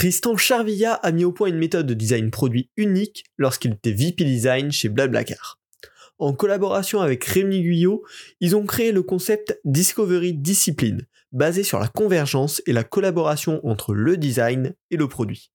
Tristan 0.00 0.34
Charvilla 0.34 0.94
a 0.94 1.12
mis 1.12 1.26
au 1.26 1.32
point 1.32 1.48
une 1.48 1.58
méthode 1.58 1.86
de 1.86 1.92
design 1.92 2.30
produit 2.30 2.70
unique 2.78 3.26
lorsqu'il 3.36 3.72
était 3.72 3.92
VP 3.92 4.24
Design 4.24 4.72
chez 4.72 4.88
Blablacar. 4.88 5.60
En 6.18 6.32
collaboration 6.32 7.02
avec 7.02 7.22
Rémi 7.22 7.60
Guyot, 7.60 8.02
ils 8.40 8.56
ont 8.56 8.64
créé 8.64 8.92
le 8.92 9.02
concept 9.02 9.60
Discovery 9.66 10.32
Discipline, 10.32 11.06
basé 11.32 11.62
sur 11.62 11.78
la 11.78 11.86
convergence 11.86 12.62
et 12.66 12.72
la 12.72 12.82
collaboration 12.82 13.60
entre 13.62 13.92
le 13.92 14.16
design 14.16 14.72
et 14.90 14.96
le 14.96 15.06
produit. 15.06 15.52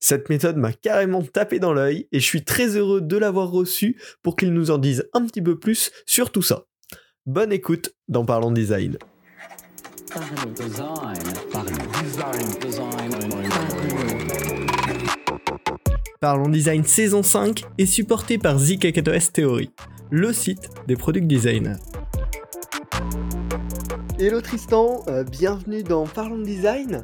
Cette 0.00 0.28
méthode 0.28 0.56
m'a 0.56 0.72
carrément 0.72 1.22
tapé 1.22 1.60
dans 1.60 1.72
l'œil 1.72 2.08
et 2.10 2.18
je 2.18 2.26
suis 2.26 2.42
très 2.42 2.76
heureux 2.76 3.00
de 3.00 3.16
l'avoir 3.16 3.48
reçu 3.48 3.96
pour 4.24 4.34
qu'il 4.34 4.52
nous 4.52 4.72
en 4.72 4.78
dise 4.78 5.08
un 5.12 5.24
petit 5.24 5.40
peu 5.40 5.56
plus 5.56 5.92
sur 6.04 6.32
tout 6.32 6.42
ça. 6.42 6.66
Bonne 7.26 7.52
écoute 7.52 7.94
dans. 8.08 8.24
Parlons 8.24 8.50
Design 8.50 8.98
saison 16.84 17.22
5 17.22 17.64
est 17.78 17.86
supporté 17.86 18.38
par 18.38 18.58
ZKKOS 18.58 19.32
Theory, 19.32 19.70
le 20.10 20.32
site 20.32 20.68
des 20.86 20.96
product 20.96 21.26
designers. 21.26 21.76
Hello 24.18 24.40
Tristan, 24.40 25.02
euh, 25.08 25.22
bienvenue 25.24 25.82
dans 25.82 26.06
Parlons 26.06 26.42
Design. 26.42 27.02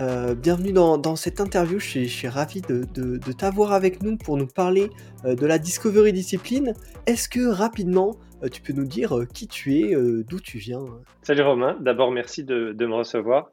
Euh, 0.00 0.34
bienvenue 0.34 0.72
dans, 0.72 1.16
cette 1.16 1.40
interview, 1.40 1.78
je 1.78 2.00
suis, 2.00 2.28
ravi 2.28 2.62
de, 2.62 3.18
t'avoir 3.32 3.72
avec 3.72 4.02
nous 4.02 4.16
pour 4.16 4.36
nous 4.36 4.46
parler 4.46 4.90
euh, 5.24 5.36
de 5.36 5.46
la 5.46 5.58
Discovery 5.58 6.12
Discipline. 6.12 6.74
Est-ce 7.06 7.28
que 7.28 7.46
rapidement, 7.46 8.16
euh, 8.42 8.48
tu 8.48 8.60
peux 8.60 8.72
nous 8.72 8.86
dire 8.86 9.14
qui 9.32 9.46
tu 9.46 9.78
es, 9.78 9.94
d'où 10.28 10.40
tu 10.40 10.58
viens? 10.58 10.84
Salut 11.22 11.42
Romain, 11.42 11.76
d'abord 11.80 12.10
merci 12.10 12.42
de, 12.44 12.74
me 12.78 12.94
recevoir 12.94 13.50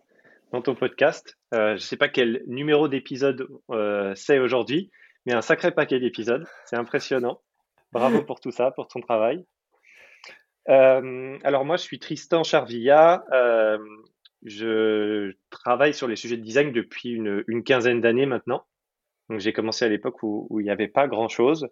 dans 0.52 0.62
ton 0.62 0.76
podcast. 0.76 1.38
je 1.52 1.74
ne 1.74 1.78
sais 1.78 1.98
pas 1.98 2.10
quel 2.10 2.44
numéro 2.48 2.88
d'épisode 2.88 3.48
c'est 4.16 4.40
aujourd'hui, 4.40 4.92
mais 5.26 5.34
un 5.34 5.42
sacré 5.42 5.72
paquet 5.72 6.00
d'épisodes, 6.00 6.46
c'est 6.66 6.78
impressionnant. 6.78 7.42
Bravo 7.92 8.24
pour 8.24 8.40
tout 8.40 8.52
ça, 8.52 8.72
pour 8.72 8.88
ton 8.88 9.02
travail. 9.02 9.46
alors 10.68 11.66
moi, 11.66 11.78
je 11.78 11.84
suis 11.84 12.00
Tristan 12.00 12.44
Charvilla. 12.44 13.24
Je 14.44 15.34
travaille 15.52 15.94
sur 15.94 16.08
les 16.08 16.16
sujets 16.16 16.38
de 16.38 16.42
design 16.42 16.72
depuis 16.72 17.10
une, 17.12 17.64
quinzaine 17.64 18.02
d'années 18.02 18.26
maintenant. 18.26 18.66
Donc 19.30 19.40
j'ai 19.40 19.54
commencé 19.54 19.86
à 19.86 19.88
l'époque 19.88 20.24
où, 20.24 20.60
il 20.60 20.64
n'y 20.64 20.72
avait 20.72 20.88
pas 20.88 21.08
grand-chose. 21.08 21.68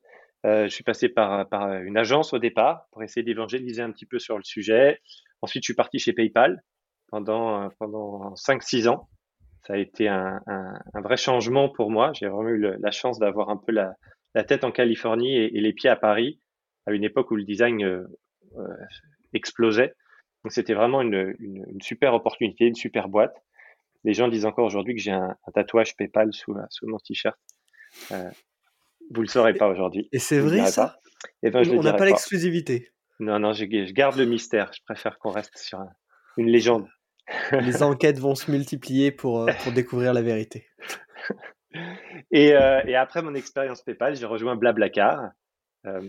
Euh, 0.45 0.65
je 0.65 0.69
suis 0.69 0.83
passé 0.83 1.09
par, 1.09 1.49
par, 1.49 1.73
une 1.81 1.97
agence 1.97 2.31
au 2.31 2.39
départ 2.39 2.85
pour 2.91 3.03
essayer 3.03 3.23
d'évangéliser 3.23 3.81
un 3.81 3.91
petit 3.91 4.05
peu 4.05 4.19
sur 4.19 4.37
le 4.37 4.43
sujet. 4.43 5.01
Ensuite, 5.41 5.63
je 5.63 5.67
suis 5.67 5.75
parti 5.75 5.99
chez 5.99 6.13
PayPal 6.13 6.61
pendant, 7.11 7.69
pendant 7.79 8.33
5-6 8.35 8.87
ans. 8.87 9.09
Ça 9.67 9.73
a 9.73 9.77
été 9.77 10.07
un, 10.07 10.39
un, 10.47 10.73
un, 10.93 11.01
vrai 11.01 11.17
changement 11.17 11.69
pour 11.69 11.91
moi. 11.91 12.11
J'ai 12.13 12.27
vraiment 12.27 12.49
eu 12.49 12.77
la 12.79 12.91
chance 12.91 13.19
d'avoir 13.19 13.49
un 13.49 13.57
peu 13.57 13.71
la, 13.71 13.93
la, 14.33 14.43
tête 14.43 14.63
en 14.63 14.71
Californie 14.71 15.35
et, 15.35 15.57
et, 15.57 15.61
les 15.61 15.73
pieds 15.73 15.89
à 15.89 15.95
Paris 15.95 16.39
à 16.85 16.91
une 16.91 17.03
époque 17.03 17.29
où 17.31 17.35
le 17.35 17.43
design 17.43 17.83
euh, 17.83 18.03
euh 18.57 18.67
explosait. 19.33 19.93
Donc 20.43 20.51
c'était 20.51 20.73
vraiment 20.73 21.01
une, 21.01 21.35
une, 21.39 21.81
super 21.81 22.13
opportunité, 22.13 22.65
une 22.65 22.75
super 22.75 23.09
boîte. 23.09 23.35
Les 24.03 24.13
gens 24.13 24.27
disent 24.27 24.45
encore 24.45 24.65
aujourd'hui 24.65 24.95
que 24.95 25.01
j'ai 25.01 25.11
un, 25.11 25.35
tatouage 25.53 25.95
PayPal 25.97 26.33
sous, 26.33 26.55
sous 26.69 26.87
mon 26.87 26.97
t-shirt. 26.97 27.37
Euh, 28.11 28.29
vous 29.11 29.21
le 29.21 29.27
saurez 29.27 29.53
pas 29.53 29.67
aujourd'hui. 29.67 30.07
Et 30.11 30.19
c'est 30.19 30.39
vrai 30.39 30.65
ça? 30.67 30.99
Et 31.43 31.47
eh 31.47 31.51
ben, 31.51 31.63
je 31.63 31.71
On 31.71 31.81
n'a 31.81 31.93
pas 31.93 32.05
l'exclusivité. 32.05 32.89
Non, 33.19 33.39
non, 33.39 33.51
je, 33.51 33.65
je, 33.65 33.93
garde 33.93 34.15
le 34.15 34.25
mystère. 34.25 34.71
Je 34.73 34.81
préfère 34.85 35.19
qu'on 35.19 35.31
reste 35.31 35.57
sur 35.57 35.79
une 36.37 36.47
légende. 36.47 36.87
Les 37.51 37.83
enquêtes 37.83 38.19
vont 38.19 38.35
se 38.35 38.51
multiplier 38.51 39.11
pour, 39.11 39.41
euh, 39.41 39.51
pour 39.63 39.71
découvrir 39.71 40.13
la 40.13 40.21
vérité. 40.21 40.67
Et, 42.31 42.53
euh, 42.53 42.81
et 42.85 42.95
après 42.95 43.21
mon 43.21 43.33
expérience 43.35 43.81
PayPal, 43.81 44.15
j'ai 44.15 44.25
rejoint 44.25 44.55
Blablacar, 44.55 45.31
euh, 45.85 46.01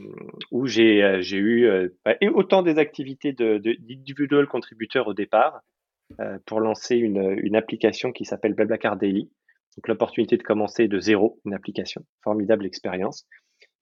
où 0.50 0.66
j'ai 0.66 1.02
euh, 1.02 1.22
eu 1.32 1.90
bah, 2.04 2.14
autant 2.34 2.62
des 2.62 2.78
activités 2.78 3.32
d'individuels 3.32 4.44
de, 4.44 4.50
contributeurs 4.50 5.08
au 5.08 5.14
départ 5.14 5.60
pour 6.44 6.58
lancer 6.58 6.96
une, 6.96 7.38
une 7.40 7.54
application 7.54 8.10
qui 8.10 8.24
s'appelle 8.24 8.54
Blablacar 8.54 8.96
Daily. 8.96 9.30
Donc 9.76 9.86
l'opportunité 9.86 10.36
de 10.36 10.42
commencer 10.42 10.88
de 10.88 10.98
zéro 10.98 11.40
une 11.44 11.54
application, 11.54 12.04
formidable 12.24 12.66
expérience. 12.66 13.28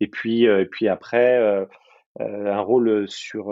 Et 0.00 0.08
puis, 0.08 0.46
puis 0.70 0.88
après, 0.88 1.66
un 2.20 2.60
rôle 2.60 3.08
sur 3.08 3.46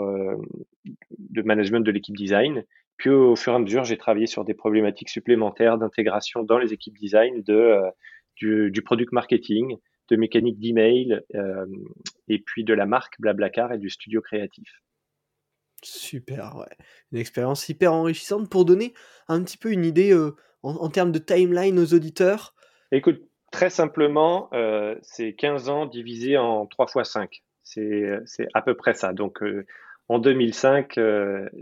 de 1.17 1.41
management 1.41 1.79
de 1.79 1.89
l'équipe 1.89 2.15
design. 2.15 2.63
Puis 2.97 3.09
au 3.09 3.35
fur 3.35 3.53
et 3.53 3.55
à 3.55 3.59
mesure, 3.59 3.83
j'ai 3.83 3.97
travaillé 3.97 4.27
sur 4.27 4.43
des 4.43 4.53
problématiques 4.53 5.09
supplémentaires 5.09 5.77
d'intégration 5.77 6.43
dans 6.43 6.57
les 6.57 6.73
équipes 6.73 6.97
design 6.97 7.43
de, 7.43 7.79
du, 8.35 8.71
du 8.71 8.81
product 8.81 9.11
marketing, 9.11 9.77
de 10.09 10.15
mécanique 10.15 10.59
d'email 10.59 11.21
euh, 11.35 11.65
et 12.27 12.39
puis 12.39 12.63
de 12.63 12.73
la 12.73 12.85
marque 12.85 13.19
Blablacar 13.19 13.73
et 13.73 13.77
du 13.77 13.89
studio 13.89 14.21
créatif. 14.21 14.69
Super, 15.83 16.55
ouais. 16.55 16.85
Une 17.11 17.19
expérience 17.19 17.69
hyper 17.69 17.93
enrichissante 17.93 18.49
pour 18.49 18.65
donner 18.65 18.93
un 19.27 19.43
petit 19.43 19.57
peu 19.57 19.71
une 19.71 19.85
idée 19.85 20.11
euh, 20.11 20.35
en, 20.63 20.89
termes 20.89 21.11
de 21.11 21.19
timeline 21.19 21.77
aux 21.77 21.93
auditeurs. 21.93 22.55
Écoute, 22.91 23.21
très 23.51 23.69
simplement, 23.69 24.49
euh, 24.53 24.95
c'est 25.01 25.33
15 25.33 25.69
ans 25.69 25.85
divisé 25.85 26.37
en 26.37 26.65
3 26.65 26.87
fois 26.87 27.03
5. 27.03 27.43
C'est 27.63 28.07
à 28.53 28.61
peu 28.61 28.75
près 28.75 28.93
ça. 28.93 29.13
Donc, 29.13 29.43
en 30.09 30.19
2005, 30.19 30.99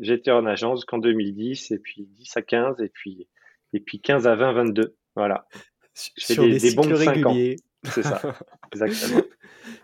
j'étais 0.02 0.32
en 0.32 0.46
agence 0.46 0.86
qu'en 0.86 0.98
2010, 0.98 1.72
et 1.72 1.80
puis 1.80 2.08
10 2.12 2.38
à 2.38 2.42
15, 2.42 2.82
et 2.82 2.90
puis, 2.90 3.28
et 3.74 3.80
puis 3.80 4.00
15 4.00 4.28
à 4.28 4.36
20, 4.36 4.54
22. 4.54 4.96
Voilà. 5.16 5.48
Sur 5.94 6.44
des, 6.44 6.60
des 6.60 6.76
bons 6.76 6.94
réguliers. 6.94 7.56
C'est 7.84 8.04
ça, 8.04 8.22
exactement. 8.74 9.22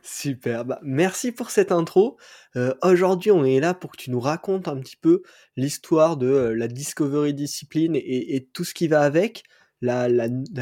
Super, 0.03 0.65
bah, 0.65 0.79
merci 0.83 1.31
pour 1.31 1.49
cette 1.51 1.71
intro. 1.71 2.17
Euh, 2.55 2.73
aujourd'hui, 2.83 3.31
on 3.31 3.43
est 3.43 3.59
là 3.59 3.73
pour 3.73 3.91
que 3.91 3.97
tu 3.97 4.11
nous 4.11 4.19
racontes 4.19 4.67
un 4.67 4.79
petit 4.79 4.95
peu 4.95 5.21
l'histoire 5.55 6.17
de 6.17 6.27
euh, 6.27 6.55
la 6.55 6.67
Discovery 6.67 7.33
Discipline 7.33 7.95
et, 7.95 8.47
tout 8.53 8.63
ce 8.63 8.73
qui 8.73 8.87
va 8.87 9.01
avec, 9.01 9.43
la, 9.81 10.07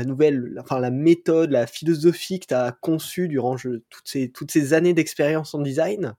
nouvelle, 0.06 0.58
enfin 0.60 0.80
la 0.80 0.92
méthode, 0.92 1.52
la 1.52 1.68
philosophie 1.68 2.40
que 2.40 2.48
tu 2.48 2.54
as 2.54 2.72
conçue 2.72 3.28
durant 3.28 3.56
toutes, 3.58 4.08
ces, 4.08 4.32
toutes 4.32 4.52
ces 4.52 4.74
années 4.74 4.94
d'expérience 4.94 5.54
en 5.54 5.62
design. 5.62 6.16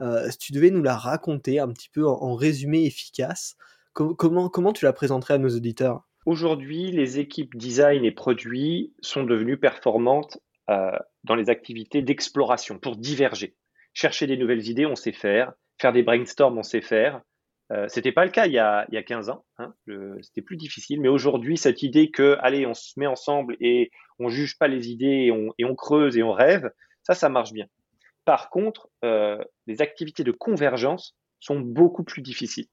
Euh, 0.00 0.30
si 0.30 0.38
tu 0.38 0.52
devais 0.52 0.70
nous 0.70 0.82
la 0.82 0.96
raconter 0.96 1.58
un 1.58 1.68
petit 1.68 1.88
peu 1.88 2.06
en, 2.06 2.34
résumé 2.34 2.84
efficace, 2.84 3.56
comment, 3.92 4.48
comment 4.48 4.72
tu 4.72 4.84
la 4.84 4.92
présenterais 4.92 5.34
à 5.34 5.38
nos 5.38 5.48
auditeurs? 5.48 6.02
Aujourd'hui, 6.26 6.90
les 6.90 7.18
équipes 7.18 7.56
design 7.56 8.04
et 8.04 8.10
produits 8.10 8.92
sont 9.00 9.24
devenues 9.24 9.58
performantes 9.58 10.38
euh, 10.68 10.90
dans 11.24 11.36
les 11.36 11.48
activités 11.48 12.02
d'exploration 12.02 12.78
pour 12.78 12.96
diverger. 12.96 13.56
Chercher 13.94 14.26
des 14.26 14.36
nouvelles 14.36 14.68
idées, 14.68 14.86
on 14.86 14.96
sait 14.96 15.12
faire. 15.12 15.52
Faire 15.80 15.92
des 15.92 16.02
brainstorms, 16.02 16.58
on 16.58 16.62
sait 16.62 16.80
faire. 16.80 17.22
Euh, 17.72 17.86
C'était 17.88 18.12
pas 18.12 18.24
le 18.24 18.30
cas 18.30 18.46
il 18.46 18.52
y 18.52 18.58
a, 18.58 18.86
il 18.88 18.94
y 18.94 18.98
a 18.98 19.02
15 19.02 19.28
ans. 19.30 19.44
Hein. 19.58 19.72
C'était 20.20 20.42
plus 20.42 20.56
difficile. 20.56 21.00
Mais 21.00 21.08
aujourd'hui, 21.08 21.56
cette 21.56 21.82
idée 21.82 22.10
que, 22.10 22.36
allez, 22.40 22.66
on 22.66 22.74
se 22.74 22.98
met 22.98 23.06
ensemble 23.06 23.56
et 23.60 23.90
on 24.18 24.28
juge 24.28 24.58
pas 24.58 24.68
les 24.68 24.90
idées 24.90 25.32
et 25.58 25.64
on 25.64 25.74
creuse 25.74 26.16
et 26.16 26.22
on 26.22 26.32
rêve, 26.32 26.70
ça, 27.02 27.14
ça 27.14 27.28
marche 27.28 27.52
bien. 27.52 27.66
Par 28.26 28.50
contre, 28.50 28.90
euh, 29.04 29.38
les 29.68 29.80
activités 29.80 30.24
de 30.24 30.32
convergence 30.32 31.16
sont 31.38 31.60
beaucoup 31.60 32.02
plus 32.02 32.22
difficiles. 32.22 32.66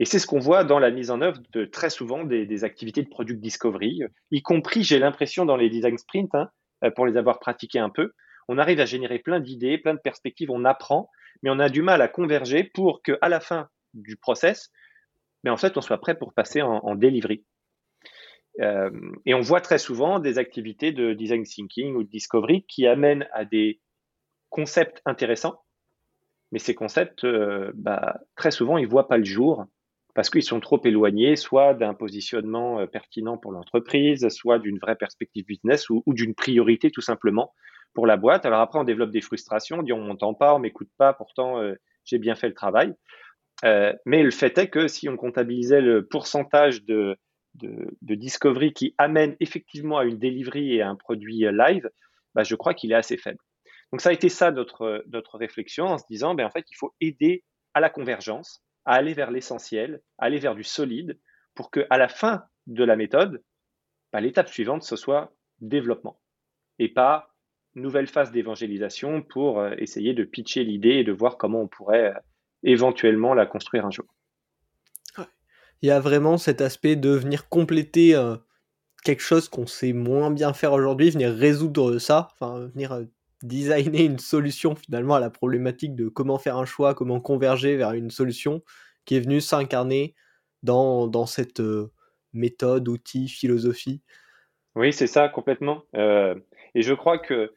Et 0.00 0.06
c'est 0.06 0.18
ce 0.18 0.26
qu'on 0.26 0.38
voit 0.38 0.64
dans 0.64 0.78
la 0.78 0.90
mise 0.90 1.10
en 1.10 1.20
œuvre 1.20 1.40
de 1.52 1.66
très 1.66 1.90
souvent 1.90 2.24
des, 2.24 2.64
activités 2.64 3.02
de 3.02 3.08
product 3.08 3.38
discovery, 3.38 4.00
y 4.30 4.42
compris, 4.42 4.82
j'ai 4.82 4.98
l'impression, 4.98 5.44
dans 5.44 5.56
les 5.56 5.68
design 5.68 5.98
sprints, 5.98 6.34
hein, 6.34 6.48
euh, 6.84 6.90
pour 6.90 7.06
les 7.06 7.18
avoir 7.18 7.38
pratiqués 7.38 7.78
un 7.78 7.90
peu. 7.90 8.12
On 8.48 8.56
arrive 8.56 8.80
à 8.80 8.86
générer 8.86 9.18
plein 9.18 9.40
d'idées, 9.40 9.76
plein 9.76 9.92
de 9.92 10.00
perspectives, 10.00 10.50
on 10.50 10.64
apprend, 10.64 11.10
mais 11.42 11.50
on 11.50 11.58
a 11.58 11.68
du 11.68 11.82
mal 11.82 12.00
à 12.00 12.08
converger 12.08 12.64
pour 12.64 13.02
qu'à 13.02 13.28
la 13.28 13.40
fin 13.40 13.68
du 13.92 14.16
process, 14.16 14.70
mais 15.44 15.50
en 15.50 15.58
fait, 15.58 15.76
on 15.76 15.82
soit 15.82 15.98
prêt 15.98 16.16
pour 16.16 16.32
passer 16.32 16.62
en, 16.62 16.94
delivery. 16.94 17.44
Euh, 18.60 18.90
et 19.26 19.34
on 19.34 19.40
voit 19.40 19.60
très 19.60 19.78
souvent 19.78 20.18
des 20.18 20.38
activités 20.38 20.92
de 20.92 21.12
design 21.12 21.44
thinking 21.44 21.94
ou 21.94 22.04
de 22.04 22.08
discovery 22.08 22.64
qui 22.66 22.86
amènent 22.86 23.28
à 23.32 23.44
des 23.44 23.80
concepts 24.52 25.00
intéressants, 25.06 25.60
mais 26.52 26.58
ces 26.58 26.74
concepts, 26.74 27.24
euh, 27.24 27.72
bah, 27.74 28.20
très 28.36 28.50
souvent, 28.52 28.78
ils 28.78 28.86
voient 28.86 29.08
pas 29.08 29.16
le 29.16 29.24
jour 29.24 29.64
parce 30.14 30.28
qu'ils 30.28 30.42
sont 30.42 30.60
trop 30.60 30.78
éloignés, 30.84 31.36
soit 31.36 31.72
d'un 31.72 31.94
positionnement 31.94 32.78
euh, 32.78 32.86
pertinent 32.86 33.38
pour 33.38 33.50
l'entreprise, 33.50 34.28
soit 34.28 34.58
d'une 34.58 34.78
vraie 34.78 34.94
perspective 34.94 35.46
business 35.46 35.88
ou, 35.88 36.02
d'une 36.06 36.34
priorité 36.34 36.90
tout 36.90 37.00
simplement 37.00 37.54
pour 37.94 38.06
la 38.06 38.18
boîte. 38.18 38.44
Alors 38.44 38.60
après, 38.60 38.78
on 38.78 38.84
développe 38.84 39.10
des 39.10 39.22
frustrations, 39.22 39.78
on 39.78 39.82
dit 39.82 39.94
on 39.94 40.04
m'entend 40.04 40.34
pas, 40.34 40.54
on 40.54 40.58
m'écoute 40.58 40.90
pas, 40.98 41.14
pourtant 41.14 41.58
euh, 41.58 41.74
j'ai 42.04 42.18
bien 42.18 42.34
fait 42.34 42.48
le 42.48 42.54
travail. 42.54 42.94
Mais 44.04 44.24
le 44.24 44.32
fait 44.32 44.58
est 44.58 44.68
que 44.68 44.88
si 44.88 45.08
on 45.08 45.16
comptabilisait 45.16 45.80
le 45.80 46.04
pourcentage 46.04 46.84
de, 46.84 47.16
de, 47.54 47.96
de, 48.02 48.14
discovery 48.16 48.72
qui 48.72 48.92
amène 48.98 49.36
effectivement 49.38 49.98
à 49.98 50.04
une 50.04 50.18
delivery 50.18 50.74
et 50.74 50.82
à 50.82 50.88
un 50.88 50.96
produit 50.96 51.44
live, 51.52 51.88
bah, 52.34 52.42
je 52.42 52.56
crois 52.56 52.74
qu'il 52.74 52.90
est 52.90 52.96
assez 52.96 53.16
faible. 53.16 53.38
Donc 53.92 54.00
ça 54.00 54.08
a 54.08 54.12
été 54.12 54.28
ça 54.28 54.50
notre, 54.50 55.04
notre 55.08 55.36
réflexion 55.36 55.84
en 55.86 55.98
se 55.98 56.04
disant, 56.08 56.34
ben, 56.34 56.46
en 56.46 56.50
fait, 56.50 56.64
il 56.70 56.76
faut 56.76 56.94
aider 57.00 57.44
à 57.74 57.80
la 57.80 57.90
convergence, 57.90 58.64
à 58.84 58.94
aller 58.94 59.12
vers 59.12 59.30
l'essentiel, 59.30 60.00
aller 60.18 60.38
vers 60.38 60.54
du 60.54 60.64
solide, 60.64 61.18
pour 61.54 61.70
que 61.70 61.86
à 61.90 61.98
la 61.98 62.08
fin 62.08 62.44
de 62.66 62.84
la 62.84 62.96
méthode, 62.96 63.42
bah, 64.12 64.20
l'étape 64.20 64.48
suivante, 64.48 64.82
ce 64.82 64.96
soit 64.96 65.34
développement 65.60 66.18
et 66.78 66.88
pas 66.88 67.34
nouvelle 67.74 68.06
phase 68.06 68.32
d'évangélisation 68.32 69.22
pour 69.22 69.60
euh, 69.60 69.74
essayer 69.78 70.14
de 70.14 70.24
pitcher 70.24 70.64
l'idée 70.64 70.96
et 70.96 71.04
de 71.04 71.12
voir 71.12 71.38
comment 71.38 71.62
on 71.62 71.68
pourrait 71.68 72.14
euh, 72.14 72.18
éventuellement 72.62 73.34
la 73.34 73.46
construire 73.46 73.86
un 73.86 73.90
jour. 73.90 74.06
Il 75.80 75.88
y 75.88 75.90
a 75.90 75.98
vraiment 75.98 76.38
cet 76.38 76.60
aspect 76.60 76.94
de 76.94 77.10
venir 77.10 77.48
compléter 77.48 78.14
euh, 78.14 78.36
quelque 79.04 79.22
chose 79.22 79.48
qu'on 79.48 79.66
sait 79.66 79.92
moins 79.92 80.30
bien 80.30 80.52
faire 80.52 80.72
aujourd'hui, 80.72 81.10
venir 81.10 81.32
résoudre 81.32 81.98
ça, 81.98 82.28
enfin 82.32 82.68
venir 82.68 83.04
designer 83.44 84.04
une 84.04 84.18
solution 84.18 84.74
finalement 84.74 85.14
à 85.14 85.20
la 85.20 85.30
problématique 85.30 85.94
de 85.94 86.08
comment 86.08 86.38
faire 86.38 86.56
un 86.56 86.64
choix, 86.64 86.94
comment 86.94 87.20
converger 87.20 87.76
vers 87.76 87.92
une 87.92 88.10
solution 88.10 88.62
qui 89.04 89.16
est 89.16 89.20
venue 89.20 89.40
s'incarner 89.40 90.14
dans, 90.62 91.06
dans 91.06 91.26
cette 91.26 91.62
méthode, 92.32 92.88
outil, 92.88 93.28
philosophie. 93.28 94.00
Oui, 94.74 94.92
c'est 94.92 95.06
ça 95.06 95.28
complètement. 95.28 95.82
et 95.94 96.82
je 96.82 96.94
crois 96.94 97.18
que 97.18 97.52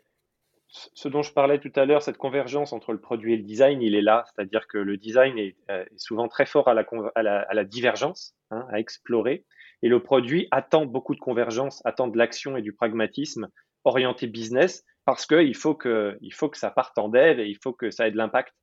ce 0.67 1.07
dont 1.07 1.21
je 1.21 1.33
parlais 1.33 1.59
tout 1.59 1.71
à 1.75 1.85
l'heure, 1.85 2.01
cette 2.01 2.17
convergence 2.17 2.73
entre 2.73 2.91
le 2.91 2.99
produit 2.99 3.33
et 3.33 3.37
le 3.37 3.43
design, 3.43 3.81
il 3.81 3.95
est 3.95 4.01
là. 4.01 4.25
C'est-à-dire 4.27 4.67
que 4.67 4.77
le 4.77 4.97
design 4.97 5.37
est, 5.37 5.55
euh, 5.69 5.85
souvent 5.97 6.27
très 6.27 6.45
fort 6.45 6.67
à 6.67 6.73
la, 6.73 6.85
à 7.15 7.53
la, 7.53 7.63
divergence, 7.63 8.35
hein, 8.51 8.65
à 8.71 8.79
explorer. 8.79 9.45
Et 9.81 9.89
le 9.89 10.01
produit 10.01 10.47
attend 10.51 10.85
beaucoup 10.85 11.15
de 11.15 11.19
convergence, 11.19 11.81
attend 11.85 12.07
de 12.07 12.17
l'action 12.17 12.57
et 12.57 12.61
du 12.61 12.73
pragmatisme 12.73 13.47
orienté 13.83 14.27
business 14.27 14.83
parce 15.05 15.25
qu'il 15.25 15.55
faut 15.55 15.75
que, 15.75 16.17
il 16.21 16.33
faut 16.33 16.49
que 16.49 16.57
ça 16.57 16.71
parte 16.71 16.97
en 16.97 17.09
dev 17.09 17.39
et 17.39 17.47
il 17.47 17.57
faut 17.61 17.73
que 17.73 17.91
ça 17.91 18.07
ait 18.07 18.11
de 18.11 18.17
l'impact. 18.17 18.53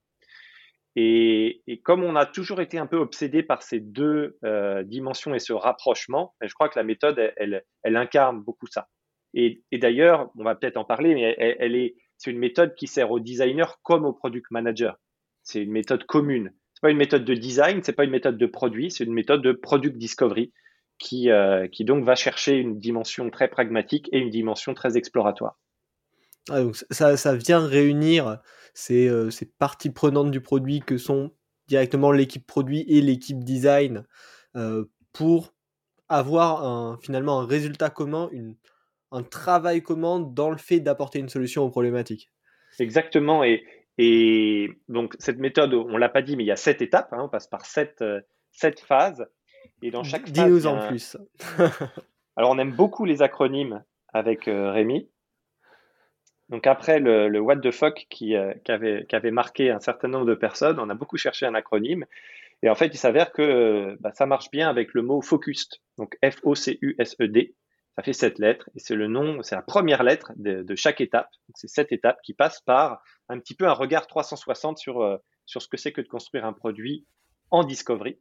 Et, 0.94 1.62
comme 1.84 2.04
on 2.04 2.16
a 2.16 2.26
toujours 2.26 2.60
été 2.60 2.78
un 2.78 2.86
peu 2.86 2.98
obsédé 2.98 3.42
par 3.42 3.62
ces 3.62 3.80
deux 3.80 4.36
euh, 4.44 4.82
dimensions 4.82 5.34
et 5.34 5.38
ce 5.38 5.54
rapprochement, 5.54 6.34
je 6.42 6.52
crois 6.52 6.68
que 6.68 6.78
la 6.78 6.84
méthode, 6.84 7.18
elle, 7.36 7.64
incarne 7.84 8.42
beaucoup 8.42 8.66
ça. 8.66 8.88
Et, 9.32 9.62
d'ailleurs, 9.72 10.30
on 10.36 10.44
va 10.44 10.54
peut-être 10.54 10.76
en 10.76 10.84
parler, 10.84 11.14
mais 11.14 11.94
c'est 12.18 12.30
une 12.30 12.38
méthode 12.38 12.74
qui 12.74 12.86
sert 12.86 13.10
aux 13.10 13.20
designers 13.20 13.72
comme 13.82 14.04
aux 14.04 14.12
product 14.12 14.50
managers. 14.50 14.92
C'est 15.42 15.62
une 15.62 15.72
méthode 15.72 16.04
commune. 16.04 16.52
C'est 16.74 16.82
pas 16.82 16.90
une 16.90 16.98
méthode 16.98 17.24
de 17.24 17.34
design, 17.34 17.82
c'est 17.82 17.94
pas 17.94 18.04
une 18.04 18.10
méthode 18.10 18.36
de 18.36 18.46
produit, 18.46 18.90
c'est 18.90 19.04
une 19.04 19.14
méthode 19.14 19.42
de 19.42 19.52
product 19.52 19.96
discovery 19.96 20.52
qui, 20.98 21.30
euh, 21.30 21.66
qui 21.68 21.84
donc 21.84 22.04
va 22.04 22.14
chercher 22.14 22.56
une 22.56 22.78
dimension 22.78 23.30
très 23.30 23.48
pragmatique 23.48 24.08
et 24.12 24.18
une 24.18 24.30
dimension 24.30 24.74
très 24.74 24.96
exploratoire. 24.96 25.58
Ah, 26.50 26.60
donc 26.60 26.76
ça, 26.90 27.16
ça, 27.16 27.36
vient 27.36 27.64
réunir 27.64 28.38
ces, 28.74 29.08
euh, 29.08 29.30
ces, 29.30 29.46
parties 29.46 29.90
prenantes 29.90 30.30
du 30.30 30.40
produit 30.40 30.80
que 30.80 30.98
sont 30.98 31.30
directement 31.68 32.10
l'équipe 32.10 32.46
produit 32.46 32.84
et 32.88 33.00
l'équipe 33.00 33.44
design 33.44 34.04
euh, 34.56 34.84
pour 35.12 35.54
avoir 36.08 36.66
un, 36.66 36.98
finalement 37.00 37.40
un 37.40 37.46
résultat 37.46 37.90
commun, 37.90 38.28
une, 38.32 38.56
un 39.12 39.22
travail 39.22 39.82
commun 39.82 40.18
dans 40.18 40.50
le 40.50 40.56
fait 40.56 40.80
d'apporter 40.80 41.20
une 41.20 41.28
solution 41.28 41.62
aux 41.62 41.70
problématiques. 41.70 42.32
Exactement. 42.80 43.44
Et, 43.44 43.64
et 43.98 44.70
donc 44.88 45.14
cette 45.20 45.38
méthode, 45.38 45.72
on 45.74 45.96
l'a 45.96 46.08
pas 46.08 46.22
dit, 46.22 46.36
mais 46.36 46.42
il 46.42 46.48
y 46.48 46.52
a 46.52 46.56
sept 46.56 46.82
étapes. 46.82 47.12
Hein, 47.12 47.22
on 47.22 47.28
passe 47.28 47.46
par 47.46 47.66
sept, 47.66 48.02
euh, 48.02 48.20
sept 48.50 48.80
phases. 48.80 49.24
Et 49.80 49.92
dans 49.92 50.02
chaque 50.02 50.26
phase, 50.26 50.32
Dis-nous 50.32 50.66
en 50.66 50.88
plus. 50.88 51.16
Alors 52.36 52.50
on 52.50 52.58
aime 52.58 52.72
beaucoup 52.72 53.04
les 53.04 53.22
acronymes 53.22 53.84
avec 54.12 54.44
Rémi. 54.46 55.08
Donc 56.52 56.66
après 56.66 57.00
le, 57.00 57.40
what 57.40 57.56
the 57.56 57.70
fuck 57.70 58.06
qui, 58.10 58.36
euh, 58.36 58.52
qui, 58.62 58.72
avait, 58.72 59.30
marqué 59.30 59.70
un 59.70 59.80
certain 59.80 60.08
nombre 60.08 60.26
de 60.26 60.34
personnes, 60.34 60.78
on 60.78 60.90
a 60.90 60.94
beaucoup 60.94 61.16
cherché 61.16 61.46
un 61.46 61.54
acronyme. 61.54 62.04
Et 62.62 62.68
en 62.68 62.74
fait, 62.74 62.88
il 62.88 62.98
s'avère 62.98 63.32
que 63.32 63.40
euh, 63.40 63.96
bah, 64.00 64.12
ça 64.12 64.26
marche 64.26 64.50
bien 64.50 64.68
avec 64.68 64.92
le 64.92 65.00
mot 65.00 65.22
focused. 65.22 65.80
Donc 65.96 66.18
F-O-C-U-S-E-D. 66.22 67.54
Ça 67.96 68.02
fait 68.02 68.12
sept 68.12 68.38
lettres 68.38 68.68
et 68.74 68.80
c'est 68.80 68.94
le 68.94 69.06
nom, 69.06 69.42
c'est 69.42 69.54
la 69.54 69.62
première 69.62 70.02
lettre 70.02 70.32
de, 70.36 70.74
chaque 70.76 71.00
étape. 71.00 71.30
C'est 71.54 71.68
sept 71.68 71.90
étapes 71.90 72.20
qui 72.22 72.34
passent 72.34 72.60
par 72.60 73.02
un 73.30 73.38
petit 73.38 73.54
peu 73.54 73.66
un 73.66 73.72
regard 73.72 74.06
360 74.06 74.76
sur, 74.76 75.00
euh, 75.00 75.16
sur 75.46 75.62
ce 75.62 75.68
que 75.68 75.78
c'est 75.78 75.92
que 75.92 76.02
de 76.02 76.08
construire 76.08 76.44
un 76.44 76.52
produit 76.52 77.06
en 77.50 77.64
discovery. 77.64 78.18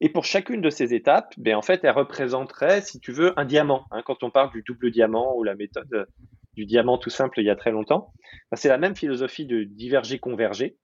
Et 0.00 0.08
pour 0.08 0.24
chacune 0.24 0.60
de 0.60 0.70
ces 0.70 0.94
étapes, 0.94 1.32
ben 1.36 1.54
en 1.54 1.62
fait, 1.62 1.84
elle 1.84 1.92
représenterait, 1.92 2.80
si 2.80 2.98
tu 2.98 3.12
veux, 3.12 3.38
un 3.38 3.44
diamant. 3.44 3.84
Hein, 3.92 4.02
quand 4.04 4.24
on 4.24 4.30
parle 4.30 4.50
du 4.50 4.62
double 4.62 4.90
diamant 4.90 5.36
ou 5.36 5.44
la 5.44 5.54
méthode 5.54 6.08
du 6.58 6.66
diamant 6.66 6.98
tout 6.98 7.08
simple 7.08 7.38
il 7.40 7.46
y 7.46 7.50
a 7.50 7.54
très 7.54 7.70
longtemps. 7.70 8.12
C'est 8.54 8.68
la 8.68 8.78
même 8.78 8.96
philosophie 8.96 9.46
de 9.46 9.62
diverger-converger. 9.62 10.76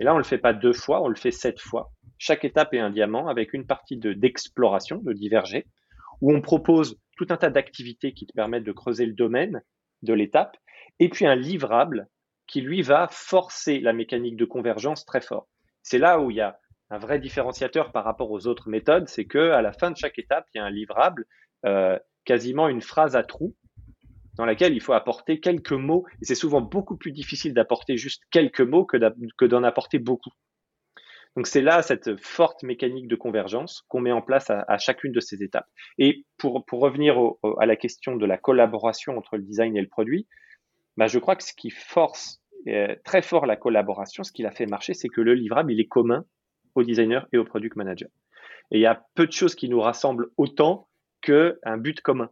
Et 0.00 0.04
là, 0.04 0.10
on 0.10 0.16
ne 0.16 0.22
le 0.22 0.26
fait 0.26 0.38
pas 0.38 0.52
deux 0.52 0.72
fois, 0.72 1.00
on 1.02 1.08
le 1.08 1.14
fait 1.14 1.30
sept 1.30 1.60
fois. 1.60 1.92
Chaque 2.18 2.44
étape 2.44 2.74
est 2.74 2.80
un 2.80 2.90
diamant 2.90 3.28
avec 3.28 3.52
une 3.52 3.64
partie 3.64 3.96
de 3.96 4.12
d'exploration, 4.12 4.96
de 4.96 5.12
diverger, 5.12 5.66
où 6.20 6.34
on 6.34 6.40
propose 6.40 6.98
tout 7.16 7.26
un 7.30 7.36
tas 7.36 7.50
d'activités 7.50 8.12
qui 8.12 8.26
te 8.26 8.32
permettent 8.32 8.64
de 8.64 8.72
creuser 8.72 9.06
le 9.06 9.12
domaine 9.12 9.62
de 10.02 10.14
l'étape, 10.14 10.56
et 10.98 11.08
puis 11.08 11.26
un 11.26 11.36
livrable 11.36 12.08
qui, 12.48 12.60
lui, 12.60 12.82
va 12.82 13.06
forcer 13.08 13.78
la 13.78 13.92
mécanique 13.92 14.36
de 14.36 14.44
convergence 14.44 15.04
très 15.04 15.20
fort. 15.20 15.46
C'est 15.84 15.98
là 15.98 16.18
où 16.18 16.32
il 16.32 16.38
y 16.38 16.40
a 16.40 16.58
un 16.90 16.98
vrai 16.98 17.20
différenciateur 17.20 17.92
par 17.92 18.02
rapport 18.02 18.32
aux 18.32 18.48
autres 18.48 18.68
méthodes, 18.68 19.06
c'est 19.06 19.26
que 19.26 19.52
à 19.52 19.62
la 19.62 19.72
fin 19.72 19.92
de 19.92 19.96
chaque 19.96 20.18
étape, 20.18 20.46
il 20.52 20.58
y 20.58 20.60
a 20.60 20.64
un 20.64 20.70
livrable, 20.70 21.24
euh, 21.66 21.96
quasiment 22.24 22.68
une 22.68 22.82
phrase 22.82 23.14
à 23.14 23.22
trous, 23.22 23.54
dans 24.36 24.44
laquelle 24.44 24.74
il 24.74 24.80
faut 24.80 24.92
apporter 24.92 25.40
quelques 25.40 25.72
mots. 25.72 26.04
Et 26.20 26.24
c'est 26.24 26.34
souvent 26.34 26.60
beaucoup 26.60 26.96
plus 26.96 27.12
difficile 27.12 27.54
d'apporter 27.54 27.96
juste 27.96 28.22
quelques 28.30 28.60
mots 28.60 28.84
que 28.84 29.44
d'en 29.46 29.62
apporter 29.62 29.98
beaucoup. 29.98 30.30
Donc 31.36 31.46
c'est 31.46 31.60
là 31.60 31.82
cette 31.82 32.20
forte 32.20 32.62
mécanique 32.62 33.06
de 33.06 33.14
convergence 33.14 33.84
qu'on 33.88 34.00
met 34.00 34.12
en 34.12 34.22
place 34.22 34.50
à, 34.50 34.78
chacune 34.78 35.12
de 35.12 35.20
ces 35.20 35.42
étapes. 35.42 35.68
Et 35.98 36.24
pour, 36.38 36.64
revenir 36.72 37.16
à 37.58 37.66
la 37.66 37.76
question 37.76 38.16
de 38.16 38.26
la 38.26 38.36
collaboration 38.36 39.16
entre 39.16 39.36
le 39.36 39.42
design 39.42 39.76
et 39.76 39.80
le 39.80 39.88
produit, 39.88 40.26
bah 40.96 41.06
je 41.06 41.18
crois 41.18 41.36
que 41.36 41.44
ce 41.44 41.54
qui 41.54 41.70
force 41.70 42.42
euh, 42.66 42.96
très 43.04 43.22
fort 43.22 43.46
la 43.46 43.56
collaboration, 43.56 44.24
ce 44.24 44.32
qui 44.32 44.42
l'a 44.42 44.50
fait 44.50 44.66
marcher, 44.66 44.92
c'est 44.92 45.08
que 45.08 45.20
le 45.20 45.34
livrable, 45.34 45.72
il 45.72 45.80
est 45.80 45.86
commun 45.86 46.24
aux 46.74 46.82
designers 46.82 47.22
et 47.32 47.38
aux 47.38 47.44
product 47.44 47.76
managers. 47.76 48.10
Et 48.72 48.78
il 48.78 48.80
y 48.80 48.86
a 48.86 49.02
peu 49.14 49.26
de 49.26 49.32
choses 49.32 49.54
qui 49.54 49.68
nous 49.68 49.80
rassemblent 49.80 50.30
autant 50.36 50.88
qu'un 51.22 51.76
but 51.78 52.00
commun. 52.00 52.30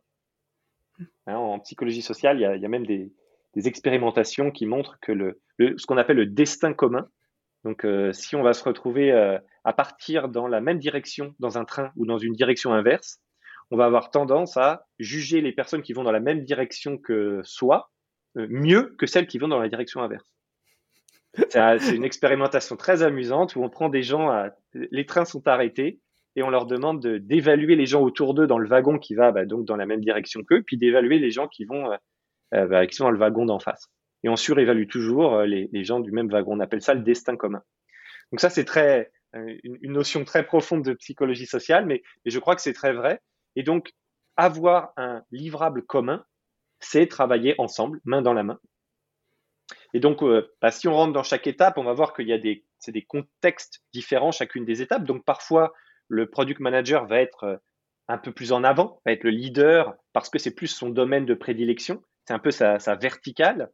Hein, 1.27 1.37
en 1.37 1.59
psychologie 1.61 2.03
sociale, 2.03 2.39
il 2.39 2.61
y 2.61 2.65
a, 2.65 2.69
même 2.69 2.87
des, 2.87 3.13
expérimentations 3.55 4.53
qui 4.53 4.67
montrent 4.67 4.99
que 5.01 5.37
ce 5.59 5.87
qu'on 5.87 5.97
appelle 5.97 6.17
le 6.17 6.27
destin 6.27 6.73
commun, 6.73 7.09
donc 7.65 7.85
euh, 7.85 8.13
si 8.13 8.37
on 8.37 8.43
va 8.43 8.53
se 8.53 8.63
retrouver 8.63 9.13
euh, 9.13 9.39
à 9.65 9.73
partir 9.73 10.29
dans 10.29 10.47
la 10.47 10.61
même 10.61 10.79
direction 10.79 11.35
dans 11.41 11.59
un 11.59 11.65
train 11.65 11.91
ou 11.97 12.07
dans 12.07 12.19
une 12.19 12.33
direction 12.33 12.73
inverse, 12.73 13.21
on 13.71 13.77
va 13.77 13.85
avoir 13.85 14.11
tendance 14.11 14.57
à 14.57 14.87
juger 14.99 15.41
les 15.41 15.53
personnes 15.53 15.83
qui 15.83 15.93
vont 15.93 16.05
dans 16.05 16.13
la 16.13 16.21
même 16.21 16.45
direction 16.45 16.97
que 16.99 17.41
soi 17.43 17.91
euh, 18.37 18.47
mieux 18.49 18.95
que 18.97 19.07
celles 19.07 19.27
qui 19.27 19.39
vont 19.39 19.49
dans 19.49 19.59
la 19.59 19.69
direction 19.69 20.03
inverse. 20.03 20.33
C'est 21.53 21.95
une 21.95 22.05
expérimentation 22.05 22.77
très 22.77 23.03
amusante 23.03 23.55
où 23.55 23.63
on 23.63 23.69
prend 23.69 23.91
des 23.91 24.03
gens, 24.03 24.49
les 24.73 25.05
trains 25.05 25.27
sont 25.27 25.47
arrêtés, 25.47 26.01
et 26.37 26.43
on 26.43 26.51
leur 26.51 26.67
demande 26.67 27.05
d'évaluer 27.05 27.77
les 27.77 27.87
gens 27.87 28.03
autour 28.03 28.35
d'eux 28.35 28.47
dans 28.47 28.59
le 28.59 28.69
wagon 28.69 28.99
qui 28.99 29.15
va 29.15 29.33
bah, 29.33 29.45
donc 29.45 29.65
dans 29.65 29.77
la 29.77 29.87
même 29.87 30.01
direction 30.01 30.43
qu'eux, 30.45 30.63
puis 30.63 30.77
d'évaluer 30.77 31.19
les 31.19 31.31
gens 31.31 31.49
qui 31.49 31.65
vont 31.65 31.91
euh, 31.91 31.97
euh, 32.55 32.67
bah, 32.67 32.87
qui 32.87 32.95
sont 32.95 33.05
dans 33.05 33.11
le 33.11 33.19
wagon 33.19 33.45
d'en 33.45 33.59
face. 33.59 33.89
Et 34.23 34.29
on 34.29 34.37
surévalue 34.37 34.87
toujours 34.87 35.35
euh, 35.35 35.47
les, 35.47 35.85
gens 35.85 36.01
du 36.01 36.13
même 36.13 36.29
wagon. 36.29 36.53
On 36.57 36.61
appelle 36.61 36.83
ça 36.83 36.95
le 36.95 37.01
destin 37.01 37.37
commun. 37.37 37.63
Donc 38.33 38.41
ça 38.41 38.51
c'est 38.51 38.65
très 38.65 39.11
une, 39.35 39.93
notion 39.93 40.25
très 40.25 40.47
profonde 40.47 40.85
de 40.85 40.95
psychologie 40.95 41.47
sociale, 41.47 41.85
mais, 41.85 42.03
je 42.25 42.39
crois 42.39 42.55
que 42.55 42.63
c'est 42.63 42.73
très 42.73 42.93
vrai. 42.93 43.21
Et 43.57 43.63
donc 43.63 43.93
avoir 44.37 44.93
un 44.97 45.23
livrable 45.33 45.83
commun, 45.85 46.25
c'est 46.81 47.07
travailler 47.07 47.55
ensemble, 47.59 48.01
main 48.05 48.23
dans 48.23 48.33
la 48.33 48.45
main. 48.45 48.59
Et 49.93 50.01
donc, 50.01 50.23
bah, 50.63 50.71
si 50.71 50.87
on 50.87 50.95
rentre 50.95 51.13
dans 51.13 51.23
chaque 51.25 51.47
étape, 51.47 51.77
on 51.77 51.85
va 51.85 51.93
voir 51.93 52.15
qu'il 52.15 52.29
y 52.29 52.33
a 52.33 52.39
des, 52.39 52.65
des 52.87 53.03
contextes 53.03 53.83
différents 53.93 54.31
chacune 54.31 54.65
des 54.65 54.81
étapes. 54.81 55.05
Donc, 55.05 55.25
parfois, 55.25 55.73
le 56.09 56.29
product 56.29 56.61
manager 56.61 57.07
va 57.07 57.21
être 57.21 57.45
euh, 57.45 57.57
un 58.09 58.19
peu 58.19 58.33
plus 58.33 58.53
en 58.53 58.65
avant, 58.65 59.01
va 59.05 59.13
être 59.13 59.25
le 59.25 59.31
leader 59.31 59.95
parce 60.13 60.31
que 60.31 60.39
c'est 60.39 60.55
plus 60.55 60.67
son 60.67 60.89
domaine 60.89 61.27
de 61.27 61.35
prédilection, 61.35 62.03
c'est 62.27 62.35
un 62.35 62.39
peu 62.39 62.51
sa, 62.51 62.79
verticale. 62.97 63.71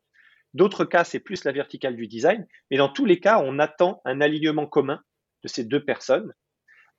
D'autres 0.52 0.84
cas, 0.84 1.04
c'est 1.04 1.20
plus 1.20 1.44
la 1.44 1.52
verticale 1.52 1.96
du 1.96 2.06
design, 2.06 2.46
mais 2.70 2.76
dans 2.76 2.88
tous 2.88 3.04
les 3.04 3.18
cas, 3.18 3.40
on 3.42 3.58
attend 3.58 4.00
un 4.04 4.20
alignement 4.20 4.66
commun 4.66 5.00
de 5.42 5.48
ces 5.48 5.64
deux 5.64 5.84
personnes, 5.84 6.32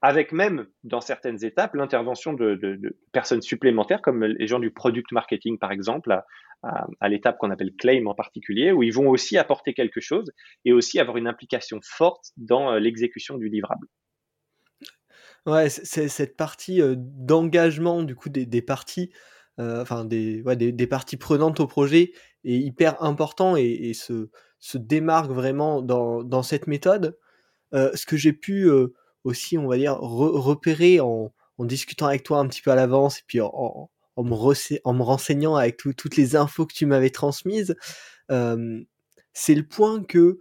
avec 0.02 0.32
même, 0.32 0.68
dans 0.84 1.02
certaines 1.02 1.44
étapes, 1.44 1.74
l'intervention 1.74 2.34
de, 2.34 2.98
personnes 3.12 3.42
supplémentaires, 3.42 4.02
comme 4.02 4.24
les 4.24 4.48
gens 4.48 4.60
du 4.60 4.72
product 4.72 5.12
marketing, 5.12 5.58
par 5.58 5.72
exemple, 5.72 6.12
à, 6.12 6.26
à 7.00 7.10
l'étape 7.10 7.38
qu'on 7.38 7.52
appelle 7.52 7.74
claim 7.78 8.06
en 8.08 8.14
particulier, 8.14 8.72
où 8.72 8.84
ils 8.84 8.94
vont 8.94 9.10
aussi 9.10 9.38
apporter 9.38 9.74
quelque 9.74 10.02
chose 10.02 10.32
et 10.64 10.74
aussi 10.74 11.00
avoir 11.00 11.18
une 11.18 11.28
implication 11.28 11.80
forte 11.84 12.32
dans 12.38 12.74
euh, 12.74 12.80
l'exécution 12.80 13.38
du 13.38 13.50
livrable. 13.50 13.88
Ouais, 15.46 15.70
c'est 15.70 16.08
cette 16.08 16.38
partie 16.38 16.82
d'engagement 16.96 18.02
du 18.02 18.16
coup 18.16 18.30
des, 18.30 18.62
parties, 18.64 19.12
enfin 19.60 20.04
des, 20.04 20.44
des, 20.56 20.88
parties 20.88 21.18
prenantes 21.18 21.60
au 21.60 21.68
projet 21.68 22.14
est 22.44 22.58
hyper 22.58 23.02
important 23.04 23.56
et, 23.56 23.94
se, 23.94 24.30
se, 24.60 24.80
démarque 24.80 25.30
vraiment 25.30 25.84
dans, 25.84 26.24
dans 26.24 26.42
cette 26.42 26.66
méthode. 26.66 27.16
ce 27.74 28.06
que 28.08 28.18
j'ai 28.18 28.34
pu 28.34 28.72
aussi, 29.24 29.60
on 29.60 29.68
va 29.68 29.78
dire, 29.78 29.98
repérer 30.00 31.00
en, 31.00 31.32
en, 31.60 31.66
discutant 31.66 32.08
avec 32.08 32.24
toi 32.24 32.40
un 32.40 32.48
petit 32.48 32.64
peu 32.64 32.72
à 32.72 32.76
l'avance 32.76 33.20
et 33.20 33.24
puis 33.28 33.40
en, 33.40 33.92
en, 34.16 34.24
me, 34.24 34.34
en 34.84 34.94
me 34.94 35.04
renseignant 35.04 35.56
avec 35.56 35.78
toutes 35.78 36.16
les 36.16 36.36
infos 36.36 36.66
que 36.66 36.74
tu 36.74 36.88
m'avais 36.88 37.12
transmises, 37.12 37.76
c'est 38.30 39.56
le 39.56 39.68
point 39.68 40.04
que 40.04 40.40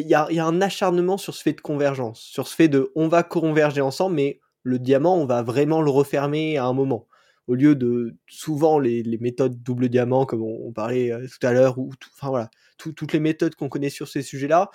il 0.00 0.08
y, 0.08 0.14
a, 0.14 0.46
un 0.46 0.60
acharnement 0.60 1.18
sur 1.18 1.34
ce 1.34 1.42
fait 1.42 1.52
de 1.52 1.60
convergence, 1.60 2.20
sur 2.20 2.48
ce 2.48 2.54
fait 2.54 2.68
de 2.68 2.90
on 2.94 3.08
va 3.08 3.22
converger 3.22 3.80
ensemble, 3.80 4.16
mais 4.16 4.40
le 4.62 4.78
diamant, 4.78 5.16
on 5.16 5.26
va 5.26 5.42
vraiment 5.42 5.82
le 5.82 5.90
refermer 5.90 6.56
à 6.56 6.64
un 6.64 6.72
moment. 6.72 7.08
Au 7.46 7.54
lieu 7.54 7.74
de 7.74 8.16
souvent 8.28 8.78
les, 8.78 9.02
méthodes 9.20 9.62
double 9.62 9.88
diamant, 9.88 10.24
comme 10.24 10.42
on, 10.42 10.72
parlait 10.72 11.12
tout 11.28 11.46
à 11.46 11.52
l'heure, 11.52 11.78
ou 11.78 11.90
enfin 12.14 12.30
voilà, 12.30 12.50
toutes 12.78 13.12
les 13.12 13.20
méthodes 13.20 13.54
qu'on 13.54 13.68
connaît 13.68 13.90
sur 13.90 14.08
ces 14.08 14.22
sujets-là, 14.22 14.70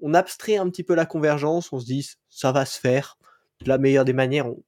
on 0.00 0.12
abstrait 0.12 0.56
un 0.56 0.68
petit 0.68 0.82
peu 0.82 0.94
la 0.94 1.06
convergence, 1.06 1.72
on 1.72 1.80
se 1.80 1.86
dit 1.86 2.06
ça 2.28 2.52
va 2.52 2.66
se 2.66 2.78
faire 2.78 3.18
de 3.64 3.68
la 3.68 3.78
meilleure 3.78 4.04
des 4.04 4.12
manières, 4.12 4.48
on 4.48 4.60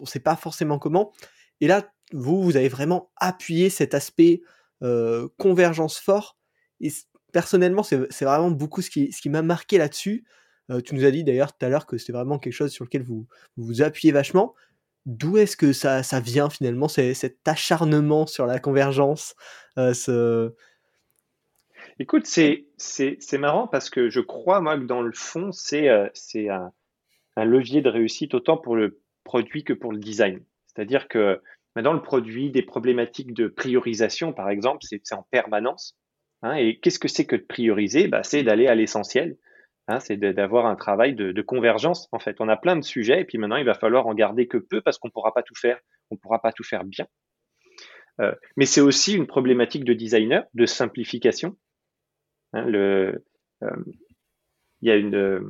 ne 0.00 0.06
sait 0.06 0.20
pas 0.20 0.36
forcément 0.36 0.78
comment. 0.78 1.12
Et 1.60 1.66
là, 1.66 1.88
vous, 2.12 2.42
vous 2.42 2.56
avez 2.56 2.68
vraiment 2.68 3.10
appuyé 3.16 3.70
cet 3.70 3.94
aspect 3.94 4.42
euh, 4.82 5.28
convergence 5.38 5.98
fort. 5.98 6.36
Et 6.80 6.90
personnellement, 7.34 7.82
c'est 7.82 8.24
vraiment 8.24 8.50
beaucoup 8.50 8.80
ce 8.80 8.88
qui, 8.88 9.12
ce 9.12 9.20
qui 9.20 9.28
m'a 9.28 9.42
marqué 9.42 9.76
là-dessus. 9.76 10.24
Euh, 10.70 10.80
tu 10.80 10.94
nous 10.94 11.04
as 11.04 11.10
dit 11.10 11.24
d'ailleurs 11.24 11.54
tout 11.54 11.66
à 11.66 11.68
l'heure 11.68 11.84
que 11.84 11.98
c'était 11.98 12.12
vraiment 12.12 12.38
quelque 12.38 12.54
chose 12.54 12.72
sur 12.72 12.84
lequel 12.84 13.02
vous 13.02 13.26
vous, 13.56 13.82
appuyez 13.82 14.12
vachement. 14.12 14.54
D'où 15.04 15.36
est-ce 15.36 15.56
que 15.56 15.72
ça, 15.72 16.02
ça 16.02 16.20
vient 16.20 16.48
finalement, 16.48 16.88
cet 16.88 17.46
acharnement 17.46 18.26
sur 18.26 18.46
la 18.46 18.58
convergence 18.58 19.34
euh, 19.76 19.92
ce, 19.92 20.54
Écoute, 21.98 22.26
c'est, 22.26 22.66
marrant 23.38 23.68
parce 23.68 23.90
que 23.90 24.08
je 24.08 24.20
crois, 24.20 24.60
moi, 24.60 24.78
que 24.78 24.84
dans 24.84 25.02
le 25.02 25.12
fond, 25.12 25.52
c'est, 25.52 25.88
euh, 25.88 26.08
c'est 26.14 26.48
un, 26.48 26.72
levier 27.36 27.82
de 27.82 27.88
réussite 27.88 28.34
autant 28.34 28.56
pour 28.56 28.76
le 28.76 29.00
produit 29.24 29.64
que 29.64 29.72
pour 29.72 29.92
le 29.92 29.98
design. 29.98 30.40
C'est-à-dire 30.66 31.08
que 31.08 31.42
maintenant, 31.76 31.92
le 31.92 32.02
produit, 32.02 32.50
des 32.50 32.62
problématiques 32.62 33.34
de 33.34 33.48
priorisation, 33.48 34.32
par 34.32 34.50
exemple, 34.50 34.78
c'est, 34.82 35.12
en 35.12 35.26
permanence. 35.30 35.96
Hein, 36.44 36.56
et 36.56 36.78
qu'est-ce 36.78 36.98
que 36.98 37.08
c'est 37.08 37.24
que 37.24 37.36
de 37.36 37.42
prioriser? 37.42 38.06
Bah, 38.06 38.22
C'est 38.22 38.42
d'aller 38.42 38.66
à 38.66 38.74
l'essentiel. 38.74 39.38
Hein, 39.88 39.98
c'est 39.98 40.18
d'avoir 40.18 40.66
un 40.66 40.76
travail 40.76 41.14
de, 41.14 41.42
convergence, 41.42 42.08
en 42.12 42.18
fait. 42.18 42.36
On 42.40 42.48
a 42.48 42.56
plein 42.56 42.76
de 42.76 42.84
sujets 42.84 43.22
et 43.22 43.24
puis 43.24 43.38
maintenant, 43.38 43.56
il 43.56 43.64
va 43.64 43.74
falloir 43.74 44.06
en 44.06 44.14
garder 44.14 44.46
que 44.46 44.58
peu 44.58 44.82
parce 44.82 44.98
qu'on 44.98 45.08
ne 45.08 45.12
pourra 45.12 45.32
pas 45.32 45.42
tout 45.42 45.54
faire. 45.54 45.80
On 46.10 46.16
ne 46.16 46.20
pourra 46.20 46.40
pas 46.40 46.52
tout 46.52 46.62
faire 46.62 46.84
bien. 46.84 47.06
Euh, 48.20 48.34
mais 48.56 48.66
c'est 48.66 48.82
aussi 48.82 49.16
une 49.16 49.26
problématique 49.26 49.84
de 49.84 49.94
designer, 49.94 50.44
de 50.52 50.66
simplification. 50.66 51.56
Hein, 52.52 52.66
le, 52.66 53.24
euh, 53.62 53.84
il 54.82 54.88
y 54.88 54.90
a 54.90 54.96
une, 54.96 55.48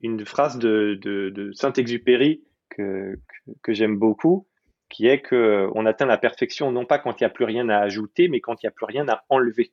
une 0.00 0.26
phrase 0.26 0.58
de, 0.58 0.98
de, 1.00 1.52
Saint-Exupéry 1.52 2.42
que, 2.68 3.16
que, 3.62 3.72
j'aime 3.72 3.96
beaucoup, 3.96 4.48
qui 4.88 5.06
est 5.06 5.20
que 5.20 5.68
on 5.74 5.86
atteint 5.86 6.06
la 6.06 6.18
perfection 6.18 6.72
non 6.72 6.84
pas 6.84 6.98
quand 6.98 7.20
il 7.20 7.24
n'y 7.24 7.26
a 7.26 7.30
plus 7.30 7.44
rien 7.44 7.68
à 7.68 7.78
ajouter, 7.78 8.28
mais 8.28 8.40
quand 8.40 8.62
il 8.62 8.66
n'y 8.66 8.68
a 8.68 8.72
plus 8.72 8.86
rien 8.86 9.08
à 9.08 9.24
enlever. 9.28 9.72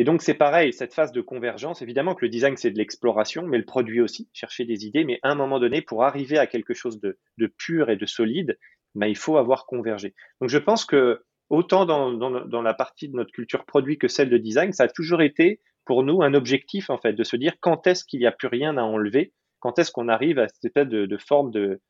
Et 0.00 0.04
donc 0.04 0.22
c'est 0.22 0.32
pareil, 0.32 0.72
cette 0.72 0.94
phase 0.94 1.12
de 1.12 1.20
convergence, 1.20 1.82
évidemment 1.82 2.14
que 2.14 2.24
le 2.24 2.30
design 2.30 2.56
c'est 2.56 2.70
de 2.70 2.78
l'exploration, 2.78 3.46
mais 3.46 3.58
le 3.58 3.66
produit 3.66 4.00
aussi, 4.00 4.30
chercher 4.32 4.64
des 4.64 4.86
idées, 4.86 5.04
mais 5.04 5.18
à 5.22 5.30
un 5.30 5.34
moment 5.34 5.60
donné, 5.60 5.82
pour 5.82 6.04
arriver 6.04 6.38
à 6.38 6.46
quelque 6.46 6.72
chose 6.72 7.00
de, 7.00 7.18
pur 7.58 7.90
et 7.90 7.96
de 7.96 8.06
solide, 8.06 8.58
ben, 8.94 9.08
il 9.08 9.16
faut 9.16 9.36
avoir 9.36 9.66
convergé. 9.66 10.14
Donc 10.40 10.48
je 10.48 10.56
pense 10.56 10.86
que 10.86 11.22
autant 11.50 11.84
dans, 11.84 12.62
la 12.62 12.74
partie 12.74 13.10
de 13.10 13.14
notre 13.14 13.32
culture 13.32 13.66
produit 13.66 13.98
que 13.98 14.08
celle 14.08 14.30
de 14.30 14.38
design, 14.38 14.72
ça 14.72 14.84
a 14.84 14.88
toujours 14.88 15.20
été 15.20 15.60
pour 15.84 16.02
nous 16.02 16.22
un 16.22 16.32
objectif 16.32 16.88
en 16.88 16.96
fait 16.96 17.12
de 17.12 17.22
se 17.22 17.36
dire 17.36 17.52
quand 17.60 17.86
est-ce 17.86 18.04
qu'il 18.04 18.20
n'y 18.20 18.26
a 18.26 18.32
plus 18.32 18.48
rien 18.48 18.78
à 18.78 18.82
enlever, 18.82 19.34
quand 19.58 19.78
est-ce 19.78 19.92
qu'on 19.92 20.08
arrive 20.08 20.38
à 20.38 20.48
cette 20.48 20.64
espèce 20.64 20.88
de, 20.88 21.16
forme 21.18 21.50
de, 21.50 21.80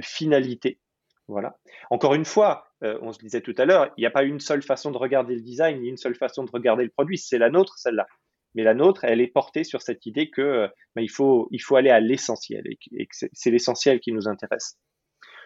finalité. 0.00 0.78
Voilà. 1.32 1.56
Encore 1.90 2.14
une 2.14 2.24
fois, 2.24 2.66
euh, 2.84 2.98
on 3.02 3.12
se 3.12 3.18
disait 3.18 3.40
tout 3.40 3.54
à 3.58 3.64
l'heure, 3.64 3.92
il 3.96 4.02
n'y 4.02 4.06
a 4.06 4.10
pas 4.10 4.22
une 4.22 4.40
seule 4.40 4.62
façon 4.62 4.90
de 4.90 4.98
regarder 4.98 5.34
le 5.34 5.40
design, 5.40 5.80
ni 5.80 5.88
une 5.88 5.96
seule 5.96 6.14
façon 6.14 6.44
de 6.44 6.50
regarder 6.50 6.84
le 6.84 6.90
produit. 6.90 7.18
C'est 7.18 7.38
la 7.38 7.50
nôtre, 7.50 7.78
celle-là. 7.78 8.06
Mais 8.54 8.62
la 8.62 8.74
nôtre, 8.74 9.04
elle 9.04 9.20
est 9.20 9.28
portée 9.28 9.64
sur 9.64 9.80
cette 9.80 10.04
idée 10.04 10.30
que 10.30 10.42
euh, 10.42 10.68
ben, 10.94 11.02
il, 11.02 11.10
faut, 11.10 11.48
aller 11.74 11.90
à 11.90 12.00
l'essentiel 12.00 12.64
et 12.66 13.06
que 13.06 13.26
c'est 13.32 13.50
l'essentiel 13.50 13.98
qui 14.00 14.12
nous 14.12 14.28
intéresse. 14.28 14.78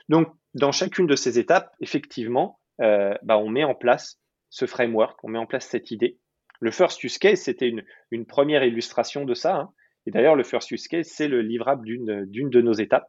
Donc, 0.09 0.28
dans 0.55 0.73
chacune 0.73 1.07
de 1.07 1.16
ces 1.16 1.38
étapes, 1.38 1.75
effectivement, 1.81 2.61
euh, 2.81 3.14
bah, 3.23 3.38
on 3.38 3.49
met 3.49 3.64
en 3.64 3.75
place 3.75 4.21
ce 4.50 4.66
framework, 4.66 5.23
on 5.25 5.28
met 5.28 5.38
en 5.38 5.47
place 5.47 5.66
cette 5.66 5.90
idée. 5.90 6.19
Le 6.61 6.71
first 6.71 7.02
use 7.05 7.19
case, 7.19 7.40
c'était 7.40 7.73
une, 8.11 8.26
première 8.26 8.64
illustration 8.64 9.25
de 9.25 9.35
ça. 9.35 9.57
Hein. 9.57 9.73
Et 10.07 10.11
d'ailleurs, 10.11 10.37
le 10.37 10.45
first 10.45 10.71
use 10.71 10.88
case, 10.88 11.07
c'est 11.07 11.28
le 11.28 11.43
livrable 11.43 11.85
d'une 11.85 12.50
de 12.50 12.61
nos 12.61 12.73
étapes. 12.73 13.07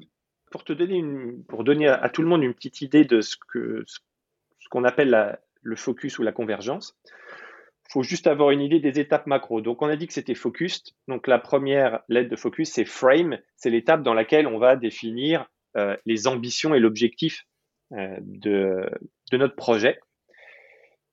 Pour 0.52 0.64
te 0.64 0.74
donner 0.74 0.96
une, 0.96 1.44
pour 1.46 1.64
donner 1.64 1.88
à, 1.88 2.10
tout 2.10 2.22
le 2.22 2.28
monde 2.28 2.44
une 2.44 2.54
petite 2.54 2.82
idée 2.82 3.04
de 3.04 3.22
ce 3.22 3.36
que 3.52 3.84
ce 3.88 4.70
qu'on 4.70 4.84
appelle 4.84 5.40
le 5.62 5.76
focus 5.76 6.20
ou 6.20 6.24
la 6.24 6.32
convergence, 6.32 6.98
il 7.06 7.92
faut 7.92 8.04
juste 8.04 8.28
avoir 8.28 8.52
une 8.52 8.62
idée 8.62 8.80
des 8.80 9.00
étapes 9.00 9.28
macro. 9.28 9.62
Donc, 9.62 9.82
on 9.82 9.88
a 9.88 9.96
dit 9.96 10.08
que 10.08 10.14
c'était 10.14 10.36
focus. 10.36 10.84
Donc, 11.08 11.28
la 11.28 11.40
première 11.40 12.02
lettre 12.10 12.30
de 12.30 12.36
focus, 12.36 12.72
c'est 12.72 12.86
frame. 12.86 13.38
C'est 13.56 13.70
l'étape 13.70 14.04
dans 14.04 14.14
laquelle 14.14 14.48
on 14.48 14.58
va 14.58 14.76
définir 14.76 15.50
euh, 15.78 15.96
les 16.06 16.28
ambitions 16.28 16.74
et 16.76 16.80
l'objectif 16.80 17.46
euh, 17.94 18.18
de 18.22 19.38
notre 19.38 19.56
projet. 19.56 20.00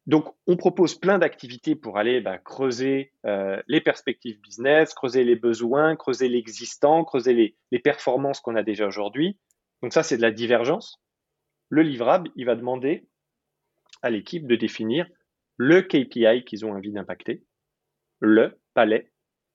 Donc, 0.06 0.34
on 0.46 0.56
propose 0.56 0.94
plein 0.94 1.18
d'activités 1.18 1.75
pour 1.75 1.96
aller 1.96 2.20
bah, 2.20 2.37
creuser 2.38 3.12
euh, 3.25 3.62
les 3.68 3.80
perspectives 3.80 4.38
business, 4.40 4.92
creuser 4.92 5.25
les 5.25 5.37
besoins, 5.37 5.96
creuser 5.96 6.28
l'existant, 6.28 7.04
creuser 7.04 7.54
les, 7.70 7.78
performances 7.78 8.40
qu'on 8.40 8.54
a 8.54 8.62
déjà 8.62 8.87
aujourd'hui. 8.87 9.38
Donc 9.82 9.92
ça, 9.92 10.02
c'est 10.02 10.16
de 10.16 10.23
la 10.23 10.30
divergence. 10.30 11.02
Le 11.70 11.82
livrable, 11.82 12.30
il 12.37 12.44
va 12.44 12.54
demander 12.54 13.08
à 14.02 14.11
l'équipe 14.11 14.46
de 14.46 14.56
définir 14.56 15.06
le 15.56 15.80
KPI 15.80 16.44
qu'ils 16.44 16.66
ont 16.66 16.73
envie 16.73 16.92
d'impacter, 16.92 17.42
le 18.20 18.58
palais. 18.75 19.11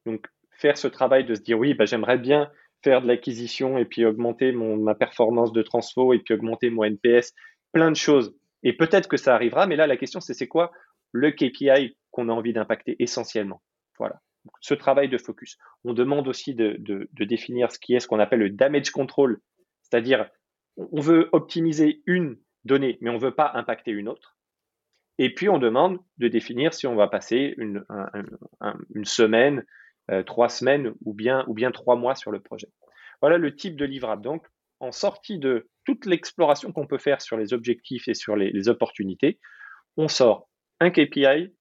Donc, 0.05 0.25
faire 0.51 0.77
ce 0.77 0.87
travail 0.87 1.25
de 1.25 1.35
se 1.35 1.41
dire, 1.41 1.59
oui, 1.59 1.75
bah, 1.75 1.85
j'aimerais 1.85 2.17
bien 2.17 2.51
faire 2.83 3.01
de 3.01 3.07
l'acquisition 3.07 3.77
et 3.77 3.85
puis 3.85 4.05
augmenter 4.05 4.51
ma 4.51 4.95
performance 4.95 5.51
de 5.51 5.61
transfo 5.61 6.13
et 6.13 6.19
puis 6.19 6.33
augmenter 6.33 6.69
mon 6.69 6.83
NPS, 6.83 7.33
plein 7.71 7.91
de 7.91 7.95
choses. 7.95 8.33
Et 8.63 8.73
peut-être 8.73 9.07
que 9.07 9.17
ça 9.17 9.35
arrivera, 9.35 9.67
mais 9.67 9.75
là, 9.75 9.87
la 9.87 9.97
question, 9.97 10.19
c'est 10.19 10.33
c'est 10.33 10.47
quoi 10.47 10.71
le 11.11 11.31
KPI 11.31 11.97
qu'on 12.11 12.29
a 12.29 12.33
envie 12.33 12.53
d'impacter 12.53 12.95
essentiellement? 12.99 13.61
Voilà. 13.97 14.21
Ce 14.61 14.73
travail 14.73 15.09
de 15.09 15.17
focus. 15.17 15.57
On 15.83 15.93
demande 15.93 16.27
aussi 16.27 16.55
de, 16.55 16.77
définir 17.17 17.71
ce 17.71 17.79
qui 17.79 17.93
est 17.93 17.99
ce 17.99 18.07
qu'on 18.07 18.19
appelle 18.19 18.39
le 18.39 18.49
damage 18.49 18.91
control, 18.91 19.41
c'est-à-dire 19.83 20.29
on 20.77 21.01
veut 21.01 21.29
optimiser 21.33 22.01
une 22.05 22.37
donnée, 22.63 22.97
mais 23.01 23.09
on 23.09 23.15
ne 23.15 23.19
veut 23.19 23.35
pas 23.35 23.51
impacter 23.53 23.91
une 23.91 24.07
autre. 24.07 24.37
Et 25.17 25.33
puis 25.33 25.49
on 25.49 25.57
demande 25.57 25.99
de 26.17 26.29
définir 26.29 26.73
si 26.73 26.87
on 26.87 26.95
va 26.95 27.07
passer 27.07 27.53
une, 27.57 27.83
une 28.95 29.05
semaine, 29.05 29.65
euh, 30.11 30.23
trois 30.23 30.47
semaines 30.47 30.93
ou 31.03 31.13
bien, 31.13 31.43
ou 31.47 31.53
bien 31.53 31.71
trois 31.71 31.97
mois 31.97 32.15
sur 32.15 32.31
le 32.31 32.39
projet. 32.39 32.69
Voilà 33.21 33.37
le 33.37 33.53
type 33.55 33.75
de 33.75 33.83
livrable. 33.83 34.23
Donc, 34.23 34.47
en 34.79 34.93
sortie 34.93 35.37
de 35.37 35.69
toute 35.89 36.05
l'exploration 36.05 36.71
qu'on 36.71 36.85
peut 36.85 36.99
faire 36.99 37.19
sur 37.19 37.35
les 37.35 37.51
objectifs 37.51 38.07
et 38.07 38.13
sur 38.13 38.35
les, 38.35 38.69
opportunités, 38.69 39.39
on 39.97 40.07
sort 40.07 40.47
un 40.79 40.91
KPI, 40.91 41.51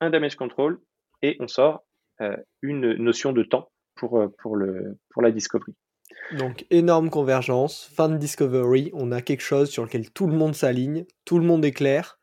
un 0.00 0.10
damage 0.10 0.34
control 0.34 0.80
et 1.22 1.36
on 1.38 1.46
sort 1.46 1.84
euh, 2.20 2.36
une 2.62 2.94
notion 2.94 3.32
de 3.32 3.44
temps 3.44 3.70
pour, 3.94 4.18
euh, 4.18 4.26
pour, 4.42 4.56
le, 4.56 4.98
pour 5.10 5.22
la 5.22 5.30
discovery. 5.30 5.72
Donc 6.32 6.66
énorme 6.70 7.10
convergence, 7.10 7.88
fin 7.94 8.08
de 8.08 8.16
discovery, 8.16 8.90
on 8.92 9.12
a 9.12 9.22
quelque 9.22 9.42
chose 9.42 9.70
sur 9.70 9.84
lequel 9.84 10.10
tout 10.10 10.26
le 10.26 10.34
monde 10.34 10.56
s'aligne, 10.56 11.04
tout 11.24 11.38
le 11.38 11.44
monde 11.44 11.64
est 11.64 11.72
clair, 11.72 12.18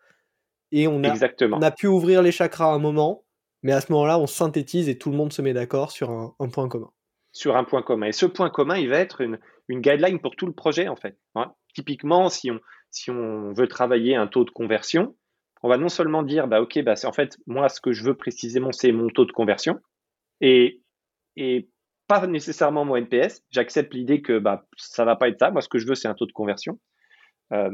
et 0.74 0.86
on 0.88 1.02
a, 1.06 1.10
Exactement. 1.10 1.58
on 1.58 1.62
a 1.62 1.72
pu 1.72 1.88
ouvrir 1.88 2.22
les 2.22 2.34
chakras 2.34 2.72
à 2.72 2.76
un 2.76 2.80
moment, 2.80 3.24
mais 3.62 3.72
à 3.72 3.80
ce 3.80 3.90
moment-là, 3.94 4.20
on 4.20 4.28
synthétise 4.28 4.90
et 4.90 4.98
tout 4.98 5.12
le 5.12 5.16
monde 5.16 5.32
se 5.32 5.42
met 5.42 5.54
d'accord 5.54 5.92
sur 5.92 6.10
un, 6.10 6.50
point 6.50 6.68
commun. 6.68 6.92
Sur 7.32 7.56
un 7.56 7.64
point 7.64 7.84
commun. 7.84 8.08
Et 8.08 8.12
ce 8.12 8.26
point 8.26 8.50
commun, 8.50 8.76
il 8.76 8.90
va 8.90 8.98
être 8.98 9.22
une, 9.22 9.40
guideline 9.70 10.20
pour 10.20 10.36
tout 10.36 10.46
le 10.46 10.54
projet, 10.54 10.88
en 10.88 10.96
fait. 10.96 11.18
Hein. 11.36 11.54
Typiquement, 11.74 12.30
si 12.30 12.52
on, 12.52 12.60
si 12.92 13.12
on 13.12 13.54
veut 13.54 13.68
travailler 13.68 14.16
un 14.16 14.28
taux 14.28 14.44
de 14.44 14.52
conversion, 14.52 15.16
on 15.64 15.70
va 15.70 15.78
non 15.78 15.90
seulement 15.90 16.24
dire, 16.24 16.48
bah, 16.48 16.62
OK, 16.62 16.82
bah, 16.84 16.96
en 17.06 17.14
fait, 17.14 17.38
moi, 17.48 17.70
ce 17.70 17.80
que 17.80 17.94
je 17.94 18.04
veux 18.04 18.16
précisément, 18.16 18.72
c'est 18.72 18.92
mon 18.92 19.08
taux 19.08 19.26
de 19.26 19.32
conversion. 19.32 19.80
Et, 20.42 20.82
et 21.38 21.70
pas 22.08 22.28
nécessairement 22.28 22.86
mon 22.86 22.98
NPS. 22.98 23.44
J'accepte 23.50 23.94
l'idée 23.94 24.22
que 24.22 24.40
bah, 24.40 24.66
ça 24.78 25.06
va 25.06 25.16
pas 25.16 25.30
être 25.30 25.40
ça. 25.40 25.52
Moi, 25.52 25.62
ce 25.62 25.70
que 25.70 25.80
je 25.80 25.88
veux, 25.88 25.96
c'est 25.96 26.08
un 26.08 26.16
taux 26.16 26.26
de 26.26 26.34
conversion. 26.34 26.80
Euh, 27.54 27.72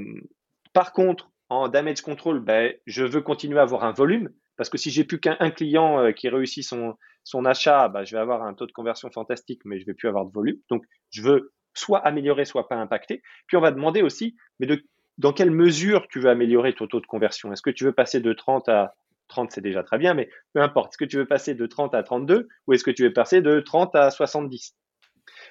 par 0.73 0.93
contre, 0.93 1.31
en 1.49 1.67
damage 1.67 2.01
control, 2.01 2.39
bah, 2.39 2.69
je 2.85 3.03
veux 3.03 3.21
continuer 3.21 3.59
à 3.59 3.63
avoir 3.63 3.83
un 3.83 3.91
volume. 3.91 4.29
Parce 4.55 4.69
que 4.69 4.77
si 4.77 4.91
j'ai 4.91 5.03
plus 5.03 5.19
qu'un 5.19 5.51
client 5.51 5.99
euh, 5.99 6.11
qui 6.11 6.29
réussit 6.29 6.63
son, 6.63 6.93
son 7.23 7.45
achat, 7.45 7.87
bah, 7.87 8.03
je 8.03 8.15
vais 8.15 8.21
avoir 8.21 8.43
un 8.43 8.53
taux 8.53 8.67
de 8.67 8.71
conversion 8.71 9.09
fantastique, 9.09 9.61
mais 9.65 9.79
je 9.79 9.85
vais 9.85 9.93
plus 9.93 10.07
avoir 10.07 10.25
de 10.25 10.31
volume. 10.31 10.57
Donc, 10.69 10.83
je 11.11 11.23
veux 11.23 11.53
soit 11.79 11.99
améliorer, 11.99 12.45
soit 12.45 12.67
pas 12.67 12.75
impacter. 12.75 13.21
Puis, 13.47 13.57
on 13.57 13.61
va 13.61 13.71
demander 13.71 14.01
aussi, 14.01 14.35
mais 14.59 14.67
dans 15.17 15.33
quelle 15.33 15.51
mesure 15.51 16.07
tu 16.07 16.19
veux 16.19 16.29
améliorer 16.29 16.73
ton 16.73 16.87
taux 16.87 17.01
de 17.01 17.07
conversion? 17.07 17.51
Est-ce 17.51 17.61
que 17.61 17.69
tu 17.69 17.83
veux 17.83 17.93
passer 17.93 18.19
de 18.19 18.33
30 18.33 18.69
à 18.69 18.95
30, 19.29 19.51
c'est 19.51 19.61
déjà 19.61 19.83
très 19.83 19.97
bien, 19.97 20.13
mais 20.13 20.29
peu 20.53 20.61
importe. 20.61 20.91
Est-ce 20.91 20.97
que 20.97 21.05
tu 21.05 21.17
veux 21.17 21.27
passer 21.27 21.55
de 21.55 21.65
30 21.65 21.95
à 21.95 22.03
32 22.03 22.49
ou 22.67 22.73
est-ce 22.73 22.83
que 22.83 22.91
tu 22.91 23.03
veux 23.03 23.13
passer 23.13 23.41
de 23.41 23.61
30 23.61 23.95
à 23.95 24.11
70 24.11 24.75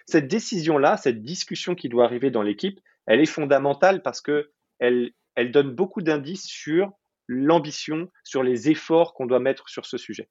Cette 0.05 0.29
décision-là, 0.29 0.99
cette 0.99 1.23
discussion 1.23 1.75
qui 1.75 1.89
doit 1.89 2.05
arriver 2.05 2.31
dans 2.31 2.43
l'équipe, 2.43 2.81
Elle 3.07 3.21
est 3.21 3.27
fondamentale 3.27 4.03
parce 4.03 4.21
que 4.21 4.51
elle, 4.81 5.13
elle 5.35 5.51
donne 5.51 5.75
beaucoup 5.75 6.03
d'indices 6.03 6.47
sur 6.47 6.93
l'ambition, 7.27 8.11
sur 8.23 8.43
les 8.43 8.69
efforts 8.69 9.15
qu'on 9.15 9.27
doit 9.27 9.41
mettre 9.41 9.69
sur 9.71 9.87
ce 9.87 9.97
sujet. 9.97 10.29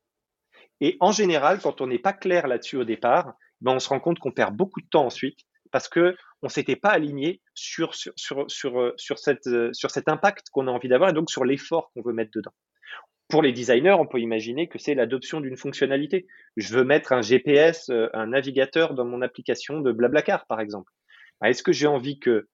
Et 0.80 0.96
en 1.00 1.12
général, 1.12 1.60
quand 1.60 1.82
on 1.82 1.88
n'est 1.88 1.98
pas 1.98 2.14
clair 2.14 2.48
là-dessus 2.48 2.78
au 2.78 2.84
départ, 2.84 3.34
ben 3.62 3.74
on 3.74 3.80
se 3.80 3.90
rend 3.90 4.00
compte 4.00 4.20
qu'on 4.20 4.32
perd 4.32 4.56
beaucoup 4.56 4.82
de 4.82 4.88
temps 4.88 5.06
ensuite 5.06 5.40
parce 5.78 5.90
que 5.90 6.16
on 6.42 6.50
s'était 6.50 6.76
pas 6.76 6.90
aligné 6.90 7.40
sur 7.54 7.94
sur 7.94 8.12
sur 8.18 8.50
sur, 8.50 8.94
sur 8.96 9.20
cette 9.20 9.48
sur 9.74 9.92
cet 9.92 10.10
impact 10.10 10.50
qu'on 10.50 10.66
a 10.66 10.72
envie 10.72 10.88
d'avoir 10.88 11.12
et 11.12 11.14
donc 11.14 11.30
sur 11.30 11.46
l'effort 11.46 11.92
qu'on 11.94 12.02
veut 12.02 12.14
mettre 12.14 12.32
dedans. 12.34 12.54
Pour 13.28 13.44
les 13.44 13.52
designers, 13.52 13.96
on 14.00 14.08
peut 14.08 14.20
imaginer 14.20 14.68
que 14.68 14.80
c'est 14.80 14.96
l'adoption 14.96 15.40
d'une 15.40 15.56
fonctionnalité. 15.56 16.26
Je 16.56 16.76
veux 16.76 16.84
mettre 16.84 17.12
un 17.12 17.22
GPS, 17.22 17.92
euh, 17.92 18.10
un 18.14 18.26
navigateur 18.26 18.96
dans 18.96 19.06
mon 19.06 19.22
application 19.22 19.80
de 19.80 19.92
Blablacar, 19.92 20.48
par 20.48 20.62
exemple. 20.62 20.92
Ben, 21.42 21.50
est-ce 21.50 21.62
que 21.62 21.72
j'ai 21.72 21.86
envie 21.86 22.18
que 22.18 22.48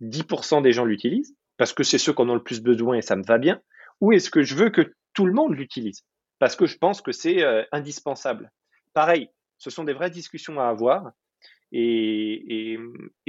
10% 0.00 0.60
des 0.60 0.72
gens 0.72 0.84
l'utilisent 0.84 1.36
parce 1.56 1.72
que 1.72 1.84
c'est 1.84 1.98
ceux 1.98 2.12
qui 2.12 2.22
en 2.22 2.28
ont 2.28 2.34
le 2.34 2.42
plus 2.42 2.60
besoin 2.60 2.96
et 2.96 3.02
ça 3.02 3.14
me 3.14 3.22
va 3.22 3.38
bien? 3.38 3.62
Ou 4.00 4.10
est-ce 4.10 4.30
que 4.30 4.42
je 4.42 4.56
veux 4.56 4.70
que 4.70 4.96
tout 5.12 5.26
le 5.26 5.32
monde 5.32 5.54
l'utilise 5.54 6.02
parce 6.40 6.56
que 6.56 6.66
je 6.66 6.76
pense 6.76 7.02
que 7.02 7.12
c'est 7.12 7.44
euh, 7.44 7.62
indispensable? 7.70 8.50
Pareil, 8.94 9.28
ce 9.58 9.70
sont 9.70 9.84
des 9.84 9.92
vraies 9.92 10.10
discussions 10.10 10.58
à 10.58 10.66
avoir 10.66 11.12
et, 11.74 12.78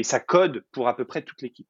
ça 0.03 0.19
code 0.19 0.63
pour 0.71 0.87
à 0.87 0.95
peu 0.95 1.05
près 1.05 1.23
toute 1.23 1.41
l'équipe. 1.41 1.67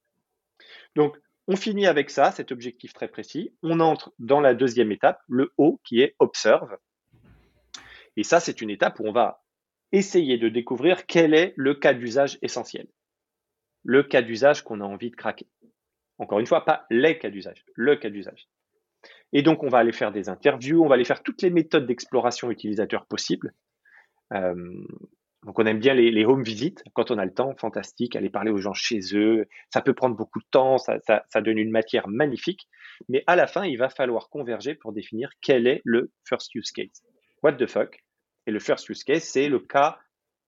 Donc, 0.94 1.16
on 1.48 1.56
finit 1.56 1.86
avec 1.86 2.10
ça, 2.10 2.32
cet 2.32 2.52
objectif 2.52 2.92
très 2.92 3.08
précis. 3.08 3.54
On 3.62 3.80
entre 3.80 4.12
dans 4.18 4.40
la 4.40 4.54
deuxième 4.54 4.92
étape, 4.92 5.20
le 5.28 5.52
O, 5.56 5.80
qui 5.84 6.00
est 6.00 6.14
observe. 6.18 6.76
Et 8.16 8.24
ça, 8.24 8.40
c'est 8.40 8.60
une 8.60 8.70
étape 8.70 8.98
où 9.00 9.06
on 9.06 9.12
va 9.12 9.44
essayer 9.92 10.38
de 10.38 10.48
découvrir 10.48 11.06
quel 11.06 11.34
est 11.34 11.54
le 11.56 11.74
cas 11.74 11.94
d'usage 11.94 12.38
essentiel. 12.42 12.88
Le 13.84 14.02
cas 14.02 14.22
d'usage 14.22 14.62
qu'on 14.62 14.80
a 14.80 14.84
envie 14.84 15.10
de 15.10 15.16
craquer. 15.16 15.46
Encore 16.18 16.40
une 16.40 16.46
fois, 16.46 16.64
pas 16.64 16.86
les 16.90 17.18
cas 17.18 17.30
d'usage, 17.30 17.64
le 17.74 17.96
cas 17.96 18.10
d'usage. 18.10 18.48
Et 19.32 19.42
donc, 19.42 19.62
on 19.62 19.68
va 19.68 19.78
aller 19.78 19.92
faire 19.92 20.12
des 20.12 20.28
interviews, 20.28 20.82
on 20.82 20.88
va 20.88 20.94
aller 20.94 21.04
faire 21.04 21.22
toutes 21.22 21.42
les 21.42 21.50
méthodes 21.50 21.86
d'exploration 21.86 22.50
utilisateur 22.50 23.06
possibles. 23.06 23.52
Euh, 24.32 24.84
donc, 25.46 25.60
on 25.60 25.64
aime 25.64 25.78
bien 25.78 25.94
les, 25.94 26.24
home 26.24 26.42
visits 26.42 26.74
quand 26.92 27.12
on 27.12 27.18
a 27.18 27.24
le 27.24 27.32
temps, 27.32 27.54
fantastique, 27.54 28.16
aller 28.16 28.30
parler 28.30 28.50
aux 28.50 28.58
gens 28.58 28.74
chez 28.74 28.98
eux. 29.14 29.46
Ça 29.72 29.80
peut 29.80 29.94
prendre 29.94 30.16
beaucoup 30.16 30.40
de 30.40 30.46
temps, 30.50 30.76
ça, 30.76 30.98
donne 31.40 31.58
une 31.58 31.70
matière 31.70 32.08
magnifique. 32.08 32.68
Mais 33.08 33.22
à 33.28 33.36
la 33.36 33.46
fin, 33.46 33.64
il 33.64 33.76
va 33.76 33.88
falloir 33.88 34.28
converger 34.28 34.74
pour 34.74 34.92
définir 34.92 35.30
quel 35.40 35.68
est 35.68 35.82
le 35.84 36.10
first 36.28 36.52
use 36.56 36.72
case. 36.72 37.04
What 37.44 37.52
the 37.52 37.66
fuck? 37.66 38.02
Et 38.48 38.50
le 38.50 38.58
first 38.58 38.88
use 38.88 39.04
case, 39.04 39.22
c'est 39.22 39.48
le 39.48 39.60
cas 39.60 40.00